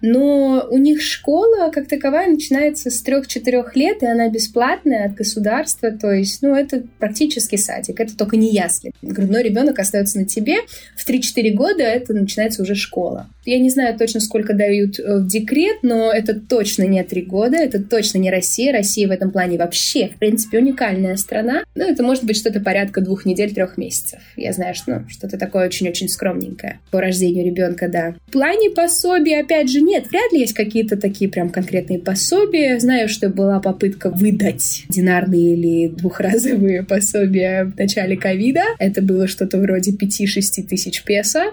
но 0.01 0.67
у 0.69 0.77
них 0.77 1.01
школа 1.01 1.71
как 1.71 1.87
таковая 1.87 2.29
начинается 2.29 2.89
с 2.89 3.03
3-4 3.05 3.63
лет, 3.75 4.03
и 4.03 4.05
она 4.05 4.29
бесплатная 4.29 5.05
от 5.05 5.15
государства, 5.15 5.91
то 5.91 6.11
есть, 6.11 6.41
ну, 6.41 6.55
это 6.55 6.83
практически 6.99 7.55
садик, 7.55 7.99
это 7.99 8.15
только 8.17 8.37
не 8.37 8.51
ясли. 8.51 8.91
Грудной 9.01 9.43
ребенок 9.43 9.79
остается 9.79 10.19
на 10.19 10.25
тебе, 10.25 10.57
в 10.95 11.07
3-4 11.07 11.51
года 11.51 11.83
это 11.83 12.13
начинается 12.13 12.61
уже 12.61 12.75
школа. 12.75 13.27
Я 13.45 13.59
не 13.59 13.69
знаю 13.69 13.97
точно, 13.97 14.19
сколько 14.19 14.53
дают 14.53 14.99
э, 14.99 15.17
в 15.17 15.27
декрет, 15.27 15.77
но 15.81 16.11
это 16.11 16.39
точно 16.39 16.83
не 16.83 17.03
3 17.03 17.21
года, 17.23 17.57
это 17.57 17.81
точно 17.81 18.19
не 18.19 18.29
Россия. 18.29 18.71
Россия 18.71 19.07
в 19.07 19.11
этом 19.11 19.31
плане 19.31 19.57
вообще, 19.57 20.09
в 20.09 20.19
принципе, 20.19 20.59
уникальная 20.59 21.15
страна. 21.15 21.63
Ну, 21.73 21.83
это 21.83 22.03
может 22.03 22.23
быть 22.23 22.37
что-то 22.37 22.59
порядка 22.59 23.01
двух 23.01 23.25
недель, 23.25 23.53
трех 23.53 23.77
месяцев. 23.77 24.19
Я 24.35 24.53
знаю, 24.53 24.75
что 24.75 24.91
ну, 24.91 25.09
что-то 25.09 25.37
такое 25.37 25.65
очень-очень 25.65 26.07
скромненькое 26.07 26.79
по 26.91 27.01
рождению 27.01 27.45
ребенка, 27.45 27.87
да. 27.87 28.15
В 28.27 28.31
плане 28.31 28.69
пособий, 28.69 29.39
опять 29.39 29.71
же, 29.71 29.81
нет, 29.91 30.09
вряд 30.09 30.31
ли 30.31 30.39
есть 30.39 30.53
какие-то 30.53 30.95
такие 30.95 31.29
прям 31.29 31.49
конкретные 31.49 31.99
пособия. 31.99 32.79
Знаю, 32.79 33.09
что 33.09 33.29
была 33.29 33.59
попытка 33.59 34.09
выдать 34.09 34.85
динарные 34.87 35.55
или 35.55 35.87
двухразовые 35.89 36.83
пособия 36.83 37.65
в 37.65 37.77
начале 37.77 38.15
ковида. 38.15 38.63
Это 38.79 39.01
было 39.01 39.27
что-то 39.27 39.57
вроде 39.57 39.91
5-6 39.91 40.63
тысяч 40.69 41.03
песо. 41.03 41.51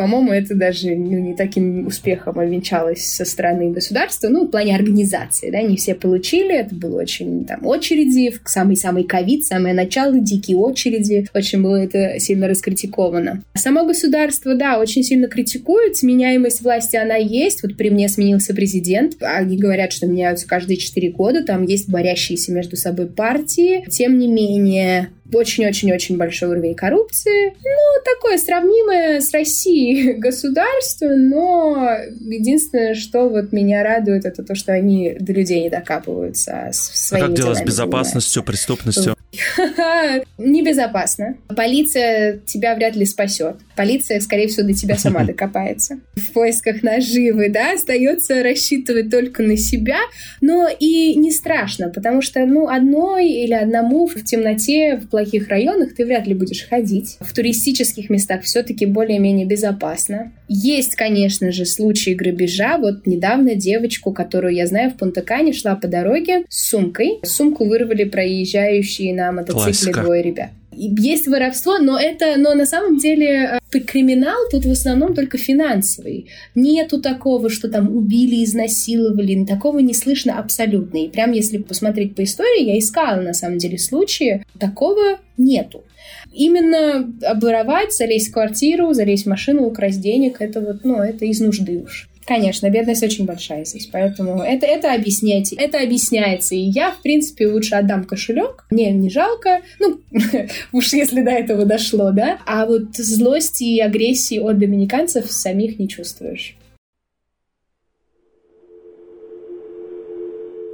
По-моему, 0.00 0.32
это 0.32 0.54
даже 0.54 0.96
ну, 0.96 1.18
не 1.18 1.34
таким 1.34 1.86
успехом 1.86 2.38
овенчалось 2.38 3.04
со 3.04 3.26
стороны 3.26 3.70
государства, 3.70 4.28
ну, 4.28 4.46
в 4.46 4.48
плане 4.50 4.74
организации, 4.74 5.50
да, 5.50 5.60
не 5.60 5.76
все 5.76 5.94
получили, 5.94 6.54
это 6.54 6.74
было 6.74 7.02
очень, 7.02 7.44
там, 7.44 7.66
очереди, 7.66 8.34
самый-самый 8.46 9.04
ковид, 9.04 9.44
самое 9.44 9.74
начало, 9.74 10.18
дикие 10.18 10.56
очереди, 10.56 11.26
очень 11.34 11.62
было 11.62 11.76
это 11.76 12.18
сильно 12.18 12.48
раскритиковано. 12.48 13.44
Само 13.54 13.84
государство, 13.84 14.54
да, 14.54 14.78
очень 14.78 15.02
сильно 15.02 15.28
критикует, 15.28 15.98
сменяемость 15.98 16.62
власти, 16.62 16.96
она 16.96 17.16
есть, 17.16 17.62
вот 17.62 17.76
при 17.76 17.90
мне 17.90 18.08
сменился 18.08 18.54
президент, 18.54 19.16
они 19.20 19.58
говорят, 19.58 19.92
что 19.92 20.06
меняются 20.06 20.48
каждые 20.48 20.78
четыре 20.78 21.10
года, 21.10 21.44
там 21.44 21.64
есть 21.64 21.90
борящиеся 21.90 22.52
между 22.52 22.76
собой 22.76 23.06
партии, 23.06 23.84
тем 23.90 24.18
не 24.18 24.28
менее, 24.28 25.10
очень-очень-очень 25.34 26.16
большой 26.16 26.50
уровень 26.50 26.74
коррупции. 26.74 27.54
Ну, 27.62 28.02
такое 28.04 28.38
сравнимое 28.38 29.20
с 29.20 29.32
Россией 29.32 29.89
государство, 30.18 31.08
но 31.08 31.96
единственное, 32.20 32.94
что 32.94 33.28
вот 33.28 33.52
меня 33.52 33.82
радует, 33.82 34.24
это 34.24 34.42
то, 34.42 34.54
что 34.54 34.72
они 34.72 35.16
до 35.18 35.32
людей 35.32 35.62
не 35.62 35.70
докапываются. 35.70 36.68
А 36.68 36.72
своими 36.72 37.24
а 37.24 37.28
как 37.28 37.36
дела 37.36 37.54
с 37.54 37.62
безопасностью, 37.62 38.42
преступностью? 38.42 39.16
Небезопасно. 40.38 41.36
Полиция 41.54 42.38
тебя 42.46 42.74
вряд 42.74 42.96
ли 42.96 43.06
спасет. 43.06 43.56
Полиция, 43.80 44.20
скорее 44.20 44.46
всего, 44.46 44.66
до 44.66 44.74
тебя 44.74 44.98
сама 44.98 45.24
докопается. 45.24 46.00
В 46.14 46.32
поисках 46.32 46.82
наживы, 46.82 47.48
да, 47.48 47.72
остается 47.72 48.42
рассчитывать 48.42 49.10
только 49.10 49.42
на 49.42 49.56
себя, 49.56 50.00
но 50.42 50.68
и 50.68 51.14
не 51.14 51.30
страшно, 51.30 51.88
потому 51.88 52.20
что, 52.20 52.44
ну, 52.44 52.68
одной 52.68 53.30
или 53.30 53.54
одному 53.54 54.06
в 54.06 54.22
темноте, 54.22 54.96
в 54.96 55.08
плохих 55.08 55.48
районах 55.48 55.94
ты 55.94 56.04
вряд 56.04 56.26
ли 56.26 56.34
будешь 56.34 56.68
ходить. 56.68 57.16
В 57.20 57.32
туристических 57.32 58.10
местах 58.10 58.42
все-таки 58.42 58.84
более-менее 58.84 59.46
безопасно. 59.46 60.30
Есть, 60.46 60.94
конечно 60.94 61.50
же, 61.50 61.64
случаи 61.64 62.10
грабежа. 62.10 62.76
Вот 62.76 63.06
недавно 63.06 63.54
девочку, 63.54 64.12
которую 64.12 64.54
я 64.54 64.66
знаю, 64.66 64.90
в 64.90 64.98
Пунтакане 64.98 65.54
шла 65.54 65.74
по 65.74 65.88
дороге 65.88 66.44
с 66.50 66.68
сумкой. 66.68 67.20
Сумку 67.22 67.64
вырвали 67.64 68.04
проезжающие 68.04 69.14
на 69.14 69.32
мотоцикле 69.32 69.62
Классика. 69.62 70.02
двое 70.02 70.22
ребят. 70.22 70.50
Есть 70.72 71.26
воровство, 71.26 71.78
но 71.78 71.98
это, 71.98 72.36
но 72.36 72.54
на 72.54 72.64
самом 72.64 72.98
деле 72.98 73.60
э, 73.72 73.80
криминал 73.80 74.38
тут 74.50 74.64
в 74.64 74.70
основном 74.70 75.14
только 75.14 75.36
финансовый. 75.36 76.28
Нету 76.54 77.00
такого, 77.00 77.50
что 77.50 77.68
там 77.68 77.94
убили, 77.94 78.44
изнасиловали, 78.44 79.44
такого 79.44 79.80
не 79.80 79.94
слышно 79.94 80.38
абсолютно. 80.38 80.98
И 80.98 81.08
прям 81.08 81.32
если 81.32 81.58
посмотреть 81.58 82.14
по 82.14 82.22
истории, 82.22 82.64
я 82.64 82.78
искала 82.78 83.20
на 83.20 83.34
самом 83.34 83.58
деле 83.58 83.78
случаи, 83.78 84.44
такого 84.58 85.18
нету. 85.36 85.84
Именно 86.32 87.12
обворовать, 87.22 87.92
залезть 87.92 88.28
в 88.28 88.32
квартиру, 88.32 88.92
залезть 88.92 89.24
в 89.24 89.28
машину, 89.28 89.64
украсть 89.64 90.00
денег, 90.00 90.36
это 90.40 90.60
вот, 90.60 90.84
ну, 90.84 91.02
это 91.02 91.24
из 91.24 91.40
нужды 91.40 91.82
уж. 91.84 92.09
Конечно, 92.26 92.70
бедность 92.70 93.02
очень 93.02 93.24
большая 93.24 93.64
здесь, 93.64 93.86
поэтому 93.86 94.42
это, 94.42 94.66
это 94.66 94.92
объяснять, 94.92 95.52
это 95.52 95.80
объясняется. 95.80 96.54
И 96.54 96.60
я, 96.60 96.92
в 96.92 97.02
принципе, 97.02 97.48
лучше 97.48 97.74
отдам 97.74 98.04
кошелек, 98.04 98.66
мне 98.70 98.92
не 98.92 99.10
жалко, 99.10 99.62
ну, 99.78 100.00
уж 100.72 100.92
если 100.92 101.22
до 101.22 101.30
этого 101.30 101.64
дошло, 101.64 102.12
да, 102.12 102.38
а 102.46 102.66
вот 102.66 102.94
злости 102.94 103.64
и 103.64 103.80
агрессии 103.80 104.38
от 104.38 104.58
доминиканцев 104.58 105.30
самих 105.30 105.78
не 105.78 105.88
чувствуешь. 105.88 106.56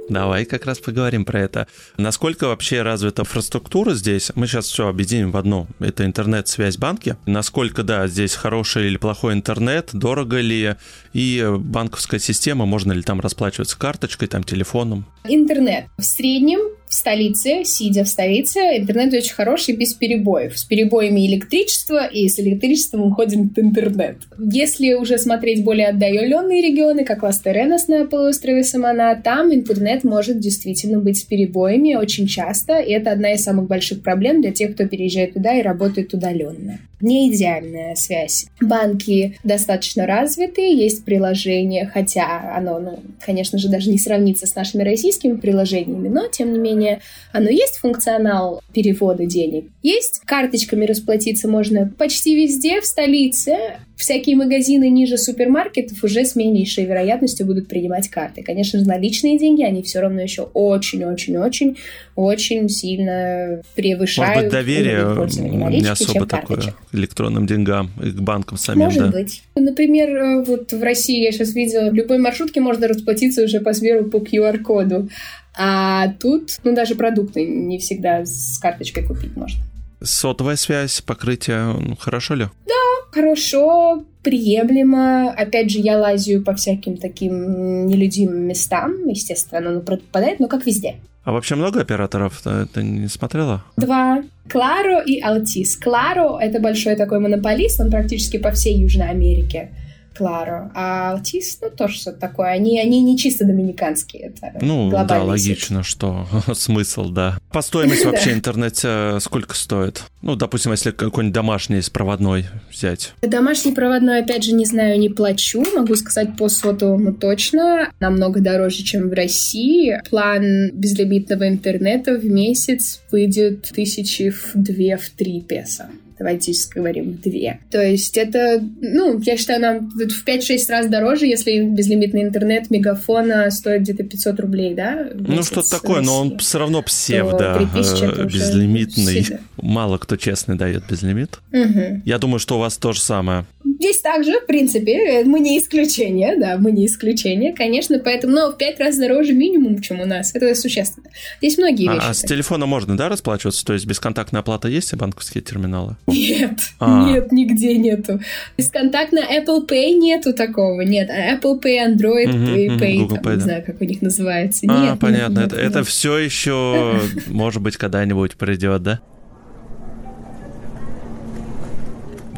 Давай 0.09 0.45
как 0.45 0.65
раз 0.65 0.79
поговорим 0.79 1.25
про 1.25 1.41
это. 1.41 1.67
Насколько 1.97 2.47
вообще 2.47 2.81
развита 2.81 3.23
инфраструктура 3.23 3.93
здесь? 3.93 4.31
Мы 4.35 4.47
сейчас 4.47 4.67
все 4.67 4.87
объединим 4.87 5.31
в 5.31 5.37
одно. 5.37 5.67
Это 5.79 6.05
интернет-связь 6.05 6.77
банки. 6.77 7.17
Насколько, 7.25 7.83
да, 7.83 8.07
здесь 8.07 8.33
хороший 8.33 8.87
или 8.87 8.97
плохой 8.97 9.33
интернет, 9.33 9.89
дорого 9.93 10.39
ли, 10.39 10.75
и 11.13 11.45
банковская 11.57 12.19
система, 12.19 12.65
можно 12.65 12.93
ли 12.93 13.01
там 13.01 13.19
расплачиваться 13.19 13.77
карточкой, 13.77 14.27
там, 14.27 14.43
телефоном? 14.43 15.05
Интернет. 15.25 15.87
В 15.97 16.03
среднем 16.03 16.59
в 16.87 16.93
столице, 16.93 17.63
сидя 17.65 18.03
в 18.03 18.07
столице, 18.07 18.59
интернет 18.77 19.13
очень 19.13 19.33
хороший 19.33 19.75
без 19.75 19.93
перебоев. 19.93 20.57
С 20.57 20.63
перебоями 20.63 21.27
электричества, 21.27 22.05
и 22.05 22.27
с 22.29 22.39
электричеством 22.39 23.11
уходим 23.11 23.49
в 23.49 23.59
интернет. 23.59 24.17
Если 24.39 24.93
уже 24.93 25.17
смотреть 25.17 25.63
более 25.63 25.89
отдаленные 25.89 26.61
регионы, 26.61 27.03
как 27.03 27.23
Ластеренос 27.23 27.87
на 27.87 28.05
полуострове 28.05 28.63
Самана, 28.63 29.19
там 29.21 29.53
интернет 29.53 30.03
может 30.03 30.39
действительно 30.39 30.99
быть 30.99 31.17
с 31.17 31.23
перебоями 31.23 31.95
очень 31.95 32.27
часто, 32.27 32.79
и 32.79 32.91
это 32.91 33.11
одна 33.11 33.33
из 33.33 33.43
самых 33.43 33.67
больших 33.67 34.01
проблем 34.01 34.41
для 34.41 34.51
тех, 34.51 34.73
кто 34.73 34.87
переезжает 34.87 35.33
туда 35.33 35.55
и 35.55 35.61
работает 35.61 36.13
удаленно. 36.13 36.79
Не 36.99 37.29
идеальная 37.29 37.95
связь. 37.95 38.47
Банки 38.59 39.37
достаточно 39.43 40.07
развитые, 40.07 40.75
есть 40.75 41.05
приложение, 41.05 41.85
хотя 41.85 42.55
оно, 42.55 42.79
ну, 42.79 42.99
конечно 43.23 43.59
же, 43.59 43.69
даже 43.69 43.89
не 43.89 43.99
сравнится 43.99 44.47
с 44.47 44.55
нашими 44.55 44.83
российскими 44.83 45.35
приложениями, 45.35 46.07
но, 46.07 46.27
тем 46.27 46.53
не 46.53 46.59
менее, 46.59 47.01
оно 47.31 47.49
есть 47.49 47.77
функционал 47.77 48.61
перевода 48.73 49.25
денег. 49.25 49.65
Есть 49.83 50.21
карточками 50.25 50.85
расплатиться 50.85 51.47
можно 51.47 51.91
почти 51.97 52.35
везде 52.35 52.81
в 52.81 52.85
столице, 52.85 53.77
всякие 53.97 54.35
магазины 54.35 54.89
ниже 54.89 55.17
супермаркетов 55.17 56.03
уже 56.03 56.23
с 56.23 56.35
меньшей 56.35 56.85
вероятностью 56.85 57.45
будут 57.45 57.67
принимать 57.67 58.07
карты. 58.09 58.43
Конечно 58.43 58.79
же, 58.79 58.85
наличные 58.85 59.37
деньги, 59.37 59.63
они 59.63 59.81
все 59.81 59.99
равно 59.99 60.21
еще 60.21 60.43
очень-очень-очень 60.43 61.77
очень 62.15 62.69
сильно 62.69 63.61
превышают 63.75 64.35
Может 64.35 64.43
быть, 64.43 64.51
доверие 64.51 65.79
не 65.81 65.87
особо 65.87 66.25
такое 66.25 66.57
к 66.86 66.86
электронным 66.97 67.47
деньгам 67.47 67.91
и 68.03 68.11
к 68.11 68.19
банкам 68.19 68.57
самим, 68.57 68.85
Может 68.85 69.05
да? 69.05 69.11
быть. 69.11 69.43
Например, 69.55 70.09
э, 70.09 70.43
вот 70.43 70.71
в 70.71 70.83
России 70.83 71.23
я 71.23 71.31
сейчас 71.31 71.53
видела, 71.53 71.89
в 71.89 71.93
любой 71.93 72.17
маршрутке 72.17 72.59
можно 72.59 72.87
расплатиться 72.87 73.43
уже 73.43 73.59
по 73.61 73.73
сверу 73.73 74.05
по 74.09 74.17
QR-коду. 74.17 75.09
А 75.57 76.09
тут, 76.19 76.57
ну, 76.63 76.75
даже 76.75 76.95
продукты 76.95 77.45
не 77.45 77.79
всегда 77.79 78.25
с 78.25 78.59
карточкой 78.59 79.03
купить 79.03 79.35
можно. 79.35 79.63
Сотовая 80.01 80.55
связь, 80.55 81.01
покрытие, 81.01 81.73
ну, 81.73 81.95
хорошо 81.95 82.35
ли? 82.35 82.45
Да, 82.67 83.11
хорошо, 83.11 84.03
приемлемо. 84.21 85.31
Опять 85.31 85.71
же, 85.71 85.79
я 85.79 85.97
лазю 85.97 86.43
по 86.43 86.53
всяким 86.53 86.97
таким 86.97 87.87
нелюдимым 87.87 88.41
местам, 88.47 89.07
естественно, 89.07 89.69
оно 89.69 89.79
пропадает, 89.81 90.39
но 90.39 90.47
как 90.47 90.65
везде. 90.65 90.97
А 91.27 91.33
вообще 91.33 91.55
много 91.55 91.81
операторов? 91.81 92.41
Ты 92.73 92.83
не 92.83 93.09
смотрела? 93.09 93.61
Два. 93.75 94.23
Кларо 94.49 95.01
и 95.05 95.19
Алтис. 95.19 95.75
Кларо— 95.75 96.39
это 96.41 96.61
большой 96.61 96.95
такой 96.95 97.19
монополист, 97.19 97.81
он 97.81 97.91
практически 97.91 98.37
по 98.37 98.51
всей 98.51 98.77
Южной 98.77 99.09
Америке. 99.09 99.71
Кларо. 100.17 100.71
А 100.73 101.11
Алтис, 101.11 101.59
ну, 101.61 101.69
тоже 101.69 101.95
что-то 101.95 102.19
такое. 102.19 102.47
Они, 102.47 102.79
они 102.79 103.01
не 103.01 103.17
чисто 103.17 103.45
доминиканские. 103.45 104.33
Это 104.41 104.57
ну, 104.61 104.89
да, 104.89 105.23
логично, 105.23 105.83
сеть. 105.83 105.91
что 105.91 106.27
смысл, 106.53 107.09
да. 107.09 107.37
По 107.51 107.61
стоимости 107.61 108.05
вообще 108.05 108.33
интернет 108.33 108.79
э, 108.83 109.19
сколько 109.21 109.55
стоит? 109.55 110.03
Ну, 110.21 110.35
допустим, 110.35 110.71
если 110.71 110.91
какой-нибудь 110.91 111.33
домашний 111.33 111.81
с 111.81 111.89
проводной 111.89 112.45
взять. 112.71 113.13
Домашний 113.21 113.73
проводной, 113.73 114.19
опять 114.19 114.43
же, 114.43 114.53
не 114.53 114.65
знаю, 114.65 114.99
не 114.99 115.09
плачу. 115.09 115.63
Могу 115.75 115.95
сказать 115.95 116.35
по 116.37 116.49
сотовому 116.49 117.13
точно. 117.13 117.91
Намного 117.99 118.39
дороже, 118.39 118.83
чем 118.83 119.09
в 119.09 119.13
России. 119.13 120.01
План 120.09 120.71
безлимитного 120.71 121.47
интернета 121.47 122.15
в 122.15 122.25
месяц 122.25 123.01
выйдет 123.11 123.71
тысячи 123.73 124.29
в 124.29 124.51
две, 124.55 124.97
в 124.97 125.09
три 125.11 125.41
песо 125.41 125.89
давайте 126.17 126.53
говорим, 126.73 127.19
две. 127.23 127.59
То 127.71 127.81
есть 127.81 128.17
это, 128.17 128.61
ну, 128.81 129.19
я 129.19 129.37
считаю, 129.37 129.61
нам 129.61 129.89
в 129.89 130.25
5-6 130.25 130.69
раз 130.69 130.87
дороже, 130.87 131.25
если 131.25 131.61
безлимитный 131.61 132.23
интернет 132.23 132.69
мегафона 132.69 133.49
стоит 133.51 133.81
где-то 133.81 134.03
500 134.03 134.39
рублей, 134.39 134.73
да? 134.73 135.09
Ну, 135.13 135.43
что-то 135.43 135.69
такое, 135.69 136.01
но 136.01 136.21
он 136.21 136.37
все 136.39 136.59
равно 136.59 136.81
псевдо 136.81 137.67
безлимитный. 137.73 139.25
Мало 139.61 139.97
кто 139.97 140.15
честный 140.15 140.55
дает 140.55 140.83
безлимит. 140.89 141.39
Угу. 141.51 142.01
Я 142.05 142.17
думаю, 142.17 142.39
что 142.39 142.57
у 142.57 142.59
вас 142.59 142.77
то 142.77 142.93
же 142.93 143.01
самое. 143.01 143.45
Здесь 143.79 144.01
также, 144.01 144.39
в 144.39 144.45
принципе, 144.47 145.23
мы 145.25 145.39
не 145.39 145.59
исключение, 145.59 146.35
да, 146.37 146.57
мы 146.57 146.71
не 146.71 146.87
исключение, 146.87 147.53
конечно, 147.53 147.99
поэтому, 147.99 148.33
но 148.33 148.51
в 148.51 148.57
пять 148.57 148.79
раз 148.79 148.97
дороже 148.97 149.33
минимум, 149.33 149.81
чем 149.81 150.01
у 150.01 150.05
нас, 150.05 150.33
это 150.33 150.53
существенно. 150.55 151.09
Здесь 151.39 151.57
многие 151.57 151.87
вещи. 151.93 152.05
А, 152.05 152.09
а 152.09 152.13
с 152.13 152.21
телефона 152.21 152.65
можно, 152.65 152.97
да, 152.97 153.07
расплачиваться? 153.07 153.63
То 153.65 153.73
есть 153.73 153.85
бесконтактная 153.85 154.41
оплата 154.41 154.67
есть 154.67 154.91
и 154.93 154.95
банковские 154.95 155.43
терминалы? 155.43 155.95
Нет, 156.07 156.59
а. 156.79 157.05
нет, 157.05 157.31
нигде 157.31 157.77
нету. 157.77 158.19
Бесконтактно 158.57 159.19
Apple 159.19 159.67
Pay 159.67 159.93
нету 159.93 160.33
такого, 160.33 160.81
нет. 160.81 161.09
А 161.09 161.35
Apple 161.35 161.61
Pay, 161.61 161.95
Android 161.95 162.29
угу, 162.29 162.83
Pay, 162.83 162.97
Google 162.97 163.15
там, 163.17 163.25
Pay, 163.25 163.31
не 163.31 163.37
да. 163.37 163.43
знаю, 163.43 163.63
как 163.65 163.81
у 163.81 163.83
них 163.83 164.01
называется. 164.01 164.65
А, 164.67 164.85
нет, 164.85 164.99
понятно, 164.99 165.39
нет, 165.39 165.53
это, 165.53 165.55
нет. 165.57 165.71
это 165.71 165.83
все 165.83 166.17
еще, 166.17 166.99
может 167.27 167.61
быть, 167.61 167.77
когда-нибудь 167.77 168.35
придет, 168.35 168.81
да? 168.81 169.01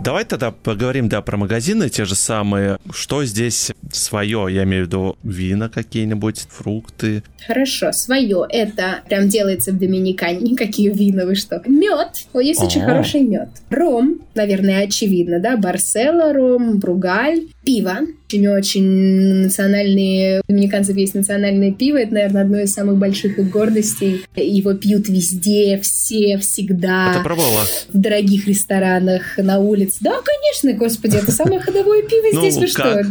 Давай 0.10 0.26
тогда 0.26 0.50
поговорим, 0.50 1.08
да, 1.08 1.22
про 1.22 1.38
магазины 1.38 1.88
те 1.88 2.04
же 2.04 2.16
самые. 2.16 2.80
Что 2.92 3.24
здесь 3.26 3.70
свое? 3.92 4.48
Я 4.50 4.64
имею 4.64 4.86
в 4.86 4.88
виду 4.88 5.18
вина 5.22 5.70
какие-нибудь, 5.70 6.48
фрукты. 6.50 7.22
Хорошо, 7.46 7.92
свое. 7.92 8.48
Это 8.50 9.02
прям 9.08 9.30
делается 9.30 9.72
в 9.72 9.78
Доминикане. 9.78 10.40
Никакие 10.40 10.92
вина, 10.92 11.28
вы 11.28 11.36
что? 11.36 11.62
Мед. 11.68 12.26
О, 12.34 12.40
есть 12.40 12.60
очень 12.60 12.82
хороший 12.82 13.22
мед. 13.22 13.50
Ром, 13.70 14.18
наверное, 14.34 14.86
очевидно, 14.86 15.40
да? 15.40 15.58
Барсело 15.58 16.34
ром, 16.34 16.80
Бругаль. 16.80 17.42
Пиво 17.64 18.00
очень-очень 18.30 19.44
национальные... 19.44 20.42
У 20.48 20.52
доминиканцев 20.52 20.96
есть 20.96 21.16
национальное 21.16 21.72
пиво. 21.72 21.98
Это, 21.98 22.14
наверное, 22.14 22.42
одно 22.44 22.60
из 22.60 22.74
самых 22.74 22.98
больших 22.98 23.40
их 23.40 23.50
гордостей. 23.50 24.26
Его 24.36 24.74
пьют 24.74 25.10
везде, 25.10 25.80
все, 25.82 26.38
всегда. 26.38 27.12
Это 27.12 27.24
пробовала? 27.24 27.66
В 27.92 27.98
дорогих 27.98 28.48
ресторанах, 28.48 29.38
на 29.38 29.60
улице. 29.60 29.98
Да, 30.02 30.20
конечно, 30.24 30.74
господи, 30.74 31.18
это 31.18 31.32
самое 31.32 31.60
ходовое 31.60 32.04
пиво 32.04 32.28
ну, 32.34 32.42
здесь. 32.42 32.56
Вы 32.56 32.68
что? 32.68 33.04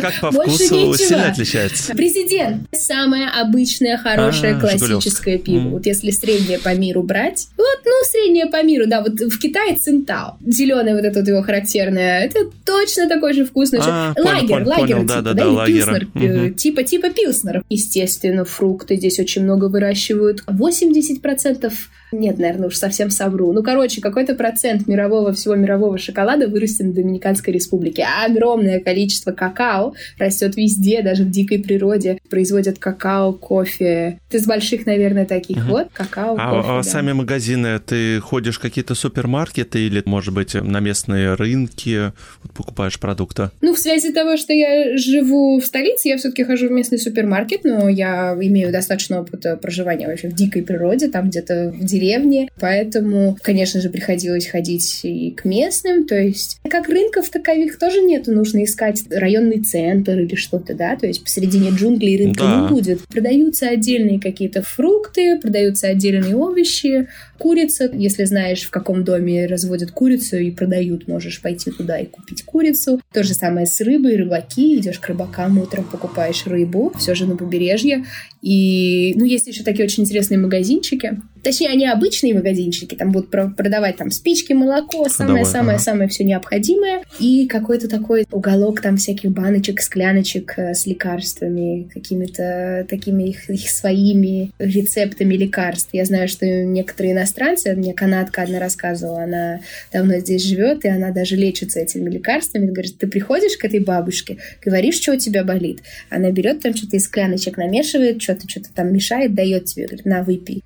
Как 0.00 0.20
по 0.20 0.30
вкусу 0.30 0.94
сильно 0.94 1.28
отличается? 1.28 1.94
Президент. 1.94 2.66
Самое 2.72 3.28
обычное, 3.28 3.96
хорошее, 3.96 4.56
а, 4.56 4.60
классическое 4.60 5.38
пиво. 5.38 5.68
Вот 5.68 5.86
если 5.86 6.10
среднее 6.10 6.58
по 6.58 6.74
миру 6.74 7.02
брать. 7.02 7.48
Вот, 7.56 7.80
ну, 7.84 7.92
среднее 8.04 8.46
по 8.46 8.62
миру, 8.62 8.86
да. 8.86 9.02
Вот 9.02 9.20
в 9.20 9.38
Китае 9.38 9.76
цинтал. 9.76 10.36
Зеленое 10.44 10.94
вот 10.94 11.04
это 11.04 11.20
вот 11.20 11.28
его 11.28 11.42
характерное. 11.42 12.24
Это 12.24 12.40
точно 12.64 13.08
такой 13.08 13.34
же 13.34 13.44
вкусный. 13.44 13.78
Понял, 13.78 15.00
типа, 15.00 15.22
да, 15.22 15.32
да, 15.34 15.66
пилснер, 15.66 16.08
угу. 16.14 16.54
типа, 16.54 16.82
типа 16.82 17.10
пилснер. 17.10 17.62
Естественно, 17.68 18.44
фрукты 18.44 18.96
здесь 18.96 19.18
очень 19.18 19.42
много 19.42 19.66
выращивают. 19.66 20.42
80% 20.46 21.72
нет, 22.12 22.38
наверное, 22.38 22.68
уж 22.68 22.76
совсем 22.76 23.10
совру. 23.10 23.52
Ну, 23.52 23.62
короче, 23.62 24.00
какой-то 24.00 24.34
процент 24.34 24.86
мирового, 24.86 25.32
всего 25.32 25.54
мирового 25.54 25.98
шоколада 25.98 26.46
вырастет 26.46 26.86
в 26.86 26.94
Доминиканской 26.94 27.52
республике. 27.52 28.04
А 28.04 28.26
огромное 28.26 28.80
количество 28.80 29.32
какао 29.32 29.94
растет 30.18 30.56
везде, 30.56 31.02
даже 31.02 31.24
в 31.24 31.30
дикой 31.30 31.58
природе. 31.58 32.18
Производят 32.28 32.78
какао, 32.78 33.32
кофе. 33.32 34.18
Ты 34.28 34.36
из 34.36 34.46
больших, 34.46 34.86
наверное, 34.86 35.24
таких 35.24 35.58
угу. 35.58 35.66
вот. 35.68 35.88
Какао, 35.92 36.36
а, 36.38 36.50
кофе, 36.50 36.68
А 36.68 36.76
да. 36.76 36.82
сами 36.82 37.12
магазины, 37.12 37.78
ты 37.78 38.20
ходишь 38.20 38.58
в 38.58 38.60
какие-то 38.60 38.94
супермаркеты 38.94 39.80
или, 39.80 40.02
может 40.04 40.34
быть, 40.34 40.54
на 40.54 40.80
местные 40.80 41.34
рынки 41.34 42.12
вот, 42.42 42.52
покупаешь 42.52 43.00
продукты? 43.00 43.50
Ну, 43.60 43.74
в 43.74 43.78
связи 43.78 44.12
того, 44.12 44.36
что 44.36 44.52
я 44.52 44.96
живу 44.98 45.58
в 45.60 45.64
столице, 45.64 46.08
я 46.08 46.18
все-таки 46.18 46.44
хожу 46.44 46.68
в 46.68 46.72
местный 46.72 46.98
супермаркет, 46.98 47.64
но 47.64 47.88
я 47.88 48.36
имею 48.40 48.70
достаточно 48.70 49.20
опыта 49.20 49.56
проживания 49.56 50.06
вообще 50.06 50.28
в 50.28 50.34
дикой 50.34 50.62
природе, 50.62 51.08
там 51.08 51.28
где-то 51.28 51.72
в 51.74 51.84
деревне 51.84 52.01
деревне, 52.02 52.48
поэтому, 52.58 53.36
конечно 53.42 53.80
же, 53.80 53.90
приходилось 53.90 54.46
ходить 54.46 55.00
и 55.04 55.30
к 55.30 55.44
местным, 55.44 56.06
то 56.06 56.18
есть 56.18 56.58
как 56.68 56.88
рынков 56.88 57.30
таковых 57.30 57.78
тоже 57.78 58.02
нету, 58.02 58.32
нужно 58.32 58.64
искать 58.64 59.02
районный 59.10 59.60
центр 59.62 60.18
или 60.18 60.34
что-то, 60.34 60.74
да, 60.74 60.96
то 60.96 61.06
есть 61.06 61.22
посередине 61.22 61.70
джунглей 61.70 62.18
рынка 62.18 62.44
да. 62.44 62.60
не 62.60 62.68
будет. 62.68 63.00
Продаются 63.06 63.68
отдельные 63.68 64.20
какие-то 64.20 64.62
фрукты, 64.62 65.38
продаются 65.38 65.88
отдельные 65.88 66.36
овощи, 66.36 67.08
курица, 67.38 67.90
если 67.92 68.24
знаешь, 68.24 68.62
в 68.62 68.70
каком 68.70 69.02
доме 69.02 69.46
разводят 69.46 69.90
курицу 69.90 70.38
и 70.38 70.50
продают, 70.50 71.08
можешь 71.08 71.42
пойти 71.42 71.70
туда 71.70 71.98
и 71.98 72.06
купить 72.06 72.44
курицу. 72.44 73.00
То 73.12 73.24
же 73.24 73.34
самое 73.34 73.66
с 73.66 73.80
рыбой, 73.80 74.16
рыбаки, 74.16 74.76
идешь 74.76 75.00
к 75.00 75.08
рыбакам, 75.08 75.58
утром 75.58 75.84
покупаешь 75.84 76.46
рыбу, 76.46 76.92
все 76.96 77.14
же 77.14 77.26
на 77.26 77.36
побережье. 77.36 78.04
И, 78.42 79.14
ну, 79.16 79.24
есть 79.24 79.48
еще 79.48 79.64
такие 79.64 79.84
очень 79.84 80.04
интересные 80.04 80.38
магазинчики. 80.38 81.18
Точнее, 81.42 81.70
они 81.70 81.86
обычные 81.86 82.34
магазинчики, 82.34 82.94
там 82.94 83.10
будут 83.10 83.30
продавать 83.30 83.96
там 83.96 84.10
спички, 84.10 84.52
молоко, 84.52 85.08
самое-самое-самое 85.08 86.08
все 86.08 86.24
необходимое. 86.24 87.02
И 87.18 87.46
какой-то 87.46 87.88
такой 87.88 88.26
уголок 88.30 88.80
там 88.80 88.96
всяких 88.96 89.30
баночек, 89.32 89.80
скляночек 89.80 90.54
э, 90.56 90.74
с 90.74 90.86
лекарствами, 90.86 91.88
какими-то 91.92 92.86
такими 92.88 93.30
их, 93.30 93.50
их 93.50 93.68
своими 93.68 94.52
рецептами 94.58 95.34
лекарств. 95.34 95.90
Я 95.92 96.04
знаю, 96.04 96.28
что 96.28 96.46
некоторые 96.46 97.12
иностранцы, 97.12 97.74
мне 97.74 97.94
канадка 97.94 98.42
одна 98.42 98.58
рассказывала, 98.58 99.24
она 99.24 99.60
давно 99.92 100.18
здесь 100.18 100.44
живет, 100.44 100.84
и 100.84 100.88
она 100.88 101.10
даже 101.10 101.36
лечится 101.36 101.80
этими 101.80 102.08
лекарствами. 102.08 102.66
Говорит, 102.66 102.98
ты 102.98 103.06
приходишь 103.06 103.56
к 103.56 103.64
этой 103.64 103.80
бабушке, 103.80 104.38
говоришь, 104.64 105.00
что 105.00 105.12
у 105.12 105.16
тебя 105.16 105.44
болит. 105.44 105.80
Она 106.10 106.30
берет 106.30 106.60
там 106.60 106.74
что-то 106.74 106.96
из 106.96 107.04
скляночек, 107.04 107.56
намешивает, 107.56 108.22
что-то 108.22 108.48
что-то 108.48 108.68
там 108.74 108.92
мешает, 108.92 109.34
дает 109.34 109.66
тебе, 109.66 109.86
говорит, 109.86 110.04
на, 110.04 110.22
выпей. 110.22 110.62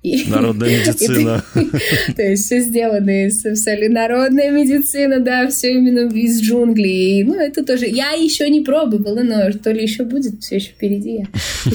Народная 0.67 0.79
медицина. 0.79 1.43
То 2.15 2.21
есть 2.21 2.45
все 2.45 2.59
сделано 2.59 3.27
из 3.27 3.43
народная 3.89 4.51
медицина, 4.51 5.19
да, 5.19 5.47
все 5.49 5.73
именно 5.73 6.11
из 6.11 6.41
джунглей. 6.41 7.23
Ну, 7.23 7.35
это 7.35 7.65
тоже... 7.65 7.87
Я 7.87 8.11
еще 8.11 8.49
не 8.49 8.61
пробовала, 8.61 9.21
но 9.21 9.51
то 9.51 9.71
ли 9.71 9.83
еще 9.83 10.03
будет, 10.03 10.41
все 10.41 10.55
еще 10.55 10.69
впереди. 10.69 11.27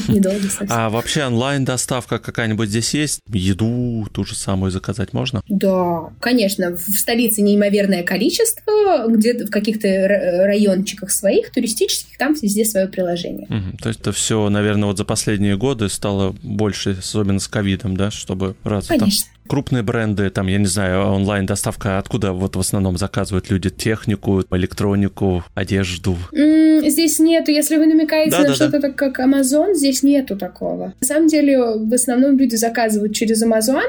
Недолго 0.07 0.43
совсем. 0.43 0.67
А 0.69 0.89
вообще 0.89 1.25
онлайн-доставка 1.25 2.19
какая-нибудь 2.19 2.69
здесь 2.69 2.93
есть? 2.93 3.19
Еду 3.27 4.07
ту 4.13 4.25
же 4.25 4.35
самую 4.35 4.71
заказать 4.71 5.13
можно? 5.13 5.41
Да, 5.47 6.09
конечно. 6.19 6.71
В 6.75 6.97
столице 6.97 7.41
неимоверное 7.41 8.03
количество, 8.03 9.07
где-то 9.07 9.47
в 9.47 9.49
каких-то 9.49 9.87
райончиках 10.45 11.11
своих, 11.11 11.51
туристических, 11.51 12.17
там 12.17 12.35
везде 12.41 12.65
свое 12.65 12.87
приложение. 12.87 13.47
Угу. 13.47 13.77
То 13.81 13.89
есть 13.89 14.01
это 14.01 14.11
все, 14.11 14.49
наверное, 14.49 14.87
вот 14.87 14.97
за 14.97 15.05
последние 15.05 15.57
годы 15.57 15.89
стало 15.89 16.35
больше, 16.41 16.97
особенно 16.99 17.39
с 17.39 17.47
ковидом, 17.47 17.95
да, 17.97 18.11
чтобы 18.11 18.55
развито? 18.83 18.99
Конечно 18.99 19.33
крупные 19.47 19.83
бренды, 19.83 20.29
там, 20.29 20.47
я 20.47 20.57
не 20.57 20.65
знаю, 20.65 21.05
онлайн-доставка, 21.07 21.97
откуда 21.97 22.31
вот 22.31 22.55
в 22.55 22.59
основном 22.59 22.97
заказывают 22.97 23.49
люди 23.49 23.69
технику, 23.69 24.43
электронику, 24.51 25.43
одежду? 25.53 26.17
Здесь 26.31 27.19
нету, 27.19 27.51
если 27.51 27.77
вы 27.77 27.85
намекаете 27.87 28.31
да, 28.31 28.39
на 28.39 28.47
да, 28.47 28.55
что-то 28.55 28.79
да. 28.79 28.87
так, 28.87 28.95
как 28.95 29.19
Amazon, 29.19 29.73
здесь 29.73 30.03
нету 30.03 30.37
такого. 30.37 30.93
На 30.99 31.07
самом 31.07 31.27
деле, 31.27 31.59
в 31.59 31.93
основном 31.93 32.37
люди 32.37 32.55
заказывают 32.55 33.13
через 33.13 33.43
Amazon, 33.43 33.83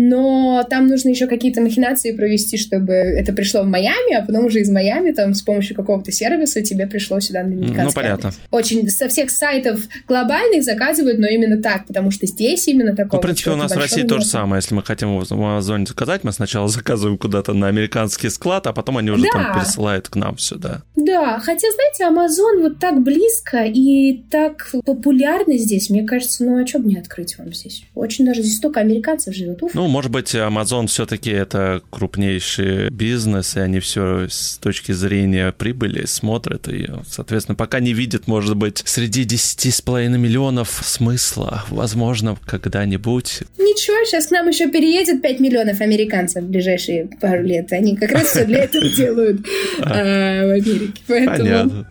но 0.00 0.64
там 0.70 0.86
нужно 0.86 1.08
еще 1.08 1.26
какие-то 1.26 1.60
махинации 1.60 2.12
провести, 2.12 2.56
чтобы 2.56 2.92
это 2.92 3.32
пришло 3.32 3.62
в 3.62 3.66
Майами, 3.66 4.14
а 4.14 4.24
потом 4.24 4.46
уже 4.46 4.60
из 4.60 4.70
Майами 4.70 5.10
там 5.10 5.34
с 5.34 5.42
помощью 5.42 5.74
какого-то 5.74 6.12
сервиса 6.12 6.62
тебе 6.62 6.86
пришло 6.86 7.18
сюда 7.18 7.42
на 7.42 7.48
американский 7.48 7.82
Ну, 7.82 7.92
понятно. 7.92 8.32
Очень 8.52 8.88
со 8.90 9.08
всех 9.08 9.28
сайтов 9.28 9.80
глобальных 10.06 10.62
заказывают, 10.62 11.18
но 11.18 11.26
именно 11.26 11.60
так, 11.60 11.88
потому 11.88 12.12
что 12.12 12.28
здесь 12.28 12.68
именно 12.68 12.94
такого. 12.94 13.16
Ну, 13.16 13.18
в 13.18 13.22
принципе, 13.22 13.50
у 13.50 13.56
нас 13.56 13.72
в 13.72 13.76
России 13.76 14.04
то 14.04 14.20
же 14.20 14.24
самое. 14.24 14.58
Если 14.58 14.72
мы 14.72 14.84
хотим 14.84 15.18
в 15.18 15.32
Амазоне 15.32 15.84
заказать, 15.84 16.22
мы 16.22 16.30
сначала 16.30 16.68
заказываем 16.68 17.18
куда-то 17.18 17.52
на 17.52 17.66
американский 17.66 18.28
склад, 18.28 18.68
а 18.68 18.72
потом 18.72 18.98
они 18.98 19.10
уже 19.10 19.24
да. 19.24 19.30
там 19.32 19.54
пересылают 19.58 20.08
к 20.08 20.14
нам 20.14 20.38
сюда. 20.38 20.82
Да, 20.94 21.40
хотя, 21.40 21.66
знаете, 21.72 22.04
Амазон 22.04 22.62
вот 22.62 22.78
так 22.78 23.02
близко 23.02 23.64
и 23.64 24.22
так 24.30 24.70
популярный 24.84 25.58
здесь, 25.58 25.90
мне 25.90 26.04
кажется, 26.04 26.44
ну 26.44 26.62
а 26.62 26.64
что 26.64 26.78
бы 26.78 26.88
не 26.88 26.98
открыть 26.98 27.36
вам 27.36 27.52
здесь? 27.52 27.82
Очень 27.96 28.26
даже 28.26 28.42
здесь 28.42 28.58
столько 28.58 28.78
американцев 28.78 29.34
живет. 29.34 29.60
Уф. 29.60 29.74
Ну, 29.74 29.87
может 29.88 30.10
быть, 30.10 30.34
Amazon 30.34 30.86
все-таки 30.86 31.30
это 31.30 31.82
крупнейший 31.90 32.90
бизнес, 32.90 33.56
и 33.56 33.60
они 33.60 33.80
все 33.80 34.28
с 34.28 34.58
точки 34.58 34.92
зрения 34.92 35.52
прибыли 35.52 36.06
смотрят, 36.06 36.68
и, 36.68 36.88
соответственно, 37.08 37.56
пока 37.56 37.80
не 37.80 37.92
видят, 37.92 38.26
может 38.26 38.56
быть, 38.56 38.82
среди 38.84 39.24
10,5 39.24 40.08
миллионов 40.16 40.80
смысла, 40.84 41.64
возможно, 41.70 42.36
когда-нибудь. 42.46 43.42
Ничего, 43.58 44.04
сейчас 44.04 44.26
к 44.26 44.30
нам 44.30 44.48
еще 44.48 44.68
переедет 44.68 45.22
5 45.22 45.40
миллионов 45.40 45.80
американцев 45.80 46.44
в 46.44 46.48
ближайшие 46.48 47.08
пару 47.20 47.42
лет. 47.42 47.72
Они 47.72 47.96
как 47.96 48.12
раз 48.12 48.28
все 48.28 48.44
для 48.44 48.64
этого 48.64 48.88
делают 48.96 49.46
а, 49.80 50.46
в 50.46 50.50
Америке. 50.50 51.02
Понятно. 51.06 51.90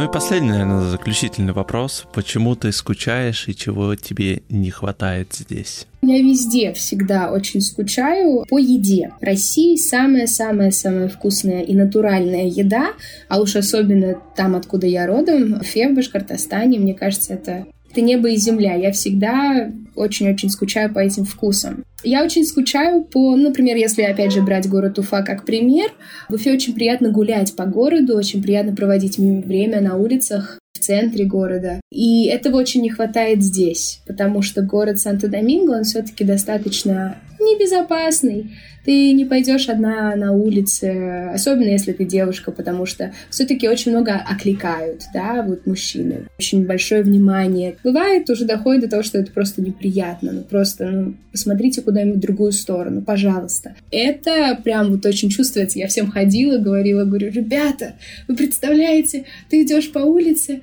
Ну 0.00 0.06
и 0.06 0.10
последний, 0.10 0.48
наверное, 0.48 0.88
заключительный 0.88 1.52
вопрос. 1.52 2.06
Почему 2.14 2.56
ты 2.56 2.72
скучаешь 2.72 3.46
и 3.48 3.54
чего 3.54 3.94
тебе 3.96 4.40
не 4.48 4.70
хватает 4.70 5.34
здесь? 5.34 5.86
Я 6.00 6.16
везде 6.22 6.72
всегда 6.72 7.30
очень 7.30 7.60
скучаю 7.60 8.46
по 8.48 8.56
еде. 8.56 9.12
В 9.20 9.22
России 9.22 9.76
самая-самая-самая 9.76 11.10
вкусная 11.10 11.60
и 11.60 11.74
натуральная 11.74 12.46
еда, 12.46 12.94
а 13.28 13.42
уж 13.42 13.56
особенно 13.56 14.16
там, 14.34 14.56
откуда 14.56 14.86
я 14.86 15.06
родом, 15.06 15.60
в 15.60 15.64
Фе, 15.64 15.90
в 15.90 15.94
Башкортостане, 15.94 16.78
мне 16.78 16.94
кажется, 16.94 17.34
это 17.34 17.66
это 17.90 18.00
небо 18.00 18.30
и 18.30 18.36
земля. 18.36 18.74
Я 18.76 18.92
всегда 18.92 19.70
очень-очень 19.94 20.50
скучаю 20.50 20.92
по 20.92 20.98
этим 20.98 21.24
вкусам. 21.24 21.84
Я 22.02 22.24
очень 22.24 22.44
скучаю 22.44 23.04
по, 23.04 23.36
например, 23.36 23.76
если 23.76 24.02
опять 24.02 24.32
же 24.32 24.42
брать 24.42 24.68
город 24.68 24.98
Уфа 24.98 25.22
как 25.22 25.44
пример, 25.44 25.90
в 26.28 26.34
Уфе 26.34 26.52
очень 26.52 26.74
приятно 26.74 27.10
гулять 27.10 27.54
по 27.56 27.66
городу, 27.66 28.16
очень 28.16 28.42
приятно 28.42 28.74
проводить 28.74 29.18
время 29.18 29.80
на 29.80 29.96
улицах 29.96 30.58
в 30.80 30.84
центре 30.84 31.24
города. 31.24 31.80
И 31.90 32.26
этого 32.26 32.56
очень 32.56 32.82
не 32.82 32.90
хватает 32.90 33.42
здесь, 33.42 34.00
потому 34.06 34.42
что 34.42 34.62
город 34.62 34.96
Санто-Доминго, 34.96 35.76
он 35.76 35.84
все-таки 35.84 36.24
достаточно 36.24 37.16
небезопасный 37.38 38.50
ты 38.84 39.12
не 39.12 39.24
пойдешь 39.24 39.68
одна 39.68 40.14
на 40.16 40.32
улице, 40.32 41.30
особенно 41.34 41.68
если 41.68 41.92
ты 41.92 42.04
девушка, 42.04 42.50
потому 42.50 42.86
что 42.86 43.12
все-таки 43.30 43.68
очень 43.68 43.92
много 43.92 44.14
окликают, 44.14 45.02
да, 45.12 45.42
вот 45.46 45.66
мужчины. 45.66 46.26
Очень 46.38 46.66
большое 46.66 47.02
внимание. 47.02 47.76
Бывает, 47.84 48.28
уже 48.30 48.44
доходит 48.44 48.82
до 48.82 48.90
того, 48.90 49.02
что 49.02 49.18
это 49.18 49.32
просто 49.32 49.62
неприятно. 49.62 50.32
Ну, 50.32 50.42
просто, 50.42 50.88
ну, 50.88 51.14
посмотрите 51.32 51.82
куда-нибудь 51.82 52.18
в 52.18 52.22
другую 52.22 52.52
сторону, 52.52 53.02
пожалуйста. 53.02 53.74
Это 53.90 54.58
прям 54.62 54.90
вот 54.92 55.04
очень 55.04 55.30
чувствуется. 55.30 55.78
Я 55.78 55.88
всем 55.88 56.10
ходила, 56.10 56.58
говорила, 56.58 57.04
говорю, 57.04 57.30
ребята, 57.30 57.94
вы 58.28 58.36
представляете, 58.36 59.26
ты 59.50 59.62
идешь 59.62 59.92
по 59.92 59.98
улице, 59.98 60.62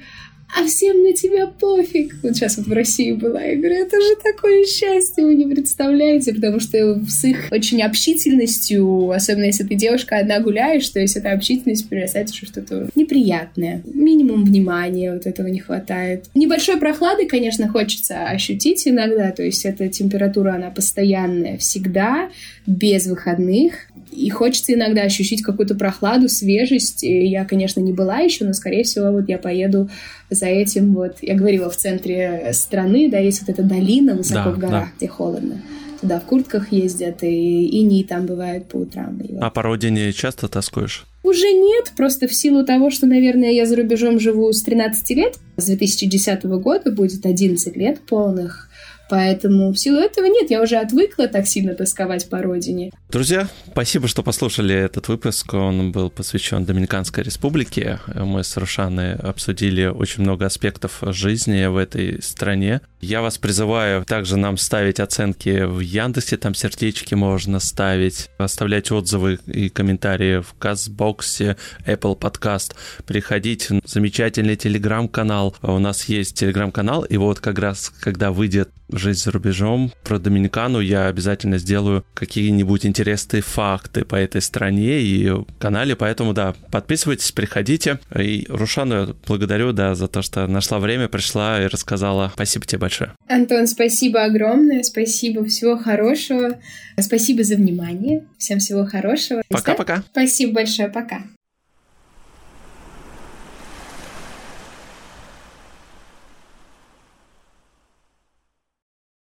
а 0.55 0.65
всем 0.65 1.03
на 1.03 1.13
тебя 1.13 1.47
пофиг. 1.47 2.15
Вот 2.23 2.35
сейчас 2.35 2.57
вот 2.57 2.67
в 2.67 2.73
России 2.73 3.11
была, 3.11 3.41
я 3.41 3.55
говорю, 3.57 3.75
это 3.75 3.99
же 3.99 4.15
такое 4.23 4.65
счастье, 4.65 5.25
вы 5.25 5.35
не 5.35 5.45
представляете, 5.45 6.33
потому 6.33 6.59
что 6.59 6.99
с 7.07 7.23
их 7.25 7.49
очень 7.51 7.81
общительностью, 7.81 9.11
особенно 9.11 9.45
если 9.45 9.63
ты 9.63 9.75
девушка 9.75 10.17
одна 10.17 10.39
гуляешь, 10.39 10.87
то 10.89 10.99
есть 10.99 11.17
эта 11.17 11.31
общительность 11.31 11.89
превращается 11.89 12.33
в 12.33 12.37
что-то 12.37 12.89
неприятное. 12.95 13.83
Минимум 13.85 14.45
внимания 14.45 15.13
вот 15.13 15.25
этого 15.25 15.47
не 15.47 15.59
хватает. 15.59 16.25
Небольшой 16.33 16.77
прохлады, 16.77 17.27
конечно, 17.27 17.67
хочется 17.67 18.27
ощутить 18.27 18.87
иногда, 18.87 19.31
то 19.31 19.43
есть 19.43 19.65
эта 19.65 19.89
температура, 19.89 20.53
она 20.53 20.69
постоянная 20.69 21.57
всегда, 21.57 22.29
без 22.65 23.07
выходных. 23.07 23.73
И 24.11 24.29
хочется 24.29 24.73
иногда 24.73 25.03
ощутить 25.03 25.43
какую-то 25.43 25.75
прохладу, 25.75 26.27
свежесть. 26.29 27.03
И 27.03 27.27
я, 27.27 27.45
конечно, 27.45 27.79
не 27.81 27.93
была 27.93 28.19
еще, 28.19 28.45
но, 28.45 28.53
скорее 28.53 28.83
всего, 28.83 29.11
вот 29.11 29.29
я 29.29 29.37
поеду 29.37 29.89
за 30.29 30.47
этим 30.47 30.93
вот. 30.93 31.17
Я 31.21 31.35
говорила, 31.35 31.69
в 31.69 31.75
центре 31.75 32.51
страны, 32.53 33.09
да, 33.09 33.19
есть 33.19 33.41
вот 33.41 33.49
эта 33.49 33.63
долина 33.63 34.15
высоко 34.15 34.49
да, 34.49 34.51
в 34.51 34.59
горах, 34.59 34.85
да. 34.85 34.91
где 34.97 35.07
холодно. 35.07 35.61
Туда 36.01 36.19
в 36.19 36.25
куртках 36.25 36.71
ездят, 36.71 37.23
и 37.23 37.65
иней 37.65 38.03
там 38.03 38.25
бывает 38.25 38.67
по 38.67 38.77
утрам. 38.77 39.17
И 39.19 39.33
вот. 39.33 39.43
А 39.43 39.49
по 39.49 39.63
родине 39.63 40.11
часто 40.13 40.47
тоскуешь? 40.47 41.07
Уже 41.23 41.51
нет, 41.51 41.93
просто 41.97 42.27
в 42.27 42.33
силу 42.33 42.63
того, 42.63 42.89
что, 42.89 43.07
наверное, 43.07 43.51
я 43.51 43.65
за 43.65 43.75
рубежом 43.75 44.19
живу 44.19 44.53
с 44.53 44.61
13 44.61 45.09
лет. 45.17 45.35
С 45.57 45.65
2010 45.65 46.43
года 46.43 46.91
будет 46.91 47.25
11 47.25 47.75
лет 47.75 47.99
полных. 48.01 48.69
Поэтому 49.09 49.71
в 49.71 49.77
силу 49.77 49.99
этого 49.99 50.25
нет, 50.25 50.51
я 50.51 50.61
уже 50.61 50.77
отвыкла 50.77 51.27
так 51.27 51.47
сильно 51.47 51.73
тосковать 51.73 52.29
по 52.29 52.41
родине. 52.41 52.91
Друзья, 53.09 53.47
спасибо, 53.71 54.09
что 54.09 54.21
послушали 54.21 54.75
этот 54.75 55.07
выпуск. 55.07 55.53
Он 55.53 55.93
был 55.93 56.09
посвящен 56.09 56.65
Доминиканской 56.65 57.23
республике. 57.23 58.01
Мы 58.13 58.43
с 58.43 58.57
Рушаной 58.57 59.15
обсудили 59.15 59.85
очень 59.85 60.23
много 60.23 60.45
аспектов 60.45 60.97
жизни 61.01 61.67
в 61.67 61.77
этой 61.77 62.21
стране. 62.21 62.81
Я 62.99 63.21
вас 63.21 63.37
призываю 63.37 64.03
также 64.03 64.35
нам 64.35 64.57
ставить 64.57 64.99
оценки 64.99 65.63
в 65.63 65.79
Яндексе, 65.79 66.35
там 66.35 66.53
сердечки 66.53 67.13
можно 67.13 67.61
ставить, 67.61 68.29
оставлять 68.39 68.91
отзывы 68.91 69.39
и 69.45 69.69
комментарии 69.69 70.41
в 70.41 70.53
Казбоксе, 70.59 71.55
Apple 71.85 72.19
Podcast, 72.19 72.75
приходить 73.05 73.69
в 73.69 73.79
замечательный 73.85 74.57
телеграм-канал. 74.57 75.55
У 75.61 75.79
нас 75.79 76.05
есть 76.05 76.37
телеграм-канал, 76.37 77.03
и 77.03 77.15
вот 77.15 77.39
как 77.39 77.57
раз, 77.59 77.93
когда 78.01 78.31
выйдет 78.31 78.69
«Жизнь 78.91 79.19
за 79.19 79.31
рубежом» 79.31 79.93
про 80.03 80.17
Доминикану, 80.17 80.79
я 80.79 81.07
обязательно 81.07 81.57
сделаю 81.57 82.03
какие-нибудь 82.13 82.85
интересные 82.85 82.96
факты 83.41 84.05
по 84.05 84.15
этой 84.15 84.41
стране 84.41 85.01
и 85.01 85.31
канале, 85.59 85.95
поэтому, 85.95 86.33
да, 86.33 86.55
подписывайтесь, 86.71 87.31
приходите. 87.31 87.99
И 88.17 88.45
Рушану 88.49 89.15
благодарю, 89.27 89.71
да, 89.71 89.95
за 89.95 90.07
то, 90.07 90.21
что 90.21 90.47
нашла 90.47 90.79
время, 90.79 91.07
пришла 91.07 91.63
и 91.63 91.67
рассказала. 91.67 92.31
Спасибо 92.33 92.65
тебе 92.65 92.79
большое. 92.79 93.13
Антон, 93.27 93.67
спасибо 93.67 94.23
огромное, 94.23 94.83
спасибо, 94.83 95.45
всего 95.45 95.77
хорошего. 95.77 96.57
Спасибо 96.99 97.43
за 97.43 97.55
внимание. 97.55 98.25
Всем 98.37 98.59
всего 98.59 98.85
хорошего. 98.85 99.41
Пока-пока. 99.49 100.03
Спасибо 100.11 100.53
большое, 100.53 100.89
пока. 100.89 101.23